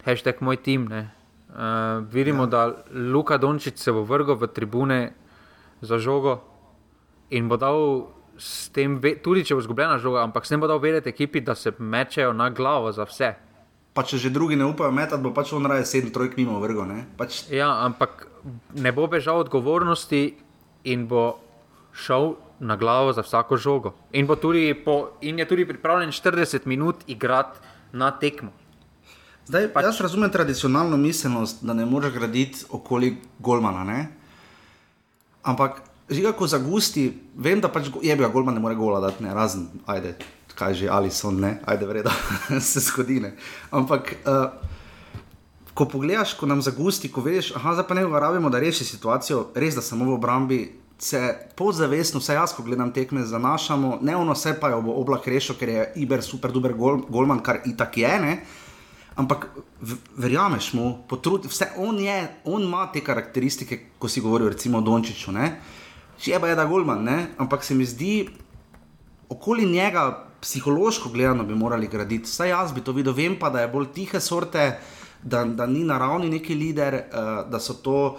[0.07, 1.03] hashtag moj tim, ne,
[1.51, 2.53] uh, vidimo, ja.
[2.53, 2.61] da
[3.11, 5.01] Luka Dončić se bo vrgel v tribune
[5.83, 6.39] za žogo
[7.29, 8.07] in bo dal
[8.71, 11.75] tem, tudi če bo izgubljena žoga, ampak s tem bo dal vedeti ekipi, da se
[11.75, 13.35] mečejo na glavo za vse.
[13.97, 16.85] Pa če že drugi ne upajo metati, bo pač on raje sedem trojk mimo vrgo.
[16.85, 17.09] ne.
[17.17, 18.29] Pač, Ja, ampak
[18.77, 20.37] ne bo bežal odgovornosti
[20.85, 21.41] in bo
[21.97, 23.93] šel na glavo za vsako žogo.
[24.13, 27.57] In, tudi po, in je tudi pripravljen 40 minut igrati
[27.89, 28.53] na tekmo.
[29.49, 33.83] Zdaj, pač, jaz razumem tradicionalno miselnost, da ne moreš graditi okoli Golmana.
[33.83, 33.99] Ne?
[35.41, 39.33] Ampak, žiga, ko zagusti, vem, da pač je bil Golman, ne more gola dati, ne,
[39.33, 40.17] razen, ajde,
[40.57, 42.11] kaj že, ali so ne, ajde, vreda,
[42.71, 43.21] se zgodi.
[43.71, 44.49] Ampak, uh,
[45.77, 49.77] ko pogledaš, ko nam zagusti, ko veš, zdaj pa ne rabimo, da reši situacijo, res
[49.77, 50.61] da samo v obrambi.
[50.97, 51.19] Se
[51.53, 55.69] podzavestno, vsaj jaz, ko gledam tekme, zanašamo, ne ono vse pa bo oblak rešil, ker
[55.69, 58.13] je Iber super, dober gol, golman, kar itak je.
[58.23, 58.31] Ne?
[59.13, 59.45] Ampak
[59.81, 62.17] v- verjameš mu, potrudi, vse on je,
[62.49, 65.37] on ima te karakteristike, ko si govoril recimo o Dončiću.
[66.17, 67.27] Če je pa je da Golman, ne?
[67.37, 68.25] ampak se mi zdi,
[69.29, 72.29] okoli njega psihološko gledano bi morali graditi.
[72.29, 74.79] Vsaj jaz bi to videl, vem pa, da je bolj tihe sorte,
[75.23, 78.17] da, da ni naravni neki lider, uh, da so to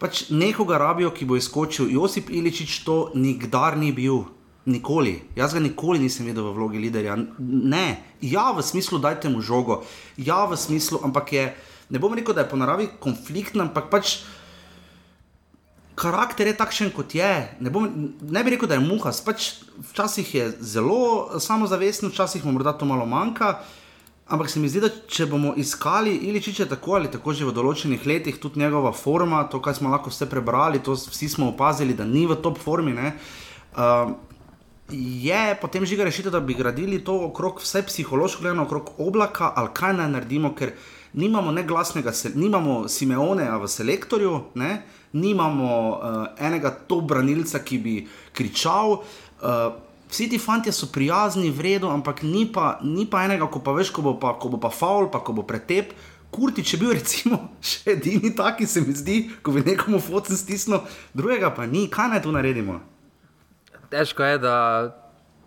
[0.00, 1.90] pač nekoga rabijo, ki bo izskočil.
[1.92, 4.24] Josip Iličič to nikdar ni bil.
[4.70, 5.14] Nikoli.
[5.36, 7.16] Jaz ga nikoli nisem videl v vlogi liderja.
[7.40, 9.80] Ne, ja, v smislu, dajte mu žogo,
[10.20, 11.44] ja, v smislu, ampak je,
[11.88, 14.20] ne bom rekel, da je po naravi konfliktna, ampak pač
[16.00, 17.28] karakter je takšen, kot je.
[17.60, 17.84] Ne, bom,
[18.20, 19.52] ne bi rekel, da je muha, pač
[19.92, 23.58] včasih je zelo samozavesten, včasih mu morda to malo manjka.
[24.30, 28.04] Ampak se mi zdi, da če bomo iskali Iličiče tako ali tako že v določenih
[28.06, 32.06] letih, tudi njegova forma, to, kar smo lahko vse prebrali, to vsi smo opazili, da
[32.06, 32.94] ni v top formi.
[32.94, 34.14] Uh,
[34.90, 39.74] je potem žiga rešitev, da bi gradili to okrog vse psihološko gledano, okrog oblaka, ali
[39.74, 40.76] kaj naj naredimo, ker
[41.12, 44.82] nimamo ne glasnega, nimamo Simeoneja v selektorju, ne?
[45.12, 47.94] Nimamo uh, enega to branilca, ki bi
[48.36, 49.00] kričal.
[49.40, 49.72] Uh,
[50.10, 53.92] vsi ti fanti so prijazni, vredno, ampak ni pa, ni pa enega, ko pa veš,
[53.94, 55.94] ko bo pa, ko bo pa faul, pa ko bo pretep.
[56.30, 60.38] Kurti, če bi bil recimo še edini taki, se mi zdi, ko bi nekomu fotocen
[60.38, 60.82] stisnil,
[61.14, 62.80] drugega pa ni, kaj naj tu naredimo?
[63.90, 64.56] Težko je, da,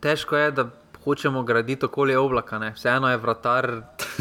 [0.04, 0.68] težko je, da
[1.04, 2.74] hočemo graditi okolje oblaka, ne.
[2.76, 3.70] vseeno je vratar,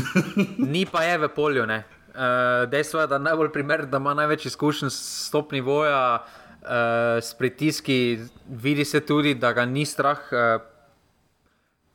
[0.74, 1.66] ni pa je v polju.
[2.12, 6.24] Uh, dejstvo je, da je najbolj primer, da ima največ izkušenj s stopni voja.
[6.62, 6.68] Uh,
[7.20, 10.62] s pritiski, vidi se tudi, da ga ni strah uh,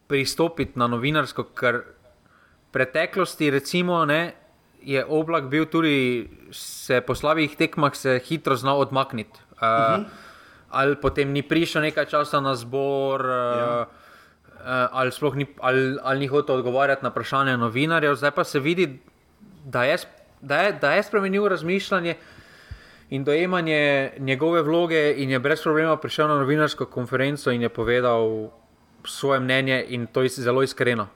[0.07, 4.33] pristopiti na novinarsko, ker v preteklosti, recimo, ne,
[4.81, 9.39] je oblak bil tudi, se po slabih tekmah se hitro znal odmakniti.
[9.51, 10.03] Uh, uh -huh.
[10.69, 13.87] Ali potem ni prišel nekaj časa na zbor, uh, ja.
[14.91, 18.99] ali sploh ni, ali, ali ni hotel odgovarjati na vprašanje novinarjev, zdaj pa se vidi,
[19.67, 19.97] da je,
[20.41, 22.15] da je, da je spremenil razmišljanje
[23.09, 28.49] in dojemanje njegove vloge, in je brez problema prišel na novinarsko konferenco in je povedal
[29.05, 31.07] svoje mnenje, in to je zelo iskreno.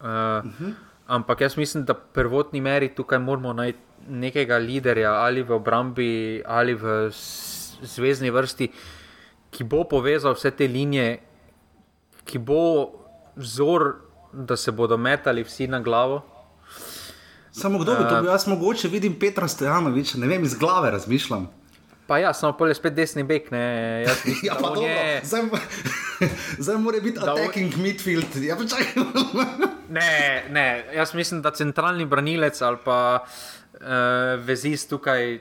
[0.00, 0.72] Uh, uh -huh.
[1.06, 3.78] Ampak jaz mislim, da v prvotni meri tukaj moramo najti
[4.08, 7.10] nekega liderja ali v obrambi ali v
[7.82, 8.68] zvezdni vrsti,
[9.50, 11.18] ki bo povezal vse te linije,
[12.24, 12.90] ki bo
[13.36, 13.94] vzor,
[14.32, 16.22] da se bodo metali vsi na glavo.
[17.54, 18.30] Samo kdo bi to bil?
[18.30, 21.46] Jaz mogoče vidim Petra Stojanoviča, ne vem, iz glave razmišljam.
[22.06, 24.04] Pa ja, samo polje spet desni bek, ne.
[24.08, 24.82] Mislim, ja, pa dobro.
[24.82, 25.20] Je...
[25.24, 25.42] Zdaj,
[26.64, 27.82] zdaj mora biti attacking on...
[27.82, 28.36] midfield.
[28.42, 28.56] Ja,
[29.98, 33.80] ne, ne, jaz mislim, da centralni branilec ali pa uh,
[34.44, 35.38] vezist tukaj,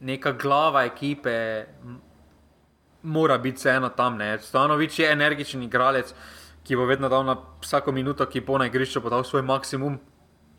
[0.00, 1.64] neka glava ekipe,
[3.02, 4.18] mora biti vseeno tam.
[4.40, 6.14] Stojanovič je energičen igralec,
[6.64, 10.00] ki bo vedno dal na vsako minuto, ki bo na igrišču podal svoj maksimum.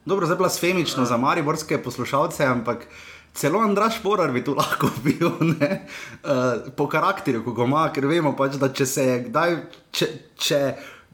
[0.09, 2.87] Dobro, zdaj blasfemično za mariborske poslušalce, ampak
[3.33, 8.31] celo Andraš Porar bi tu lahko bil, uh, po karakteru, ko ga ima, ker vemo
[8.37, 9.53] pač, da če se je kdaj,
[9.91, 10.61] če, če,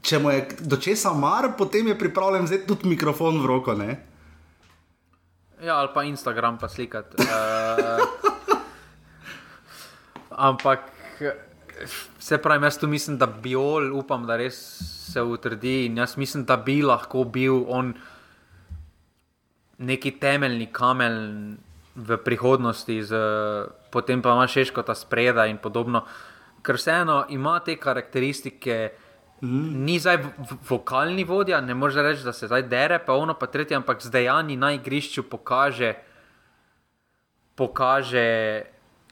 [0.00, 0.40] če mu je
[0.72, 3.76] do česa mar, potem je pripravljen vzeti tudi mikrofon v roko.
[3.76, 3.98] Ne?
[5.60, 7.20] Ja, ali pa Instagram pa slikati.
[7.20, 8.00] Uh,
[10.48, 10.88] ampak.
[12.16, 14.56] Vse pravi, jaz tu mislim, da bi ol, upam, da res
[15.12, 17.92] se utrdi in jaz mislim, da bi lahko bil on
[19.78, 21.56] neki temeljni kamen
[21.96, 23.18] v prihodnosti, z,
[23.92, 26.04] potem pa imaš še kot ta spreda in podobno.
[26.64, 28.76] Ker vseeno ima te karakteristike,
[29.40, 29.84] mm.
[29.86, 30.20] ni zdaj
[30.68, 34.12] vokalni vodja, ne moreš reči, da se zdaj dere, pa ono pa tretje, ampak z
[34.12, 35.94] dejanji na igrišču pokaže,
[37.56, 38.28] pokaže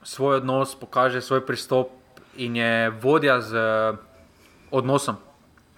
[0.05, 1.95] svoj odnos, pokaže svoj pristop
[2.37, 3.57] in je vodja z
[4.75, 5.17] odnosom,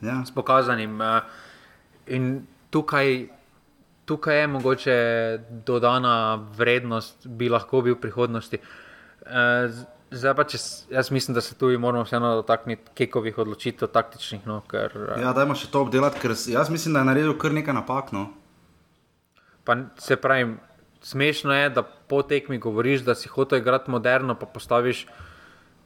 [0.00, 0.24] ja.
[0.26, 0.98] s pokazanim.
[1.00, 1.20] Eh,
[2.06, 3.35] in tukaj
[4.06, 4.96] tukaj je mogoče
[5.66, 8.60] dodana vrednost, bi lahko bil v prihodnosti.
[9.26, 9.74] Eh,
[10.10, 10.60] zdaj pa, če,
[10.94, 14.46] jaz mislim, da se tu moramo vseeno dotakniti kekovih odločitev, taktičnih.
[14.46, 17.54] No, ker, eh, ja, dajmo še to obdelati, ker jaz mislim, da je naredil kar
[17.56, 18.14] nekaj napak.
[18.14, 18.28] No.
[19.66, 20.54] Pa se pravi,
[21.02, 25.06] smešno je, da po tekmi govoriš, da si hotel igrati moderno, pa postaviš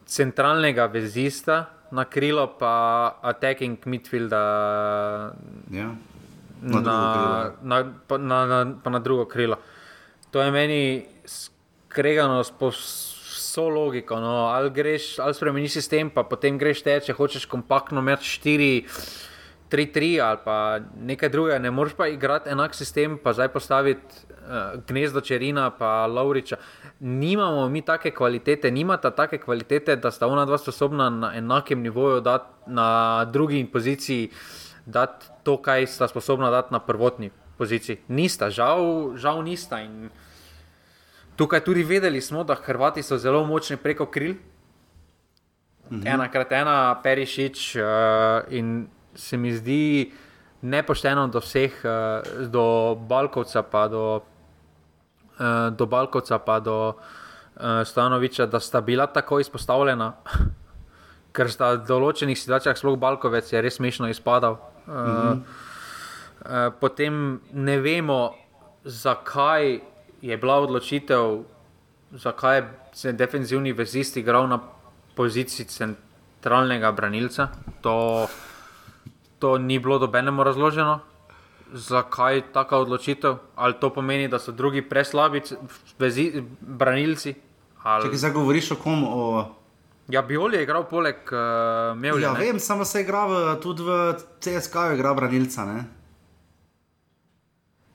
[0.05, 4.33] centralnega vezista na krilo, pa attacking midfield.
[5.73, 5.95] Ja
[6.63, 9.57] na, na, na, na, na, pa na drugo krilo.
[10.31, 12.53] To je meni skregano s
[13.51, 14.21] vso logiko.
[14.21, 14.47] No.
[14.47, 18.71] Ali, greš, ali spremeniš sistem, pa potem greš te, če hočeš kompaktno imeti 4.
[19.71, 20.55] 3-3 ali pa
[20.99, 26.09] nekaj drugega, ne moreš pa igrati enak sistem, pa zdaj postaviti uh, gnezdo Čerina, pa
[26.11, 26.57] Lauriča.
[27.01, 32.19] Nimamo mi take kvalitete, nimata take kvalitete, da sta ona dva sposobna na enakem nivoju,
[32.21, 32.89] da na
[33.31, 34.60] drugi poziciji uh,
[34.91, 38.01] dati to, kar sta sposobna dati na prvotni poziciji.
[38.09, 39.81] Nista, žal, žal nista.
[39.85, 40.11] In
[41.37, 44.35] tukaj tudi vedeli smo, da Hrvati so zelo močni preko kril.
[45.91, 46.07] Mhm.
[46.07, 47.83] Ena krat ena, perišič uh,
[48.55, 50.13] in se mi zdi
[50.63, 54.23] nepošteno do vseh, uh, do Balkovca, pa do,
[55.41, 60.13] uh, do Balkovca, pa do uh, Stanoviča, da sta bila tako izpostavljena.
[61.35, 64.59] Ker sta v določenih situacijah, sploh Balkovec, je res smešno izpadal.
[64.87, 68.35] Uh, uh, potem ne vemo,
[68.85, 69.81] zakaj
[70.21, 71.43] je bila odločitev,
[72.13, 72.63] zakaj
[73.03, 74.61] je defenzivni vezist igral na
[75.17, 77.49] poziciji centralnega branilca.
[77.81, 78.27] To,
[79.39, 81.01] to ni bilo dobenemu razloženo.
[81.73, 83.37] zakaj taka odločitev?
[83.57, 85.43] Ali to pomeni, da so drugi preslabi
[85.99, 87.35] vezi, branilci?
[87.83, 88.11] Ali...
[88.11, 89.05] Če zdaj govoriš o kom?
[89.05, 89.45] O...
[90.11, 92.27] Ja, Bioli je igral poleg uh, Mevlja.
[92.27, 92.41] Ja, ne?
[92.41, 95.65] vem, samo se igra v, tudi v CSK, igra branilca.
[95.65, 95.85] Ne?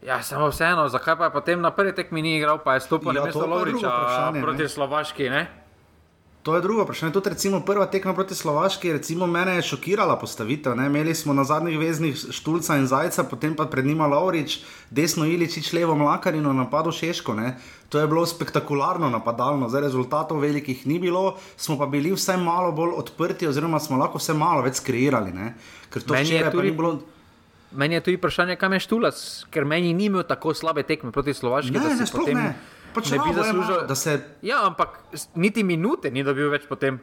[0.06, 3.10] Ja, samo vseeno, zakaj pa je potem na prvi tekmi ni igral, pa je stopil
[3.10, 5.65] Ja, na mesto Lovriča proti Slovaški, ne?
[6.46, 7.10] To je drugo vprašanje.
[7.10, 10.76] Tudi recimo prva tekma proti Slovaški, recimo mene je šokirala postavitev.
[10.76, 10.86] Ne?
[10.86, 14.60] Imeli smo na zadnjih veznih Štulca in Zajca, potem pa pred njima Laurič,
[14.92, 17.34] desno Iličič, levo Mlakarino, napadu Šeško.
[17.34, 17.56] Ne?
[17.90, 22.72] To je bilo spektakularno napadalno, zdaj rezultatov velikih ni bilo, smo pa bili vsaj malo
[22.72, 25.34] bolj odprti, oziroma smo lahko vse malo več kreirali.
[25.34, 25.56] Ne?
[25.90, 27.00] Ker to Meni včeraj tudi- ni bilo.
[27.72, 29.18] Meni je tudi vprašanje, kam je Štulac,
[29.50, 32.54] ker meni ni imel tako slabe tekme proti Slovaški, Ne, da ne, potem ne.
[32.96, 33.88] Pač ne bi zaslužil.
[33.88, 35.04] da se Ja, ampak
[35.36, 37.00] niti minute ni dobil več potem.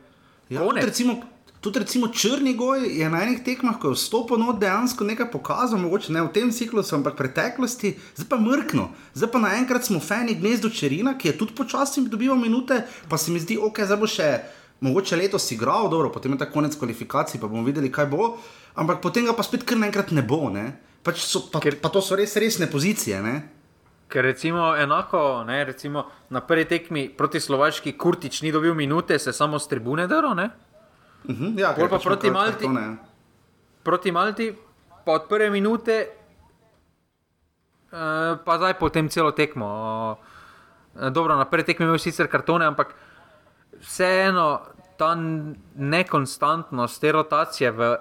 [0.48, 1.20] Ja, tudi, recimo,
[1.60, 6.12] tudi recimo Črnigoj je na enih tekmah, ko je vstopil not dejansko nekaj pokazal, mogoče
[6.12, 8.88] ne v tem ciklusu, ampak v preteklosti, zdaj pa mrkno.
[9.14, 13.30] Zdaj pa naenkrat smo fani gnezdo Čerina, ki je tudi počasi dobival minute, pa se
[13.30, 14.28] mi zdi, ok, zdaj bo še
[14.82, 18.34] mogoče letos igral, dobro, potem je ta konec kvalifikacij, pa bomo videli, kaj bo,
[18.74, 20.50] ampak potem ga pa spet kar naenkrat ne bo.
[20.50, 20.74] Ne?
[21.02, 23.22] Pač so, pa, Ker- pa to so res resne pozicije.
[23.22, 23.61] Ne?
[24.12, 29.32] Ker recimo enako, ne, recimo na prvi tekmi proti Slovaški Kurtič ni dobil minute, se
[29.32, 30.50] samo s tribune daro, ne?
[31.24, 32.66] Mhm, ja, Pol pa proti Malti.
[32.66, 32.96] kartone.
[33.82, 34.50] Proti Malti,
[35.04, 35.96] pa od prve minute,
[37.88, 37.96] eh,
[38.36, 39.68] pa zdaj potem celo tekmo.
[40.94, 42.92] Eh, Dobro, na prvi tekmi imel sicer kartone, ampak
[43.80, 44.60] vseeno
[44.96, 45.16] ta
[45.74, 47.96] nekonstantnost te rotacije v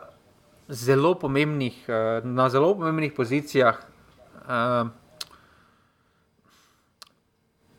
[0.68, 3.78] zelo pomembnih, eh, na zelo pomembnih pozicijah.
[4.41, 5.01] eh,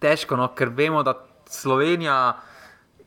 [0.03, 1.14] Težko, no, ker vemo, da
[1.46, 2.36] Slovenija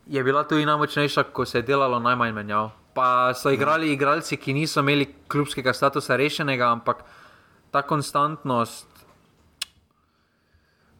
[0.08, 2.70] je bila tudi najmočnejša, ko se je delalo najmanj menjav.
[2.96, 7.04] Pa so igrali igralci, ki niso imeli klubskega statusa rešenega, ampak
[7.72, 8.88] ta konstantnost,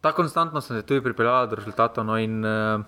[0.00, 2.04] ta konstantnost je tudi pripeljala do rezultatov.
[2.04, 2.84] No, in, uh,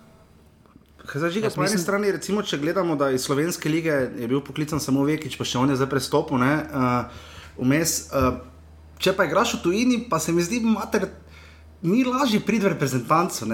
[1.09, 4.29] Kaj Zdaj, žiga, Jaz po eni strani, recimo, če gledamo, da iz slovenske lige je
[4.29, 6.37] bil poklican samo Vekič, pa še on je zdaj prestopil.
[6.43, 8.43] ne, Uh, vmes, uh,
[9.01, 11.09] če pa igraš v tujini, pa se mi zdi, mater,
[11.83, 13.47] ni lažje priti v reprezentanco.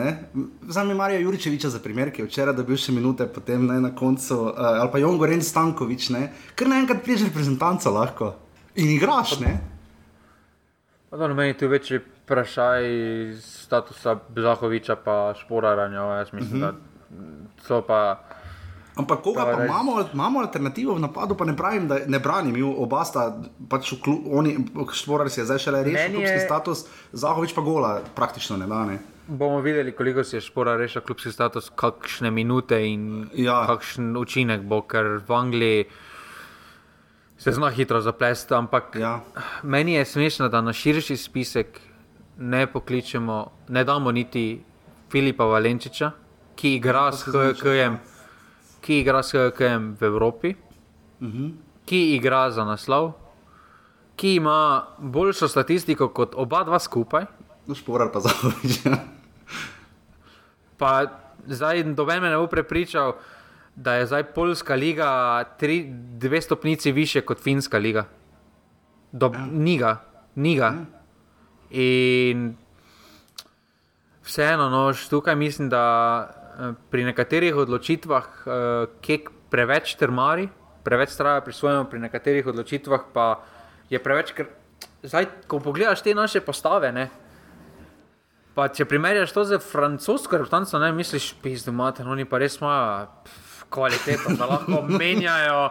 [0.68, 3.92] Zdaj mi Marijo Juričeviča za primer, ki je včeraj dobil še minute, potem ne, na
[3.94, 8.34] koncu, uh, ali pa Jon Goren Stankovič, ne, ker naenkrat prideš v reprezentanco lahko
[8.74, 9.38] in igraš.
[9.40, 9.54] Ne?
[11.14, 12.84] da meni tu večji vprašaj
[13.40, 16.00] statusa Zahoviča pa Šporaranja.
[16.00, 16.72] Jaz mislim, uh -huh.
[16.72, 18.24] da so pa.
[18.96, 19.66] Ampak koga Pa res.
[19.66, 23.34] imamo, imamo alternativo v napadu, pa ne pravim, da ne branim, ju oba sta
[23.68, 24.54] pač v klubu, oni,
[24.92, 26.78] Šporar si je zdaj šele rešil je- klubski status,
[27.12, 28.84] Zahovič pa gola praktično ne da.
[28.84, 28.98] Ne?
[29.26, 33.66] Bomo videli, koliko si je Špora rešil klubski status, kakšne minute in Ja.
[33.66, 35.84] kakšen učinek bo, ker v Angliji
[37.38, 38.54] se zna hitro zaplesti.
[38.54, 39.20] Ampak Ja.
[39.62, 41.80] meni je smešno, da na širši spisek
[42.36, 43.38] ne pokličemo,
[43.68, 44.62] ne damo niti
[45.10, 46.10] Filipa Valenčiča,
[46.54, 47.96] ki igra s HKM,
[48.84, 50.54] ki igra s HKM v Evropi,
[51.88, 53.14] ki igra za naslov,
[54.16, 57.24] ki ima boljšo statistiko kot oba dva skupaj.
[57.66, 58.84] No, Šporar pa Zahovič.
[58.84, 59.00] Ja.
[60.76, 61.08] Pa
[61.46, 63.16] zdaj noben me ne bo prepričal,
[63.74, 65.88] da je zdaj Poljska liga tri,
[66.20, 68.04] dve stopnici više kot Finska liga.
[69.12, 69.46] Do, ja.
[69.46, 69.96] Niga,
[70.34, 70.64] niga.
[70.64, 70.84] Ja.
[71.70, 72.56] In
[74.22, 76.43] vseeno, no, tukaj mislim, da
[76.90, 80.48] pri nekaterih odločitvah eh, kek preveč trmari,
[80.84, 83.28] preveč traja pri svojem, pri nekaterih odločitvah pa
[83.90, 84.32] je preveč.
[84.36, 84.48] Ker,
[85.02, 87.08] zdaj, ko pogledaš te naše postave, ne,
[88.54, 93.08] Pa če primerjaš to z francosko reprezentanco, ne misliš, pizdu, imate, oni pa res imajo
[93.74, 95.64] kvaliteto, da lahko menjajo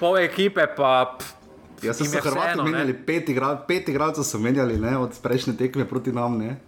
[0.00, 0.64] pol ekipe.
[0.72, 1.42] Pa, pf,
[1.82, 5.56] Ja, so jim se Hrvati menjali, pet, igra, pet igralcev so menjali ne, od prejšnje
[5.58, 6.36] tekme proti nam.
[6.38, 6.60] Ne.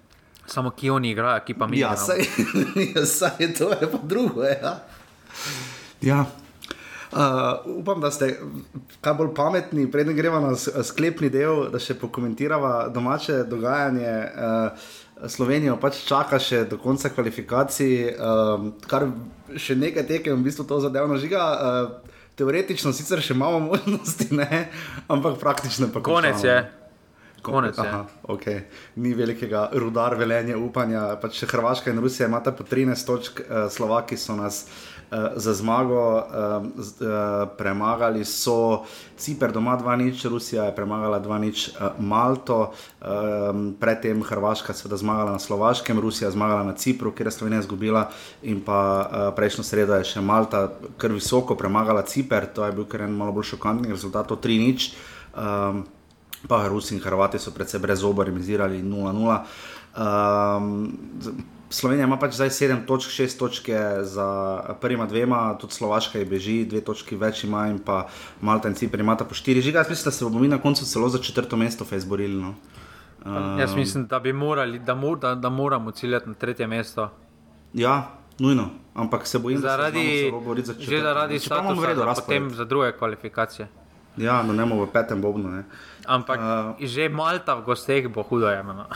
[0.46, 1.78] Samo ki oni igrajo, ki pa mi.
[1.78, 2.20] Ja, saj,
[2.94, 4.44] ja, saj to je pa drugo.
[4.44, 4.78] Ja.
[6.00, 6.24] ja.
[7.14, 8.40] Uh, upam, da ste
[9.00, 14.14] kaj bolj pametni, preden gremo na sklepni del, da še pokomentiramo domače dogajanje.
[14.34, 14.92] Uh,
[15.30, 19.06] Slovenijo pač čaka še do konca kvalifikacij, um, kar
[19.56, 21.44] še nekaj tekem, v bistvu to zadevno žiga.
[21.54, 24.66] Uh, teoretično sicer še imamo možnosti, ne?
[25.08, 26.50] ampak praktično pa Konec končano.
[26.50, 26.83] je.
[27.44, 27.84] Konec je.
[27.84, 28.64] Aha, okay.
[28.96, 31.12] Ni velikega rudar velenja, upanja.
[31.20, 36.00] Pač Hrvaška in Rusija imata po 13 točk, uh, Slovaki so nas uh, za zmago
[36.16, 36.24] uh,
[36.80, 38.84] z, uh, premagali, so
[39.16, 45.38] Ciper doma 2-0, Rusija je premagala 2-0 uh, Malto, um, predtem Hrvaška seveda zmagala na
[45.38, 48.08] Slovaškem, Rusija zmagala na Cipru, kjer je Slovenija izgubila,
[48.42, 52.88] in pa uh, prejšnjo sredo je še Malta kar visoko premagala Ciper, to je bil
[52.88, 54.94] kar en malo bolj šokantni rezultat, 3-0.
[55.34, 55.84] Um,
[56.48, 59.38] pa Rusi in Hrvati so predvsej brez oba remisirali 0-0.
[59.96, 60.98] Um,
[61.70, 63.68] Slovenija ima pač zdaj 7 točk, 6 točk
[64.02, 64.26] za
[64.80, 68.06] prvima dvema, tudi Slovaška je beži, dve točki več ima in pa
[68.40, 69.60] Malta in Cipri imata po 4.
[69.60, 72.34] Žiga, jaz mislim, da se bomo mi na koncu celo za četrto mesto izborili.
[72.42, 72.54] No.
[73.24, 77.10] Um, jaz mislim, da bi morali, da, mor, da, da moramo ciljati na tretje mesto.
[77.72, 83.68] Ja, nujno, ampak se bojim, zaradi, da se že zaradi statusa, potem za druge kvalifikacije.
[84.16, 85.50] Ja, no ne bomo v petem bobnu.
[85.50, 85.64] Ne.
[86.06, 88.86] Ampak uh, že Malta v gosteh bo hudo jemeno.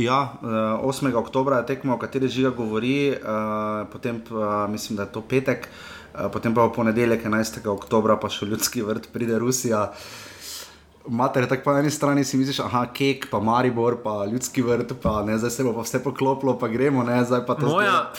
[0.00, 0.80] Ja, 8.
[0.80, 4.22] Eh, oktober je tekmo, o kateri žiga govori, uh, potem
[4.72, 5.68] mislim, da je to petek,
[6.32, 7.60] potem pa v ponedeljek, 11.
[7.68, 9.90] oktober, pa še v ljudski vrt pride Rusija.
[11.10, 15.20] Mater, tako po eni strani si misliš, ah, kek, pa Maribor, pa ljudski vrt, pa
[15.26, 17.68] ne, zdaj se bo pa vse poklopilo, pa gremo, ne, zdaj pa to.
[17.68, 18.12] Moja,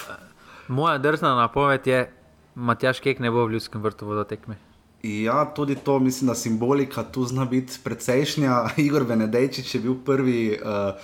[0.67, 2.09] moja drzna napoved je,
[2.55, 4.59] Matjaš Kek ne bo v ljudskem vrtu vodotekme.
[5.03, 8.69] Ja, tudi to mislim, da simbolika tu zna biti precejšnja.
[8.85, 10.59] Igor Venedejčič je bil prvi.
[10.61, 10.95] Uh,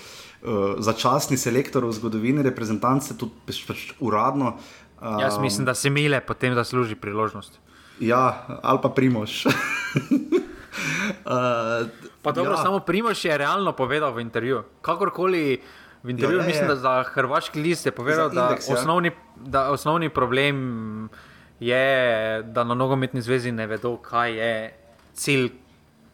[0.41, 4.57] uh, začasni selektor v zgodovini reprezentance, tudi pač, pač uradno.
[5.01, 7.59] Um, Jaz mislim, da se mile, potem da služi priložnost.
[7.99, 9.45] Ja, ali pa primoš.
[9.45, 9.53] uh,
[12.23, 12.61] pa dobro, ja.
[12.61, 14.63] samo primoš je realno povedal v intervjuju.
[14.81, 15.61] Kakorkoli.
[16.03, 18.79] V intervjuju, ja, ja, mislim, da za hrvaški list je povedal, indeks, da, ja.
[18.79, 21.09] osnovni, da osnovni problem
[21.59, 24.73] je, da na nogometni zvezi ne vedo, kaj je
[25.13, 25.49] cilj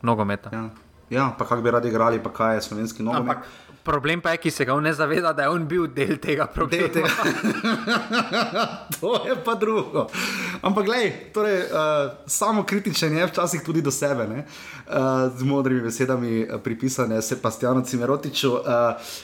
[0.02, 0.50] nogometa.
[0.54, 0.70] Ja,
[1.10, 3.38] ja pa kako bi radi igrali, pa kaj je slovenski nogomet.
[3.38, 3.46] Ampak,
[3.84, 6.88] Problem pa je, ki se ga ne zaveda, da je on bil del tega problema.
[6.88, 7.10] Del tega.
[9.00, 10.06] to je pa drugo.
[10.62, 14.46] Ampak, gledaj, torej, uh, samo kritičen je včasih tudi do sebe, uh,
[15.36, 18.54] z modrimi besedami pripisane Sebastianu Cimerotiču.
[18.54, 18.64] Uh,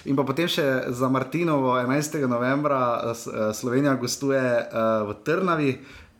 [0.06, 2.20] in pa potem še za Martinovo 11.
[2.28, 3.16] novembra uh,
[3.56, 5.72] Slovenija gostuje uh, v Trnavi.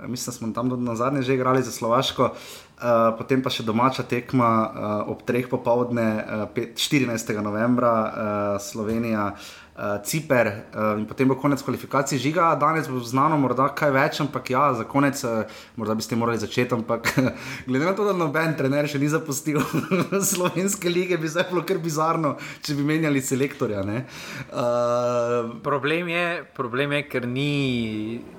[0.08, 2.24] Mislim, da smo tam na zadnje že igrali za Slovaško.
[2.24, 6.24] Uh, potem pa še domača tekma uh, ob treh popovdne,
[6.56, 7.36] uh, 14.
[7.44, 12.54] novembra, uh, Slovenija, uh, Ciper uh, in potem bo konec kvalifikacij žiga.
[12.56, 15.44] Danes bo znano, morda kaj več, ampak ja, za konec, uh,
[15.76, 16.80] morda bi ste morali začeti.
[16.80, 17.12] Ampak
[17.68, 19.60] glede na to, da noben trener še ni zapustil
[20.32, 23.84] slovenske lige, bi zdaj bilo kar bizarno, če bi menjali selektorja.
[23.84, 28.39] Uh, problem, je, problem je, ker ni.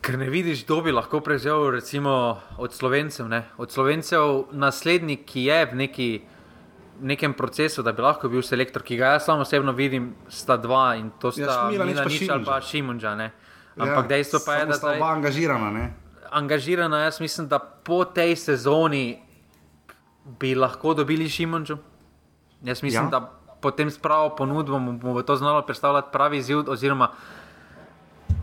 [0.00, 3.28] Ker ne vidiš, kdo bi lahko prevzel, recimo od slovencev.
[3.28, 3.42] Ne?
[3.58, 6.08] Od slovencev, naslednji, ki je v neki,
[7.00, 10.94] nekem procesu, da bi lahko bil selektor, ki ga jaz samo osebno vidim, sta dva
[10.96, 13.14] in to sta ja, Mila Nič ali pa Šimunča.
[13.78, 15.70] Ampak ja, dejstvo pa je, da sta oba angažirana.
[15.70, 15.84] Ne?
[16.30, 19.18] Angažirana, jaz mislim, da po tej sezoni
[20.40, 21.78] bi lahko dobili Šimunču.
[22.62, 23.10] Jaz mislim, ja.
[23.10, 26.62] da potem s pravo ponudbo bomo to znali predstavljati pravi izziv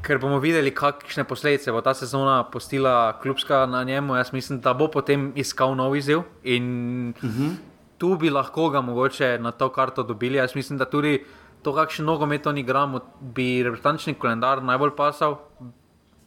[0.05, 4.15] ker bomo videli, kakšne posledice bo ta sezona postila klubska na njemu.
[4.15, 7.43] Jaz mislim, da bo potem iskal nov izziv in uh mhm.
[7.43, 7.55] -huh.
[7.97, 10.37] tu bi lahko ga mogoče na to karto dobili.
[10.37, 11.25] Jaz mislim, da tudi
[11.63, 15.37] to, kakšen nogomet oni igramo, bi reprezentančni kalendar najbolj pasal,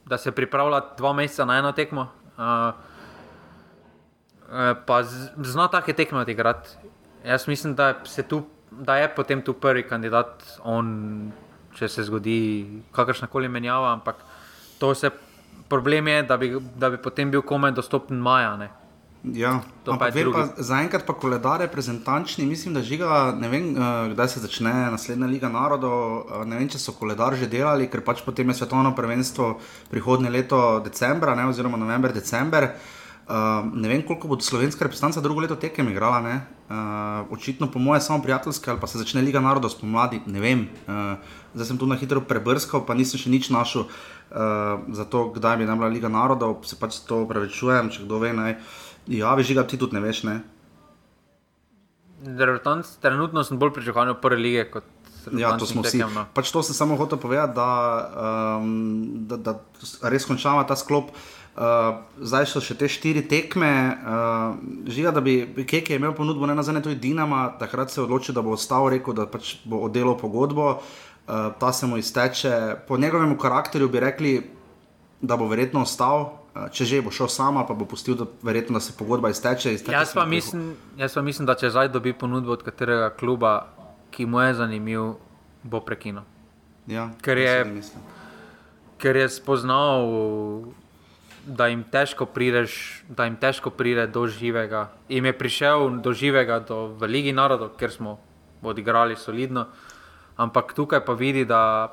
[0.05, 2.09] da se pripravlja dva meseca na eno tekmo.
[2.39, 2.75] Uh,
[4.87, 5.03] Pa
[5.37, 6.71] zna take tekme odigrati.
[7.25, 7.95] Jaz mislim, da,
[8.29, 11.33] tu, da je potem tu prvi kandidat, on
[11.79, 12.39] če se zgodi
[12.97, 13.93] kakršna koli menjava.
[13.95, 14.21] Ampak
[14.79, 15.11] to se
[15.69, 18.57] problem je, da bi, da bi potem bil komaj dostopen maja.
[18.57, 18.69] Ne?
[19.35, 19.57] Ja,
[20.63, 25.51] zaenkrat pa koledar reprezentančni, mislim, da žiga, ne vem, uh, kdaj se začne naslednja Liga
[25.53, 25.97] narodov.
[26.21, 29.57] Uh, ne vem, če so koledar že delali, ker pač potem je svetovno prvenstvo
[29.91, 32.71] prihodnje leto decembra, ne, oziroma november, december.
[32.71, 32.98] Uh,
[33.73, 36.21] ne vem, koliko bo slovenska reprezentanca drugo leto tekem igrala.
[36.69, 40.21] Uh, očitno, po mojem, samo prijateljske ali pa se začne Liga narodov spomladi.
[40.27, 40.69] Ne vem.
[40.87, 41.17] Uh,
[41.55, 45.57] zdaj sem tu na hitro prebrskal, pa nisem še nič našel uh, za to, kdaj
[45.61, 46.65] bi nam bila Liga narodov.
[46.65, 48.33] Se pač to upravičujem, če kdo ve.
[48.33, 48.57] Naj.
[49.13, 50.25] Ja, veš, ga ti tudi ne veš.
[50.29, 50.41] Ne?
[53.01, 54.85] Trenutno sem bolj pričakoval prve lige kot.
[55.37, 56.01] Ja, to smo vsi.
[56.01, 56.25] No.
[56.33, 57.69] Pač to sem samo hotel povedati, da,
[58.57, 61.13] um, da, da res končava ta sklop.
[61.13, 63.67] Uh, Uh, zdaj so še te štiri tekme,
[63.99, 68.37] uh, žiga, da bi Keke imel ponudbo, ne nazaj, tudi Dinama, takrat se je odločil,
[68.37, 72.53] da bo ostal, rekel, da pač bo oddelal pogodbo, uh, ta se mu izteče.
[72.87, 74.37] Po njegovem karakterju bi rekli,
[75.19, 76.29] da bo verjetno ostal,
[76.71, 79.75] če že bo šel sama, pa bo pustil, da, verjetno, da se pogodba izteče.
[79.75, 83.67] izteče jaz, pa mislim, jaz pa mislim, da če zdaj dobi ponudbo od katerega kluba,
[84.15, 85.15] ki mu je zanimiv,
[85.63, 86.23] bo prekinil.
[86.87, 87.83] Ja, ker, je,
[89.03, 90.07] ker je spoznal
[91.49, 94.89] da jim težko prideš, da jim težko pride do živega.
[95.09, 98.19] In je prišel do živega do, v Ligi narodov, ker smo
[98.63, 99.67] odigrali solidno.
[100.37, 101.89] Ampak tukaj pa vidi, da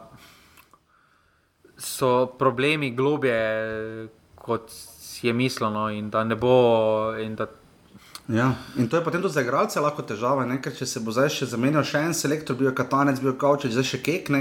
[1.78, 4.72] so problemi globje, kot
[5.22, 7.16] je misleno, in da ne bo.
[7.20, 7.48] In da
[8.28, 8.56] Ja.
[8.78, 10.58] In to je potem tudi za igralce lahko težava, ne?
[10.58, 13.38] ker če se bo zdaj še zamenjal še en selektor, bil je Katanec, bil je
[13.38, 14.40] Kaučič, zdaj še Kek, ne?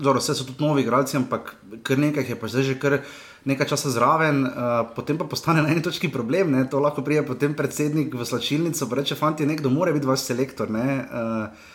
[0.00, 1.52] Zoro, vse so tudi novi igralci, ampak
[1.84, 2.96] kar nekaj je pa zdaj že kar
[3.44, 4.50] nekaj časa zraven, uh,
[4.96, 6.64] potem pa postane na eni točki problem, ne?
[6.70, 10.70] to lahko prije potem predsednik v slačilnico, pa reče, fanti, nekdo mora biti vaš selektor.
[10.70, 11.04] Ne?
[11.04, 11.68] Uh,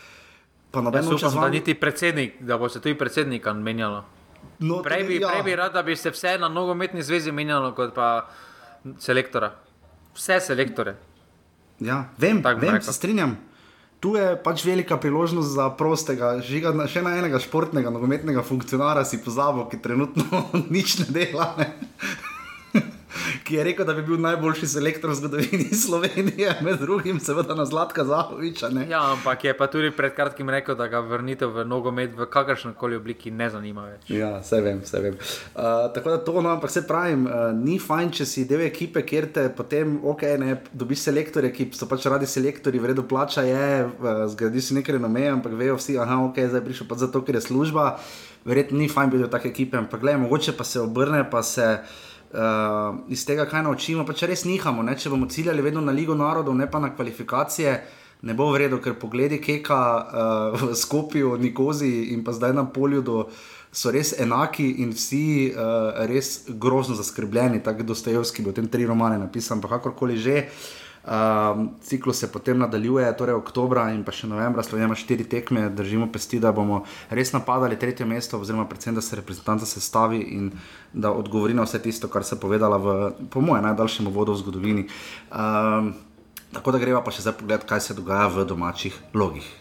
[0.72, 1.46] pa noben noče zvati.
[1.46, 4.04] Da niti predsednik, da bo se tudi predsednika menjalo.
[4.60, 5.30] No, prej, bi, ja.
[5.30, 8.28] prej bi rad, da bi se vse na nogometni zvezi menjalo, kot pa
[9.00, 9.54] selektora.
[10.16, 10.96] Vse selektore.
[11.80, 13.38] Ja, vem, vem se strinjam.
[14.04, 19.22] Tu je pač velika priložnost za prostega, žiga, še na enega športnega, nogometnega funkcionarja si
[19.24, 20.42] pozabo, ki trenutno
[20.76, 21.54] nič ne dela.
[21.56, 21.72] Ne?
[23.44, 27.66] Ki je rekel, da bi bil najboljši selektor v zgodovini Slovenije, med drugim, seveda na
[27.66, 28.70] Zlatka Zahoviča.
[28.70, 28.86] Ne?
[28.90, 32.74] Ja, ampak je pa tudi pred kratkim rekel, da ga vrnite v nogomet v kakršni
[32.78, 34.10] koli obliki ne zanima več.
[34.14, 35.18] Ja, vse vem, vse vem.
[35.18, 39.04] Uh, tako da to, no, ampak se pravim, uh, ni fajn, če si del ekipe,
[39.06, 43.68] kjer te potem, ok, ne, dobiš selektorje, ki so pač radi selektori, vredno plača je,
[43.86, 47.40] uh, zgradi si nekaj renome, ampak vejo vsi, aha, ok, zdaj prišel pa zato, ker
[47.40, 47.94] je služba.
[48.44, 51.68] Verjetno ni fajn biti v takej ekipi, ampak gledaj, mogoče pa se obrne, pa se
[51.78, 52.02] uh,
[53.10, 54.96] iz tega, kaj naučimo, pa če res nihamo, ne?
[54.98, 57.74] če bomo ciljali vedno na Ligo narodov, ne pa na kvalifikacije,
[58.24, 63.02] ne bo vredno, ker pogledi Keka uh, v Skopju, Nikozi in pa zdaj na polju.
[63.02, 63.26] Do,
[63.74, 68.86] So res enaki in vsi uh, res grozno zaskrbljeni, tako da Dostojevski bo tem tri
[68.86, 70.36] romane napisal, ampak kakorkoli že.
[70.44, 75.26] Uh, Um, ciklus se potem nadaljuje, torej oktober in pa še novembra, Slovenija ima štiri
[75.28, 80.22] tekme, držimo pesti, da bomo res napadali tretje mesto, oziroma predvsem, da se reprezentanta sestavi
[80.38, 80.48] in
[80.94, 82.96] da odgovori na vse tisto, kar se je povedala v,
[83.28, 84.88] po mojem, najdaljšem uvodu v zgodovini.
[85.28, 85.92] Um,
[86.56, 89.52] tako da greva pa še zdaj pogled, kaj se dogaja v domačih logih.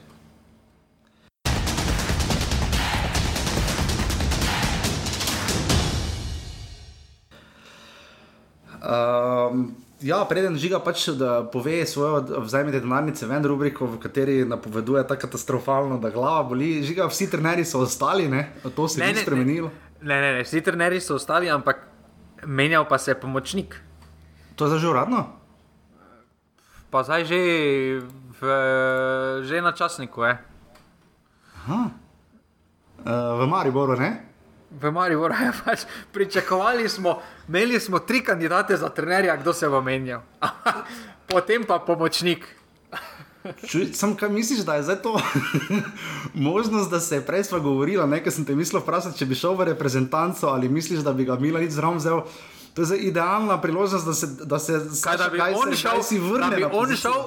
[8.82, 15.04] Um, Ja, preden žiga pač, da pove svoje vzajemne denarnice, ven rubriko, v kateri napoveduje
[15.06, 16.80] tako katastrofalno, da glava boli.
[16.82, 18.48] Žiga, vsi trenerji so ostali, ne?
[18.76, 19.70] to se je spremenilo.
[20.02, 21.86] Ne, ne, ne, vsi trenerji so ostali, ampak
[22.46, 23.78] menjal pa se je pomočnik.
[24.58, 25.20] To je zdaj že uradno?
[26.90, 27.38] Pa zdaj že
[28.40, 28.40] v,
[29.46, 30.34] že na časniku je.
[31.70, 31.86] Uh,
[33.38, 34.31] v Mariboru, ne?
[34.80, 39.80] V Mariboru je pač pričakovali smo, imeli smo tri kandidate za trenerja, kdo se bo
[39.80, 40.20] menjal.
[41.30, 42.46] Potem pa pomočnik.
[43.92, 45.20] Sam kaj misliš, da je zdaj to
[46.34, 49.56] možnost, da se je prej sva govorila, nekaj sem te mislil vprašati, če bi šel
[49.58, 52.22] v reprezentanco ali misliš, da bi ga Mila nič zraven vzel.
[52.74, 56.18] To je idealna priložnost, da se, da se kaj, da bi Gajser, on šel, si
[56.18, 56.50] vrne.
[56.50, 57.18] Da bi on šel,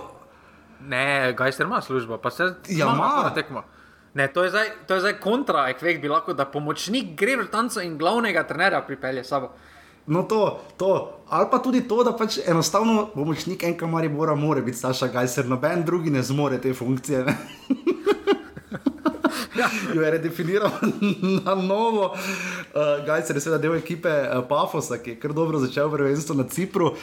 [0.87, 3.31] ne, Gajser ima službo, pa se ja, ima.
[3.35, 3.63] tekmo.
[4.15, 7.49] Ne, to je zdaj, to je zdaj kontra, ekvek bi lahko, da pomočnik gre v
[7.51, 9.51] tanco in glavnega trenerja pripelje sabo.
[10.07, 11.19] No, to, to.
[11.29, 15.83] Ali pa tudi to, da pač enostavno pomočnik enega Maribora mora biti Saša Gajser, noben
[15.83, 17.25] drugi ne zmore te funkcije.
[19.55, 19.69] Ja.
[19.95, 20.71] Jo je redefiniral
[21.45, 22.13] na novo.
[22.13, 26.43] Uh, Gajcer je seveda del ekipe uh, Pafosa, ki je kar dobro začel prvenstvo na
[26.49, 26.93] Cipru.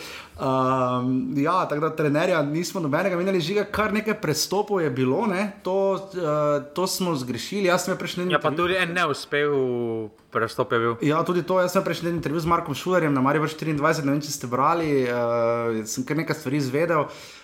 [0.41, 5.27] Um, ja, tako da trenerja nismo nobenega menjali, žiga, kar nekaj prestopov je bilo,
[5.63, 7.69] to, uh, to smo zgrešili.
[7.71, 8.31] Jaz sem prejšnji.
[8.33, 10.97] Ja, pa tudi en neuspel prestop je bil.
[11.03, 11.61] Ja, tudi to.
[11.61, 15.05] Jaz sem prejšnji intervju z Markom Šulerjem na Marijo 24, ne vem, če ste brali,
[15.05, 17.07] uh, sem kar nekaj stvari izvedel.
[17.07, 17.42] Uh,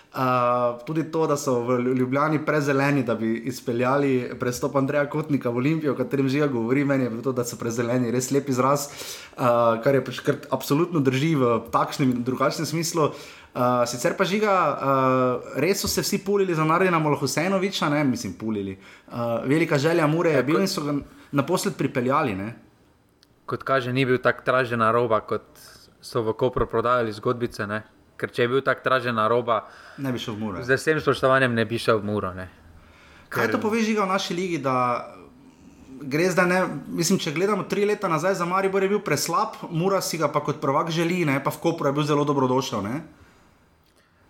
[0.86, 5.92] tudi to, da so v Ljubljani prezeleni, da bi izpeljali prestop Andreja Kotnika v Olimpijo,
[5.92, 8.88] o katerem že govori, meni je to, da so prezeleni, res lep izraz,
[9.36, 13.12] uh, kar je pač kar absolutno drži v takšnem in drugačnem smislu.
[13.58, 18.32] Uh, sicer pa žiga, uh, res so se vsi pulili za Narina Molohusenoviča, ne mislim,
[18.32, 18.78] pulili.
[19.08, 20.94] Uh, velika želja Mure je ja, bila in so ga
[21.32, 22.36] naposled pripeljali.
[22.36, 22.54] Ne?
[23.46, 25.44] Kot kaže, ni bil tako tražena roba, kot
[26.00, 27.66] so v Kopru prodajali zgodbice.
[27.66, 27.82] Ne?
[28.18, 29.62] Ker če je bil tako tražen na roba,
[30.02, 30.62] ne bi šel v Muro.
[30.66, 32.32] Z vsem spoštovanjem ne bi šel v Muro.
[32.34, 32.48] Ne.
[33.30, 33.54] Kaj ker...
[33.54, 34.58] to pove žiga v naši ligi?
[35.98, 36.58] Gre zdaj, ne,
[36.94, 40.42] mislim, če gledamo tri leta nazaj, za Maribor je bil preslab, Mura si ga pa
[40.46, 42.84] kot prvak želi, ne, pa v Kopru je bil zelo dobrodošel.
[42.86, 43.00] Ne?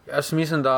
[0.09, 0.77] Jaz mislim, da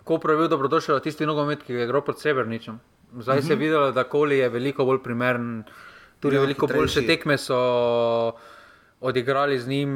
[0.00, 2.80] v Kopru je bil dobrodošel tisti nogomet, ki je igral pod Severničem.
[3.12, 3.46] Zdaj uh -huh.
[3.46, 3.64] se je mhm.
[3.64, 5.64] videlo, da Koli je veliko bolj primeren,
[6.20, 6.80] tudi ja, veliko hitrejši.
[6.80, 8.32] boljše tekme so
[9.00, 9.92] odigrali z njim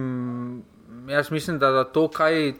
[1.10, 2.52] jaz mislim, da za to, kaj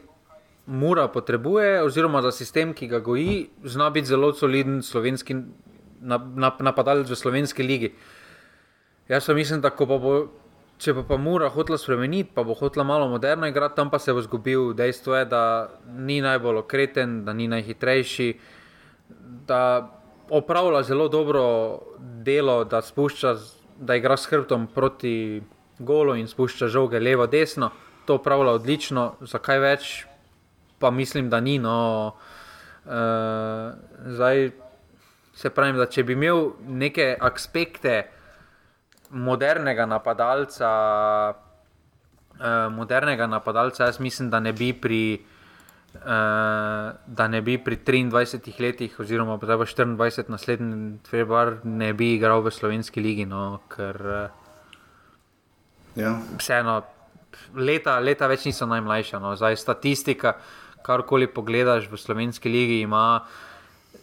[0.65, 5.35] mora potrebuje, oziroma za sistem, ki ga goji, zna biti zelo soliden slovenski
[6.59, 7.93] napadalec v slovenski ligi.
[9.09, 10.27] Jaz pa mislim, da pa bo,
[10.77, 14.13] če pa, pa mora hotla spremeniti, pa bo hotla malo moderno igrati, tam pa se
[14.13, 14.73] bo zgubil.
[14.73, 18.33] Dejstvo je, da ni najbolj okreten, da ni najhitrejši,
[19.47, 19.61] da
[20.29, 21.43] opravlja zelo dobro
[21.99, 23.35] delo, da, spušča,
[23.79, 25.41] da igra s hrbtom proti
[25.79, 27.71] golu in spušča žoge levo, desno
[28.11, 29.91] to upravlja odlično, zakaj več,
[30.79, 31.55] pa mislim, da ni.
[31.63, 32.11] No,
[32.83, 32.91] uh,
[34.17, 34.49] zdaj,
[35.33, 38.01] se pravi, da če bi imel neke aspekte
[39.15, 40.71] modernega napadalca,
[41.31, 45.05] uh, modernega napadalca, jaz mislim, da ne bi pri.
[45.91, 52.39] Uh, da ne bi pri 23 letih, oziroma pa 24, naslednji februar, ne bi igral
[52.45, 54.41] v slovenski ligi, no, ker uh,
[55.99, 56.13] Ja.
[56.39, 56.77] vseeno
[57.55, 59.19] leta, leta več niso najmlajša.
[59.19, 59.35] No.
[59.35, 60.35] Zdaj, statistika,
[60.81, 63.21] karkoli pogledaš v slovenski ligi, ima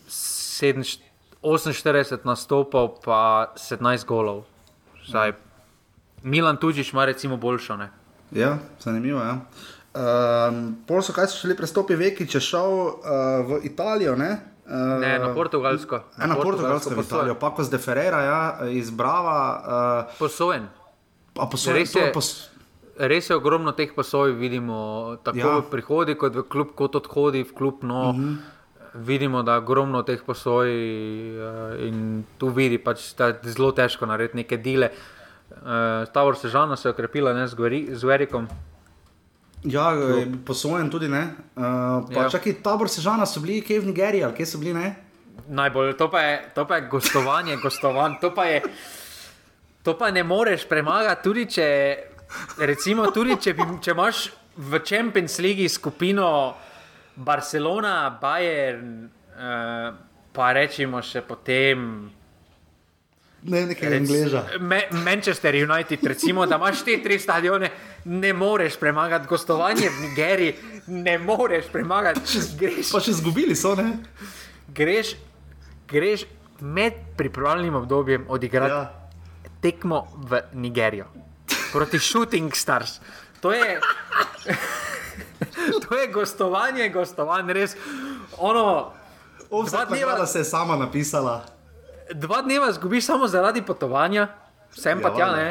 [0.09, 0.99] 47,
[1.43, 4.45] 48 nastopov, pa 17 golov.
[5.07, 5.33] Zdaj,
[6.23, 7.77] Milan Tučič ima recimo boljšo.
[7.77, 7.91] Ne?
[8.31, 9.21] Ja, zanimivo.
[9.21, 9.39] Ja.
[9.99, 12.93] Um, Pol so, kaj so šli prestopi veki, če šel uh,
[13.49, 14.31] v Italijo, ne?
[14.69, 16.03] Uh, Ne, na Portugalsko.
[16.21, 17.41] Na Portugalsko, v Italijo, posojen.
[17.41, 19.39] pa ko z Deferera, ja, iz Brava.
[20.05, 20.69] Uh, Posojen.
[21.39, 22.13] a posoj, Res to, je.
[22.13, 22.48] pos,
[22.99, 25.59] Res je ogromno teh posoj, vidimo tako Ja.
[25.59, 27.83] v prihodi, kot v klub, kot odhodi v klub.
[27.83, 28.37] No, uh -huh.
[28.95, 34.07] Vidimo, da je ogromno teh posoj uh, in tu vidi, pač, da je zelo težko
[34.07, 34.91] narediti neke dele.
[35.51, 38.49] Uh, Tavor Sežana se je okrepila ne, z, Verikom.
[39.65, 39.93] ja,
[40.45, 41.35] posojen tudi, ne?
[41.57, 41.63] Uh,
[42.11, 42.29] ja.
[42.31, 44.97] Čakaj, tabor Sežana so bili, kje v Nigeriji, ali kje so bili, ne?
[45.49, 48.19] Najbolj, to pa je, to pa je gostovanje, gostovanj.
[48.21, 48.63] To pa, je,
[49.83, 51.69] to pa ne moreš premagati, tudi če,
[52.59, 56.29] recimo, tudi če, bi, če imaš v Champions League skupino
[57.17, 59.91] Barcelona, Bayern, uh,
[60.35, 62.09] pa rečemo še potem.
[63.49, 64.43] Ne, nekaj Angleža.
[64.59, 67.71] Me, Manchester United, recimo, da imaš te tri stadione,
[68.11, 70.55] ne moreš premagati gostovanje v Nigeriji,
[71.07, 72.43] ne moreš premagati.
[72.59, 73.93] Greš, Pa še zgubili so, ne?
[74.75, 75.15] greš,
[75.89, 76.27] greš
[76.61, 78.75] med pripravljalnim obdobjem odigrati.
[78.75, 78.95] Ja.
[79.63, 81.28] tekmo v Nigerijo
[81.69, 83.01] proti Shooting Stars.
[83.41, 83.81] To je,
[85.81, 87.77] to je gostovanje, gostovanje, res.
[88.37, 88.93] Ono,
[89.49, 91.45] Ovsa Dva dneva- dneva se je sama napisala.
[92.11, 94.29] dva dneva zgubiš samo zaradi potovanja,
[94.71, 95.49] sem pa Ja, tja ne.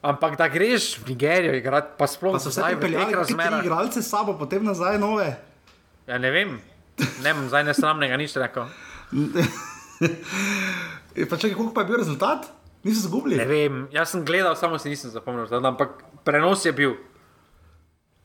[0.00, 3.18] Ampak da greš v Nigerijo, igrati, pa sploh Pa so vse zdaj v pripeljali teh
[3.18, 3.60] ti tri razmerah.
[3.60, 5.26] igralce s sabo, potem nazaj nove.
[6.06, 6.60] Ja, ne vem,
[7.18, 8.64] ne vem, zdaj ne sramnega nič rekel.
[11.12, 12.46] E, Pa čakaj, koliko pa je bil rezultat?
[12.84, 13.36] Niso zgubili.
[13.36, 16.94] Ne vem, jaz sem gledal, samo si nisem zapomnil, ampak prenos je bil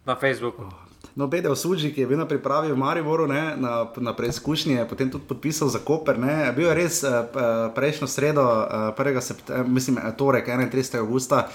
[0.05, 0.69] na Facebooku.
[1.15, 4.87] No, Bedel Suđi, ki je bil na pripravi v Mariboru, ne, na, na preizkušnji, je
[4.89, 6.17] potem tudi podpisal za Koper.
[6.19, 6.51] Ne.
[6.55, 7.25] Bil je res uh,
[7.75, 9.21] prejšnjo sredo, uh, 1.
[9.21, 10.99] septembra, mislim, eh, torek, 31.
[10.99, 11.49] augusta.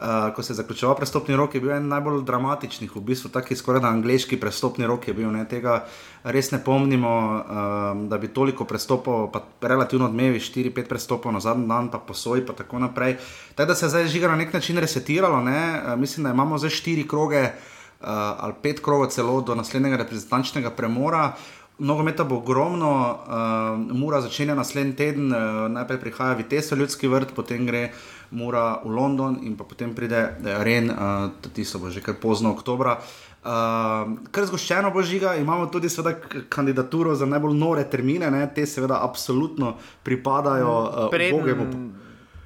[0.00, 3.56] Uh, ko se je zaključoval prestopni rok, je bil en najbolj dramatičnih, v bistvu taki
[3.56, 5.28] skoraj da angliški prestopni rok je bil.
[5.28, 5.42] Ne.
[5.44, 5.82] Tega
[6.24, 11.68] res ne pomnimo, um, da bi toliko prestopov, pa relativno odmevi, 4-5 prestopov na zadnji
[11.68, 13.18] dan, pa posoj, pa tako naprej.
[13.54, 15.42] Tako da se je zdaj žiga na nek način resetiralo.
[15.44, 15.60] Ne.
[15.84, 18.08] Uh, mislim, da imamo zdaj štiri kroge uh,
[18.40, 21.34] ali pet krogov celo do naslednjega reprezentančnega premora.
[21.80, 27.64] Nogometa bo ogromno, uh, Mura začenja naslednji teden, uh, najprej prihaja Vitesse, ljudski vrt, potem
[27.66, 27.88] gre
[28.30, 32.52] Mura v London in pa potem pride eh, Ren, uh, tisto bo že kar pozno
[32.52, 33.00] oktobra.
[33.40, 38.44] Uh, kar zgoščeno bo žiga, imamo tudi seveda kandidaturo za najbolj nore termine, ne?
[38.54, 41.10] te seveda absolutno pripadajo uh.
[41.10, 41.94] Preden,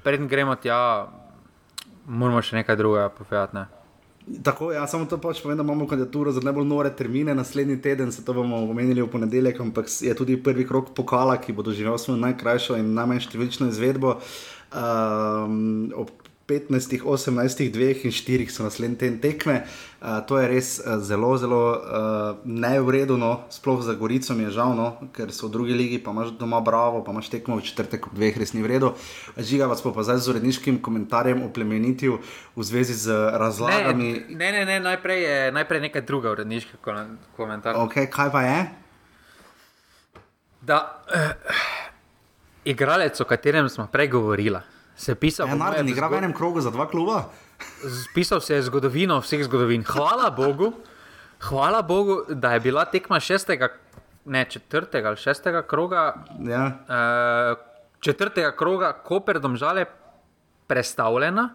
[0.03, 1.11] preden gremo tja,
[2.07, 3.59] moramo še nekaj drugega povedati.
[3.59, 3.84] Ne?
[4.43, 7.35] Tako, ja, samo to pač povem, da imamo kandidaturo za najbolj nore termine.
[7.35, 11.53] Naslednji teden se to bomo omenili v ponedeljek, ampak je tudi prvi krok pokala, ki
[11.53, 14.17] bo doživel svojo najkrajšo in najmanj številčno izvedbo.
[14.73, 19.63] Um, ob 15, 18, 2 in 4 so naslednji teden tekme.
[20.01, 24.75] Uh, to je res uh, zelo, zelo uh, neuredno, sploh za Gorico mi je žal,
[24.77, 28.05] no, ker so v drugi ligi, pa imaš doma Bravo, pa imaš tekmo v četrtek
[28.05, 28.93] ob dveh, res ni v redu.
[29.33, 32.21] Žiga vas bo pa zdaj z uredniškim komentarjem oplemenitil
[32.53, 34.29] v zvezi z razlagami.
[34.37, 37.73] Ne, ne, ne, najprej je najprej nekaj druga uredniška ko- komentar.
[37.89, 38.59] Okay, kaj pa je?
[40.61, 41.33] Da, eh,
[42.69, 44.61] igralec, o katerem smo prej govorili,
[44.95, 47.29] se je pisal, po Enarden moje v igra v zgo- enem krogu za dva kluba.
[48.13, 49.83] Pisal se je zgodovino vseh zgodovin.
[49.83, 50.73] Hvala Bogu,
[51.41, 53.69] hvala Bogu, da je bila tekma šestega,
[54.25, 56.65] ne četrtega ali šestega kroga, Ja.
[56.65, 57.57] uh,
[57.99, 59.85] četrtega kroga Koper domžale
[60.67, 61.49] prestavljena.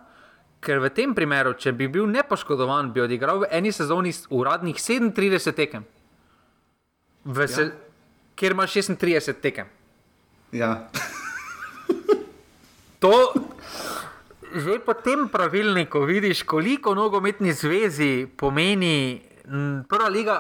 [0.61, 5.53] Ker v tem primeru, če bi bil nepoškodovan, bi odigral v eni sezoni uradnih 37
[5.53, 5.87] tekem,
[7.25, 7.71] v se, ja.
[8.35, 9.67] kjer ima 36 tekem.
[10.53, 10.89] Ja.
[13.01, 13.33] To,
[14.53, 20.37] že po tem pravilniku vidiš, koliko nogometni zvezi pomeni m, prva liga.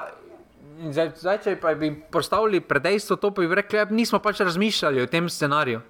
[0.80, 5.02] Zdaj, zdaj, če pa bi postavili pred dejstvo, to bi rekli, da nismo pač razmišljali
[5.02, 5.80] o tem scenariju.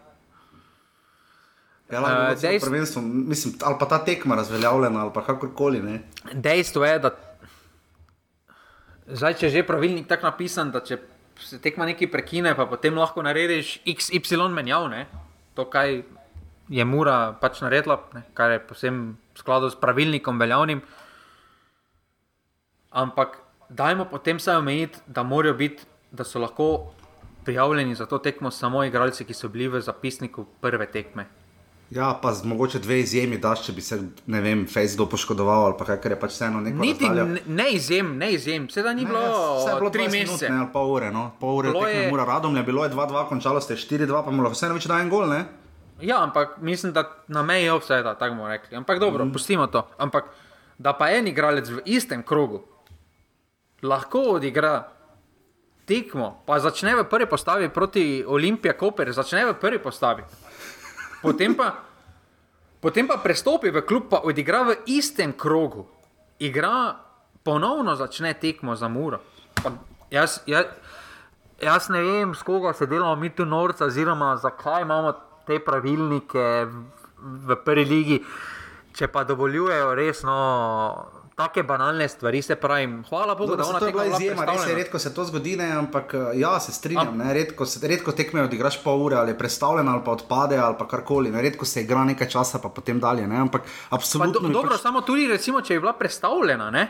[1.90, 5.82] Ja, lahko Eh, uh, dejst- prvenstvo, mislim, ali pa ta tekma razveljavljena, ali pa kakorkoli.
[5.82, 6.02] Ne.
[6.32, 7.10] Dejstvo je, da
[9.10, 11.00] Zdaj, če je že pravilnik tako napisan, da če
[11.42, 15.06] se tekma nekaj prekine, pa potem lahko narediš XY menjav, ne?
[15.54, 16.02] to kaj
[16.70, 18.22] je Mura pač naredila, ne?
[18.32, 19.02] kar je posebno
[19.34, 20.80] v skladu s pravilnikom veljavnim.
[22.92, 23.38] Ampak
[23.68, 26.92] dajmo potem se omejiti, da morajo biti, da so lahko
[27.44, 31.26] prijavljeni za to tekmo samo igralci, ki so bili v zapisniku prve tekme.
[31.90, 35.74] Ja, pa z mogoče dve izjemi, da če bi se, ne vem, Facebook poškodoval ali
[35.76, 36.78] pa kaj, ker je pač vseeno nekaj.
[36.78, 39.22] Niti ne, ne izjem, ne izjem, sedaj ni bilo,
[39.58, 40.20] Vse je bilo tri 20 mesece.
[40.20, 41.24] Minut, ne, ali pol ure, no.
[41.40, 44.30] pol ure Bilo tekme je- mora radom, je bilo je 2-2, končalo ste 4-2, pa
[44.30, 45.40] mu lahko vseeno več da en gol, ne?
[46.00, 48.76] Ja, ampak mislim, da na meji je vse, da tako bomo rekli.
[48.76, 49.32] Ampak dobro, mm.
[49.32, 49.86] pustimo to.
[49.98, 50.24] Ampak
[50.78, 52.62] da pa en igralec v istem krogu
[53.82, 54.88] lahko odigra
[55.84, 60.22] tekmo, pa začne v prvi postavi proti Olimpiji, Koper, začne v prvi postavi.
[61.22, 61.74] Potem pa,
[62.80, 65.88] potem pa prestopi v klub, pa odigra v istem krogu.
[66.40, 66.96] Igra
[67.44, 69.20] ponovno začne tekmo za muro.
[69.60, 69.72] Pa
[70.10, 70.66] Jaz, jaz,
[71.62, 75.12] jaz ne vem, s koga se delamo mi tu norca, oziroma zakaj imamo
[75.46, 76.66] te pravilnike
[77.20, 78.20] v, prvi ligi,
[78.96, 80.36] če pa dovoljujejo resno
[81.40, 82.42] take banalne stvari.
[82.42, 84.98] Se pravi, hvala Bogu, Dobro, da ona to je tekma bila izjema, res je redko
[84.98, 88.42] se to zgodi, ne, ampak eh, ja, se strinjam, Am- ne, redko, se, redko tekme
[88.42, 91.82] odigraš pol ure ali je predstavljen ali pa odpade ali pa karkoli, ne, redko se
[91.82, 94.48] igra nekaj časa, pa potem dalje, ne, ampak Pa do, absolutno.
[94.48, 96.84] mi dobro, pač, samo tudi, recimo, če je bila predstavljena, ne,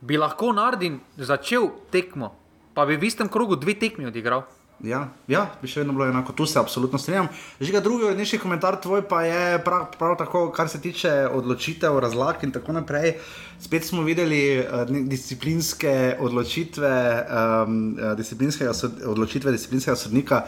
[0.00, 2.30] bi lahko Nardin začel tekmo,
[2.74, 4.46] pa bi v istem krogu dve tekmi odigral.
[4.82, 7.28] Ja, ja, bi še vedno bilo enako, tu se absolutno strinjam.
[7.62, 12.42] Že drugi odneški komentar tvoj pa je prav, prav tako, kar se tiče odločitev, razlag
[12.42, 13.14] in tako naprej.
[13.62, 16.90] Spet smo videli uh, disciplinske odločitve,
[17.22, 20.42] um, uh, disciplinskega sod, odločitve disciplinskega sodnika.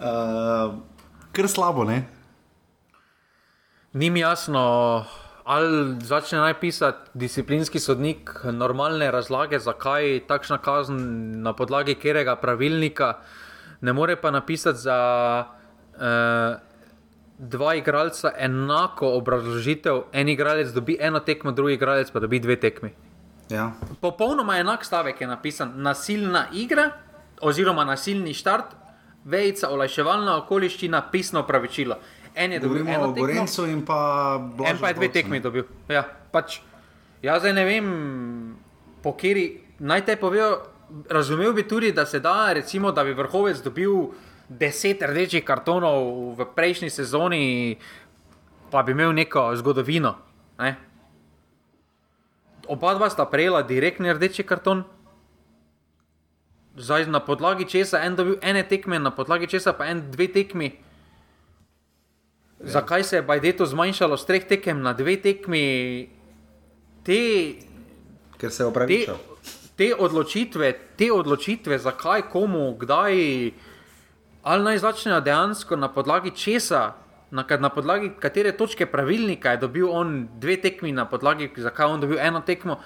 [0.00, 0.80] Uh,
[1.36, 2.00] kar slabo, ne?
[3.92, 5.04] Ni mi jasno,
[5.44, 13.18] ali začne naj pisati disciplinski sodnik normalne razlage, zakaj takšna kazen na podlagi katerega pravilnika,
[13.84, 14.98] ne more pa napisati za
[15.44, 16.00] uh,
[17.38, 20.02] dva igralca enako obrazložitev.
[20.12, 22.94] En igralec dobi eno tekmo, drugi igralec pa dobi dve tekmi.
[23.50, 23.72] Ja.
[24.00, 26.90] Popolnoma enak stavek je napisan: nasilna igra
[27.40, 28.72] oziroma nasilni štart,
[29.24, 31.98] vejca, olajševalna okoliščina, pisno pravičilo.
[32.34, 35.68] En je dobil eno tekmo, Gorencu in pa Blažu En pa je dve tekmi dobil.
[35.88, 36.62] Ja, pač,
[37.22, 37.90] jaz zdaj ne vem,
[39.02, 40.73] po kateri naj te povejo.
[41.10, 44.14] Razumel bi tudi, da se da, recimo, da bi vrhovec dobil
[44.48, 47.76] deset rdečih kartonov v prejšnji sezoni,
[48.70, 50.14] pa bi imel neko zgodovino.
[50.58, 50.76] Ne?
[52.68, 54.84] Oba dva sta prejela direktni rdeči karton.
[56.76, 60.72] Zdaj na podlagi česa en dobil ene tekme, na podlagi česa pa en dve tekmi.
[62.64, 66.08] Zakaj se je Bajdeto zmanjšalo z treh tekem na dve tekmi?
[67.04, 67.20] Te,
[68.38, 69.14] Ker se je opravičil.
[69.14, 69.33] te
[69.98, 73.14] odločitve, te odločitve, zakaj, komu, kdaj,
[74.42, 76.92] ali naj začnejo dejansko na podlagi česa,
[77.30, 81.92] na, na podlagi katere točke pravilnika je dobil on dve tekmi, na podlagi zakaj je
[81.92, 82.78] on dobil eno tekmo,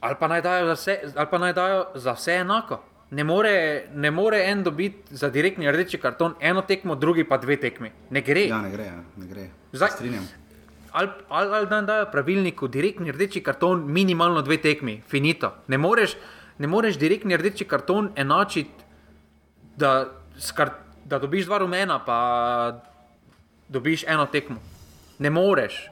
[0.00, 2.82] ali pa naj dajo za vse, ali pa naj dajo za vse enako.
[3.10, 7.56] Ne more, ne more en dobiti za direktni rdeči karton eno tekmo, drugi pa dve
[7.56, 7.90] tekmi.
[8.10, 8.46] Ne gre.
[8.46, 9.48] Ja, ne gre, ja, ne gre.
[9.72, 10.39] Zdaj-.
[10.92, 15.52] Ali, ali, ali dan dajo pravilniku direktni rdeči karton, minimalno dve tekmi, finito.
[15.68, 16.16] Ne moreš,
[16.58, 18.70] ne moreš direktni rdeči karton enačiti,
[19.76, 20.08] da,
[20.38, 20.70] s kar,
[21.04, 22.80] da dobiš dva rumena, pa
[23.68, 24.56] dobiš eno tekmo.
[25.18, 25.90] Ne moreš.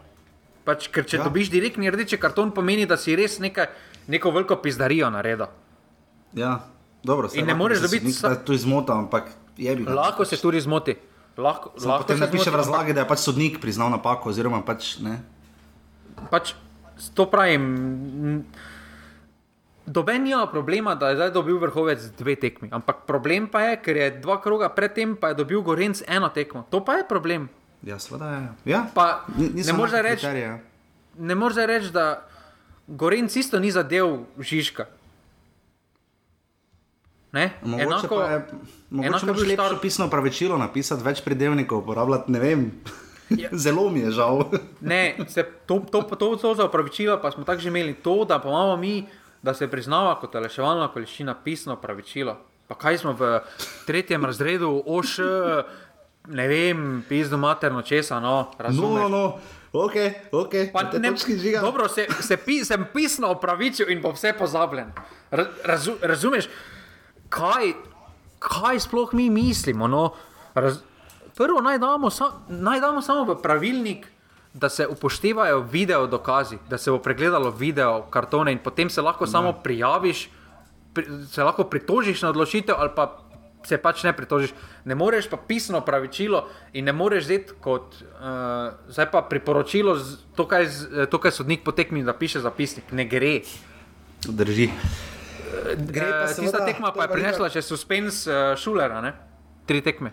[0.64, 1.24] Pač, ker če Ja.
[1.24, 3.66] dobiš direktni rdeči karton, pomeni, da si res nekaj,
[4.06, 5.46] neko veliko pizdarijo naredil.
[6.34, 6.60] Ja,
[7.04, 8.34] dobro, In ne moreš dobiti sa...
[8.44, 9.84] Tu izmota, ampak je bi.
[9.84, 10.96] Lahko se tudi zmoti.
[11.38, 14.58] Lahko, Samo lahko potem napiše zmoti, v razlagi, da je pač sodnik priznal napako, oziroma
[14.66, 15.22] pač ne.
[16.34, 16.58] pač
[17.14, 18.42] to pravim.
[19.86, 22.68] Doben nima problema, da je zdaj dobil vrhovec dve tekmi.
[22.74, 26.66] Ampak problem pa je, ker je dva kroga predtem, pa je dobil Gorenc eno tekmo.
[26.74, 27.46] To pa je problem.
[27.86, 28.74] Ja, seveda je.
[28.74, 28.82] Ja.
[28.90, 30.58] Pa ne moreš reči, ja.
[31.16, 32.26] ne zdaj reči, da
[32.90, 34.97] Gorenc isto ni zadev Žižka.
[37.32, 37.50] Ne?
[37.62, 38.46] Mogoče Enako, pa je,
[38.90, 42.62] mogoče enako je Štar- pisno pravičilo napisati, več pridevnikov uporabljati, ne vem.
[43.30, 43.48] Ja.
[43.64, 44.44] Zelo mi je žal.
[44.80, 47.94] Ne, se, to, to, to, to, za opravičilo pa smo tako že imeli.
[47.94, 49.04] To, da pa imamo mi,
[49.42, 52.36] da se priznava kot reševalna količina pisno opravičilo.
[52.66, 53.40] Pa kaj smo v
[53.86, 55.16] tretjem razredu, oš,
[56.26, 59.02] ne vem, pizdo materno česa, no, No, razumeš.
[59.02, 59.38] no, no.
[59.74, 59.94] ok,
[60.32, 60.52] ok.
[60.72, 61.60] Pa ne, žiga.
[61.60, 64.92] dobro, se, se pi, sem pisno opravičil in bo vse pozabljen.
[65.30, 66.48] Ra- Razu, razumeš,
[67.28, 67.72] kaj,
[68.38, 69.86] kaj sploh mi mislimo?
[69.86, 70.12] No?
[70.54, 70.78] Raz,
[71.34, 74.06] prvo naj damo, sa, naj damo samo v pravilnik,
[74.54, 79.26] da se upoštevajo video dokazi, da se bo pregledalo video, kartone in potem se lahko
[79.26, 80.28] samo prijaviš,
[80.92, 83.20] pri, se lahko pritožiš na odločitev ali pa
[83.62, 84.54] se pač ne pritožiš.
[84.84, 88.08] Ne moreš pa pisno pravičilo in ne moreš zdeti kot uh,
[88.88, 89.98] zdaj pa priporočilo,
[90.34, 92.92] to kaj, z- to, kaj sodnik potekmi, da piše zapisnik.
[92.92, 93.40] Ne gre.
[94.22, 94.70] Drži.
[95.86, 99.12] Gre pa Eh, Tista seveda- tekma pa je prinesla še suspens uh, šulera, ne?
[99.66, 100.12] tri tekme.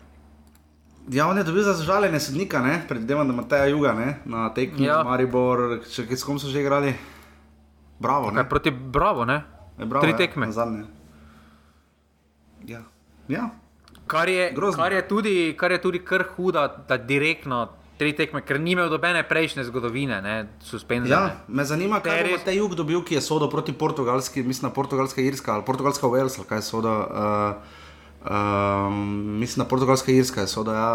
[1.08, 2.82] Ja, on je dobil za zažaljenje sodnika, ne?
[2.88, 4.20] predvidevam, da ima ta juga ne?
[4.26, 4.94] na tekmi Ja.
[4.94, 5.04] ja.
[5.04, 6.96] Maribor, če s kom so že igrali.
[8.00, 8.36] Bravo, ne?
[8.38, 9.44] Kaj, proti Bravo, ne?
[9.78, 10.46] Je bravo, tri ja, tekme.
[10.46, 10.84] na Zadnje.
[12.66, 12.82] Ja.
[13.28, 13.50] ja.
[14.08, 14.78] Kar je, Grozno.
[14.78, 18.90] kar, je tudi, kar je tudi kar huda, da direktno tri tekme, ker ni imel
[18.90, 21.14] dobene prejšnje zgodovine, ne, suspenzije.
[21.14, 24.72] Ja, me zanima, kaj bo res- ta jug dobil, ki je sodo proti portugalski, mislim,
[24.72, 26.92] portugalska Irska ali portugalska Wales, ali kaj je sodo.
[26.92, 27.56] Uh,
[28.32, 30.74] um, mislim, na portugalska Irska je sodo.
[30.74, 30.92] Ja,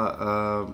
[0.66, 0.70] uh,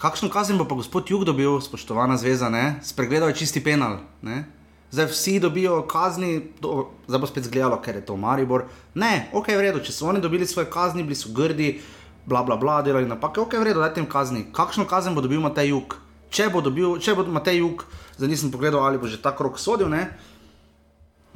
[0.00, 2.78] kakšno kazen bo pa gospod Jug dobil, spoštovana zveza, ne?
[2.84, 3.98] Spregledal je čisti penal.
[4.22, 4.44] Ne?
[4.90, 8.68] Zdaj vsi dobijo kazni, do, zdaj bo spet zgledalo, ker je to Maribor.
[8.94, 11.80] Ne, ok, v redu, če so oni dobili svoje kazni, bili so grdi,
[12.26, 14.46] bla bla bla, delali napake, ok, v redu, dajte jim kazni.
[14.52, 15.98] Kakšno kazen bo dobil Matej Jug?
[16.30, 17.86] Če bo dobil, če bo Matej Jug,
[18.18, 20.10] zdaj nisem pogledal, ali bo že ta krok sodil, ne?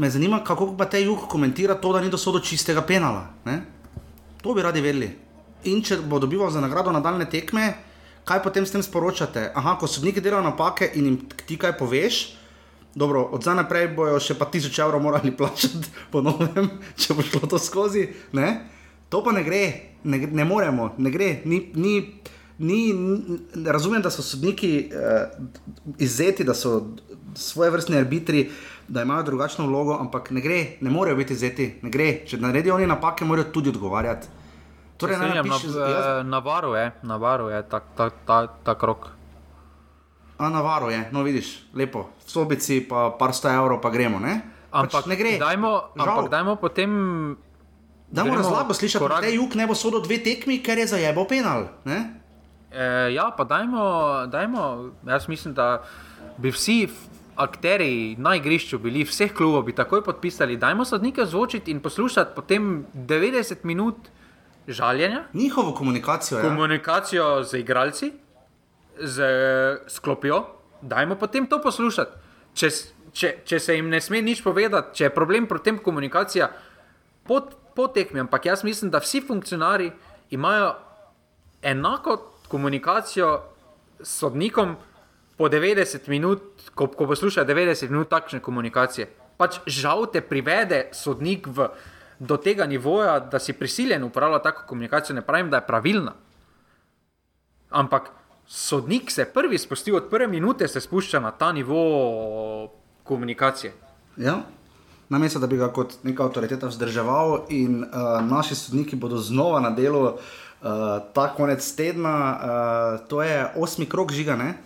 [0.01, 3.27] Me zanima, kako pa te jug komentira to, da ni dosodil čistega penala.
[3.45, 3.61] Ne?
[4.41, 5.11] To bi radi vedeli.
[5.69, 7.67] In če bo dobival za nagrado nadaljne tekme,
[8.25, 9.51] kaj potem s tem sporočate?
[9.53, 12.23] Aha, ko sodniki delajo napake in jim ti kaj poveš,
[12.97, 17.27] dobro, od zdaj naprej bojo še pa tisoč evrov morali plačati po novem, če bo
[17.27, 18.09] šlo to skozi.
[18.33, 18.49] Ne?
[19.11, 19.63] To pa ne gre,
[20.05, 21.31] ne, ne moremo, ne gre.
[21.45, 21.95] Ni, ni,
[22.59, 22.81] ni,
[23.67, 25.31] razumem, da so sodniki eh,
[25.99, 26.95] izzeti, da so
[27.35, 28.49] svoje vrstni arbitri,
[28.89, 32.13] da imajo drugačno vlogo, ampak ne gre, ne morejo biti izzeti, ne gre.
[32.27, 34.37] Če naredijo oni napake, morajo tudi odgovarjati.
[35.01, 39.11] Torej, naj Strinjam, na, jaz, eh, Navaru je, Navaru je ta, ta, ta, ta krok.
[40.41, 44.41] a navaro je, no vidiš, lepo, v sobici pa par sto evrov, pa gremo, ne?
[44.73, 45.37] Ampak, pač ne gre.
[45.37, 46.01] Dajmo, Žal.
[46.01, 46.91] ampak dajmo potem.
[48.11, 50.87] Dajmo gremo razlago slišati, korak- da je jug ne bo sodel dve tekmi, ker je
[50.89, 51.69] zajebal penal.
[51.85, 51.99] Ne?
[52.73, 52.81] Eh,
[53.13, 53.83] ja, pa dajmo,
[54.27, 54.65] dajmo,
[55.05, 55.83] jaz mislim, da
[56.37, 56.89] bi vsi
[57.37, 60.57] akteri na igrišču bili, vseh klubov bi takoj podpisali.
[60.57, 63.97] Dajmo sodnike zvočiti in poslušati potem 90 minut
[64.69, 66.45] žaljenja, Njihovo komunikacijo je.
[66.45, 68.13] komunikacijo z igralci,
[68.99, 69.23] z
[69.89, 70.45] sklopijo.
[70.83, 72.11] Dajmo potem to poslušati.
[72.55, 72.69] Če,
[73.13, 76.51] če, če se jim ne sme nič povedati, če je problem pri tem komunikacija,
[77.25, 77.41] po,
[77.75, 79.93] po tekmi, ampak jaz mislim, da vsi funkcionarji
[80.31, 80.75] imajo
[81.63, 83.43] enako komunikacijo
[84.01, 84.77] s sodnikom
[85.37, 86.43] po 90 minut,
[86.75, 89.07] ko, ko poslušajo 90 minut takšne komunikacije.
[89.37, 91.71] Pač žal te privede sodnik v,
[92.19, 95.17] do tega nivoja, da si prisiljen uporabljati tako komunikacijo.
[95.17, 96.13] Ne pravim, da je pravilna.
[97.71, 98.11] Ampak
[98.47, 102.69] sodnik se prvi spusti, od prve minute se spušča na ta nivo
[103.05, 103.73] komunikacije.
[104.17, 104.43] Ja.
[105.11, 109.71] Namesto da bi ga kot neka avtoriteta vzdrževal, in uh, naši sodniki bodo znova na
[109.71, 110.15] delu uh,
[111.15, 114.37] ta konec tedna, uh, to je osmi krok žiga.
[114.37, 114.55] Ne?
[114.55, 114.61] Uh,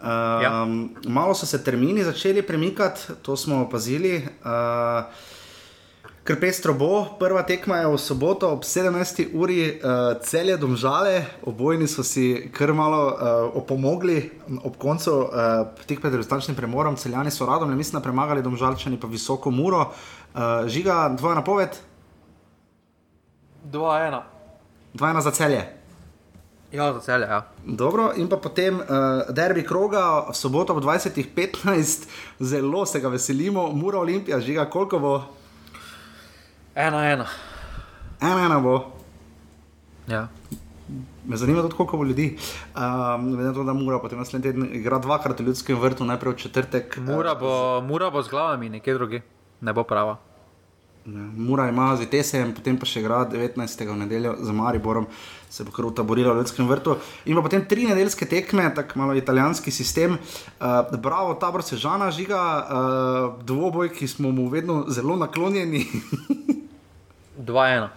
[0.00, 0.40] Ja.
[0.42, 0.66] ja.
[1.08, 4.24] Malo so se termini začeli premikati, to smo opazili.
[4.40, 5.04] Uh,
[6.20, 9.32] Ker pestro bo, prva tekma je v soboto ob 17.
[9.32, 13.16] uri, uh, celje domžale, obojni so si kar malo uh,
[13.56, 14.28] opomogli
[14.60, 19.08] ob koncu, uh, tik pred restančnim premorom, celjani so radom, mislim, da premagali domžalčani pa
[19.08, 19.88] visoko muro.
[20.34, 21.80] Uh, žiga, dvoja napoved,
[23.72, 24.20] 2-1.
[24.94, 25.64] dvajna za celje.
[26.72, 27.42] Ja, za cele, ja.
[27.64, 28.86] Dobro, in pa potem uh,
[29.34, 32.06] derbi kroga v soboto ob 20.15,
[32.38, 35.39] zelo se ga veselimo, mura Olimpija, žiga, koliko bo?
[36.74, 37.26] 1-1.
[38.20, 38.92] Ena, ena bo.
[40.08, 40.28] Ja.
[41.26, 42.38] Me zanima tudi, koliko bo ljudi.
[42.76, 46.32] Um, Glede na to, da mora potem naslednji teden igra dvakrat v ljudskem vrtu, najprej
[46.32, 46.96] v četrtek.
[46.96, 49.20] Mura bo, mura bo z glavami, nekje druge.
[49.60, 50.29] Ne bo prava.
[51.02, 53.56] Ne, Mura ima z Itesem, potem pa še igra 19.
[53.82, 55.06] v nedeljo z Mariborom,
[55.48, 56.96] se bo kar utaborila v ljudskem vrtu.
[57.24, 60.18] In pa potem tri nedeljske tekme, tako malo italijanski sistem.
[60.54, 62.66] Uh, bravo, tabor se žana žiga, uh,
[63.42, 65.86] dvoboj, ki smo mu vedno zelo naklonjeni.
[67.38, 67.88] 2-1.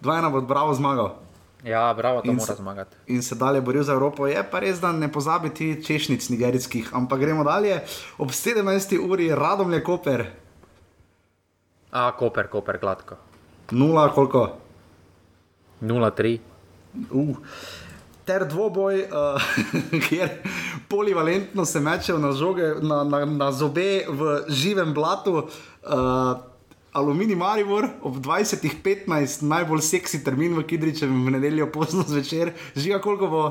[0.00, 1.12] Dva ena bo bravo zmagal.
[1.60, 2.96] Ja, bravo, to In mora se- zmagati.
[3.06, 4.26] in se dalje boril za Evropo.
[4.26, 7.82] Je pa res, da ne pozabiti češnic nigerijskih, ampak gremo dalje.
[8.18, 8.64] Ob 17.
[8.98, 10.24] uri radom je Koper,
[11.92, 13.16] A, Koper, Koper, gladko.
[13.70, 14.48] nula koliko.
[15.80, 16.38] 0-3.
[17.10, 17.36] Uh.
[18.24, 19.42] Ter dvoboj, uh,
[20.08, 20.28] kjer
[20.88, 25.48] polivalentno se mečejo na, žoge, na, na, na zobe v živem blatu.
[25.82, 26.38] Uh,
[26.92, 33.30] Aluminij Maribor ob 20.15, najbolj seksi termin v Kidričevu v nedeljo pozno zvečer, žiga koliko
[33.30, 33.44] bo.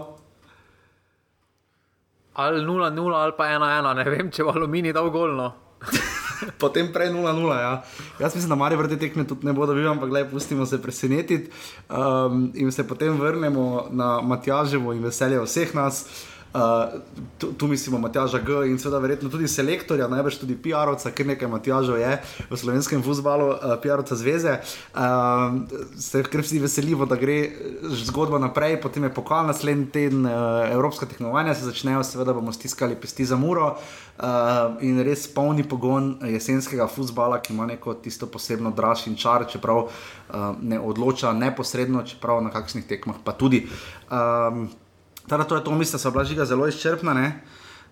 [2.36, 5.54] Ali 0-0 ali pa 1-1, ne vem, če bo aluminij dal golno.
[6.62, 7.60] Potem prej 0-0.
[7.60, 7.84] Ja.
[8.20, 11.52] Jaz mislim, da Mari vrti tekme tudi ne bodo videli, ampak gledaj, pustimo se presenetiti
[11.90, 16.06] um, in se potem vrnemo na Matjaževo in veselje vseh nas.
[16.50, 17.02] Uh,
[17.38, 21.46] tu, tu mislimo Matjaža G in seveda verjetno tudi selektorja, najbrž tudi PR-ovca, ker nekaj
[21.52, 22.16] Matjažov je
[22.50, 24.56] v slovenskem futbalu, uh, PR-ovca zveze.
[24.98, 25.62] Uh,
[25.94, 27.38] se ker vsi veselimo, da gre
[28.02, 32.98] zgodba naprej, potem je pokal naslednji teden, uh, evropska tekmovanja se začnejo, seveda bomo stiskali
[32.98, 33.76] pesti za muro.
[34.18, 39.46] Uh, in res polni pogon jesenskega futbola, ki ima neko tisto posebno draž in čar,
[39.46, 43.68] čeprav uh, ne odloča neposredno, čeprav na kakšnih tekmah pa tudi.
[44.10, 44.66] Um,
[45.30, 47.14] Teda to je to, mislim, da so bila žiga zelo izčrpna.
[47.14, 47.42] Ne,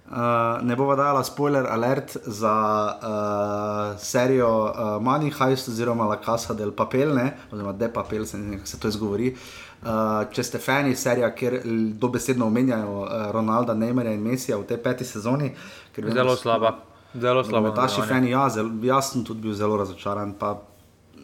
[0.09, 0.17] uh,
[0.61, 2.55] ne bova dala spoiler alert za
[3.01, 4.71] uh, serijo uh,
[5.03, 8.87] Money Heist oziroma La Casa del Papel, ne, oziroma De Papel, se, ne, se to
[8.87, 9.35] izgovori.
[9.81, 9.89] Uh,
[10.33, 11.59] če ste fani serije, kjer
[11.93, 15.51] dobesedno omenjajo uh, Ronalda, Neymarja in Messija v tej peti sezoni.
[15.97, 16.73] Zelo slaba.
[17.13, 17.69] Zelo slaba.
[17.69, 20.33] Vaši fani, ja, zelo, jaz sem tudi bil zelo razočaran.
[20.39, 20.55] Pa,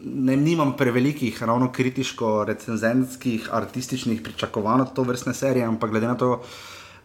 [0.04, 6.30] ne, nimam prevelikih, ravno kritiško-recenzentskih, artističnih pričakovanj od to vrstne serije, ampak glede na to,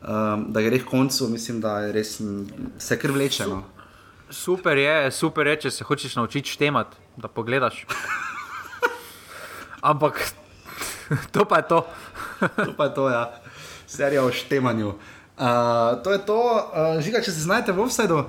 [0.01, 2.19] um, da gre k koncu, mislim, da je res
[2.77, 3.63] vse kar vlečeno.
[4.29, 7.85] Super je, super je, če se hočeš naučiti štemati, da pogledaš.
[9.81, 10.33] ampak
[11.33, 11.87] to pa je to.
[12.65, 13.31] to pa je to, ja.
[13.87, 14.93] Serija o štemanju.
[15.39, 18.23] Uh, to je to, uh, žiga, če se znajdete v offsajdu.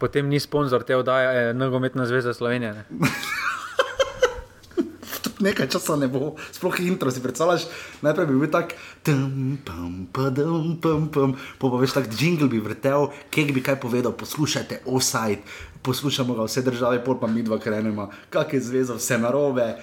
[0.00, 2.72] Potem ni sponzor te oddaje, nogometna zveza Slovenije.
[2.72, 2.84] Ne?
[5.40, 7.64] Nekaj časa ne bo, sploh intro si predstavljaš.
[8.04, 13.08] Najprej bi bil tak, tam, pam, padam, pam, pam, pa veš tak jingle bi vrtel,
[13.32, 15.40] kje bi kaj povedal, poslušajte, offside,
[15.80, 19.80] poslušamo ga vse države, pol pa mi dva krenemo, kak je zveza, vse narobe.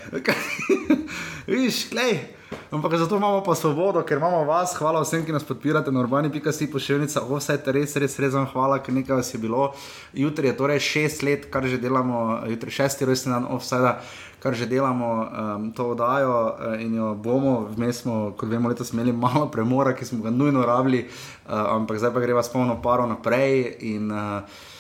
[1.57, 2.36] Viš, klej.
[2.72, 4.76] Ampak zato imamo pa svobodo, ker imamo vas.
[4.76, 7.22] Hvala vsem, ki nas podpirate na urbani.si pošiljnica.
[7.30, 9.74] Vse je res, res, res vam hvala, ker nekaj vas je bilo.
[10.14, 13.98] Jutri je torej šest let, kar že delamo, jutri šesti rojstni dan offside.
[14.40, 18.94] Kar že delamo, um, to oddajo uh, in jo bomo, vmes smo, kot vemo, letos
[18.94, 22.78] imeli malo premora, ki smo ga nujno rabili, uh, ampak zdaj pa greva s polno
[22.82, 23.80] paro naprej.
[23.82, 24.76] In, uh,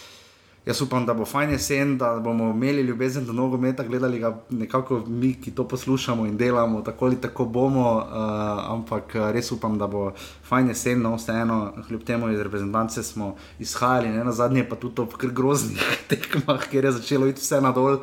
[0.67, 5.03] Jaz upam, da bo fajn jesen, da bomo imeli ljubezen do nogometa, gledali ga nekako
[5.07, 7.95] mi, ki to poslušamo in delamo, tako ali tako bomo.
[7.95, 10.11] Uh, ampak eh, res upam, da bo
[10.49, 15.07] fajn jesen, no vseeno, kljub temu iz reprezentance smo izhajali, ne na zadnje, pa tudi
[15.17, 18.01] kar groznih tekmah, kjer je začelo iti vse nadol.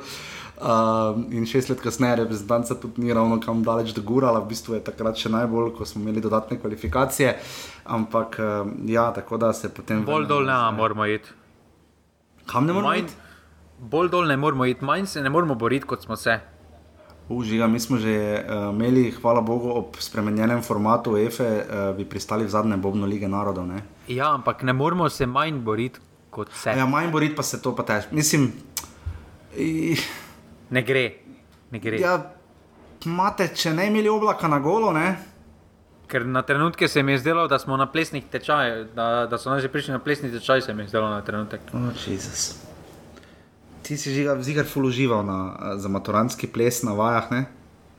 [0.56, 4.78] Uh, in šest let kasneje, reprezentanca tudi ni ravno kam daleč do Gurala, v bistvu
[4.78, 7.36] je takrat še najbolj, ko smo imeli dodatne kvalifikacije.
[7.84, 10.04] Ampak uh, ja, tako da se potem.
[10.08, 11.43] Bolj dol ne moramo iti.
[12.46, 13.14] Kam ne moramo iti?
[13.78, 16.38] Bolj dol ne moramo iti, manj se ne moramo boriti, kot smo se.
[17.28, 22.44] Užiga, mi smo že uh, imeli, hvala Bogu, ob spremenjenem formatu EFE, uh, bi pristali
[22.44, 23.66] v zadnje Bobno lige narodov.
[23.66, 23.80] Ne?
[24.08, 26.00] Ja, ampak ne moramo se manj boriti,
[26.30, 26.76] kot se.
[26.76, 28.10] Ja, manj boriti pa se to pa tež.
[28.12, 28.52] Mislim,
[29.56, 29.96] i...
[30.70, 31.06] ne gre.
[31.70, 32.00] Ne gre.
[32.00, 32.18] Ja,
[33.06, 35.33] imate, če ne imeli oblaka na golo, ne?
[36.06, 39.50] Ker na trenutke se mi je zdelo, da smo na plesnih tečajih, da, da so
[39.50, 41.60] nas že prišli na plesni tečaj, se mi je zdelo na trenutek.
[41.72, 42.60] Oh, Jezus.
[43.82, 45.40] Ti si že zigar ful užival na,
[45.76, 47.44] za maturantski ples na vajah, ne?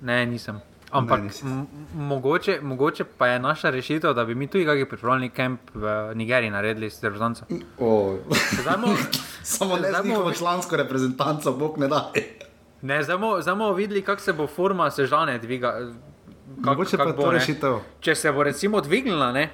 [0.02, 0.61] Ne, nisem.
[0.91, 5.60] Ampak ne, mogoče, mogoče pa je naša rešitev, da bi mi tudi kakšen pripravljalni kamp
[5.73, 7.45] v Nigeriji naredili s reprezentanco.
[7.80, 8.15] Oh.
[9.44, 12.11] Samo ne znamo člansko reprezentanco, bog ne da.
[12.82, 13.18] Ne, zdaj
[13.48, 15.94] bomo videli, kako se bo forma sežane dvigala
[16.57, 17.80] Mogoče pa to rešitev.
[17.99, 19.49] Če se bo recimo dvignila, ne,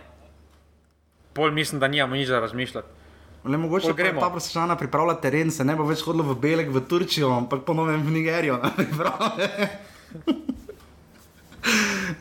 [1.34, 2.88] pol mislim, da nijamo nič za razmišljati.
[3.46, 4.22] Le mogoče gremo.
[4.22, 7.98] Ta prosečana pripravlja teren, se ne bo več hodilo v Belek, v Turčijo, ampak ponovno
[7.98, 8.60] v Nigerijo.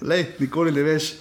[0.08, 1.12] Lej, nikoli ne veš.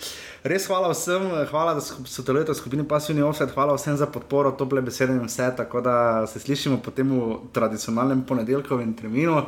[0.43, 4.79] Res hvala vsem, hvala, da sodelujete v skupini Pasivni Offset, hvala vsem za podporo, tople
[4.81, 7.11] besede in vse, tako da se slišimo po tem
[7.51, 9.43] tradicionalnem ponedeljkovem terminu.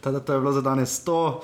[0.00, 1.42] Tada to je bilo za danes 100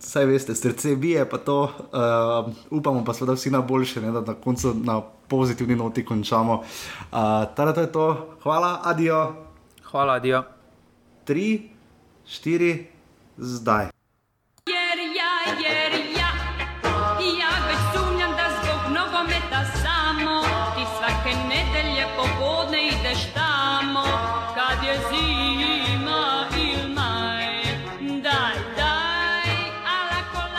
[0.00, 4.20] vse veste, srce bije, pa to uh, upamo, pa seveda vsi na boljše, ne, da
[4.20, 6.54] na koncu na pozitivni noti končamo.
[6.54, 7.18] Uh,
[7.56, 9.34] teda to je to, hvala, adijo.
[9.90, 10.42] Hvala, adijo.
[11.24, 11.70] Tri,
[12.26, 12.86] štiri,
[13.36, 13.97] zdaj.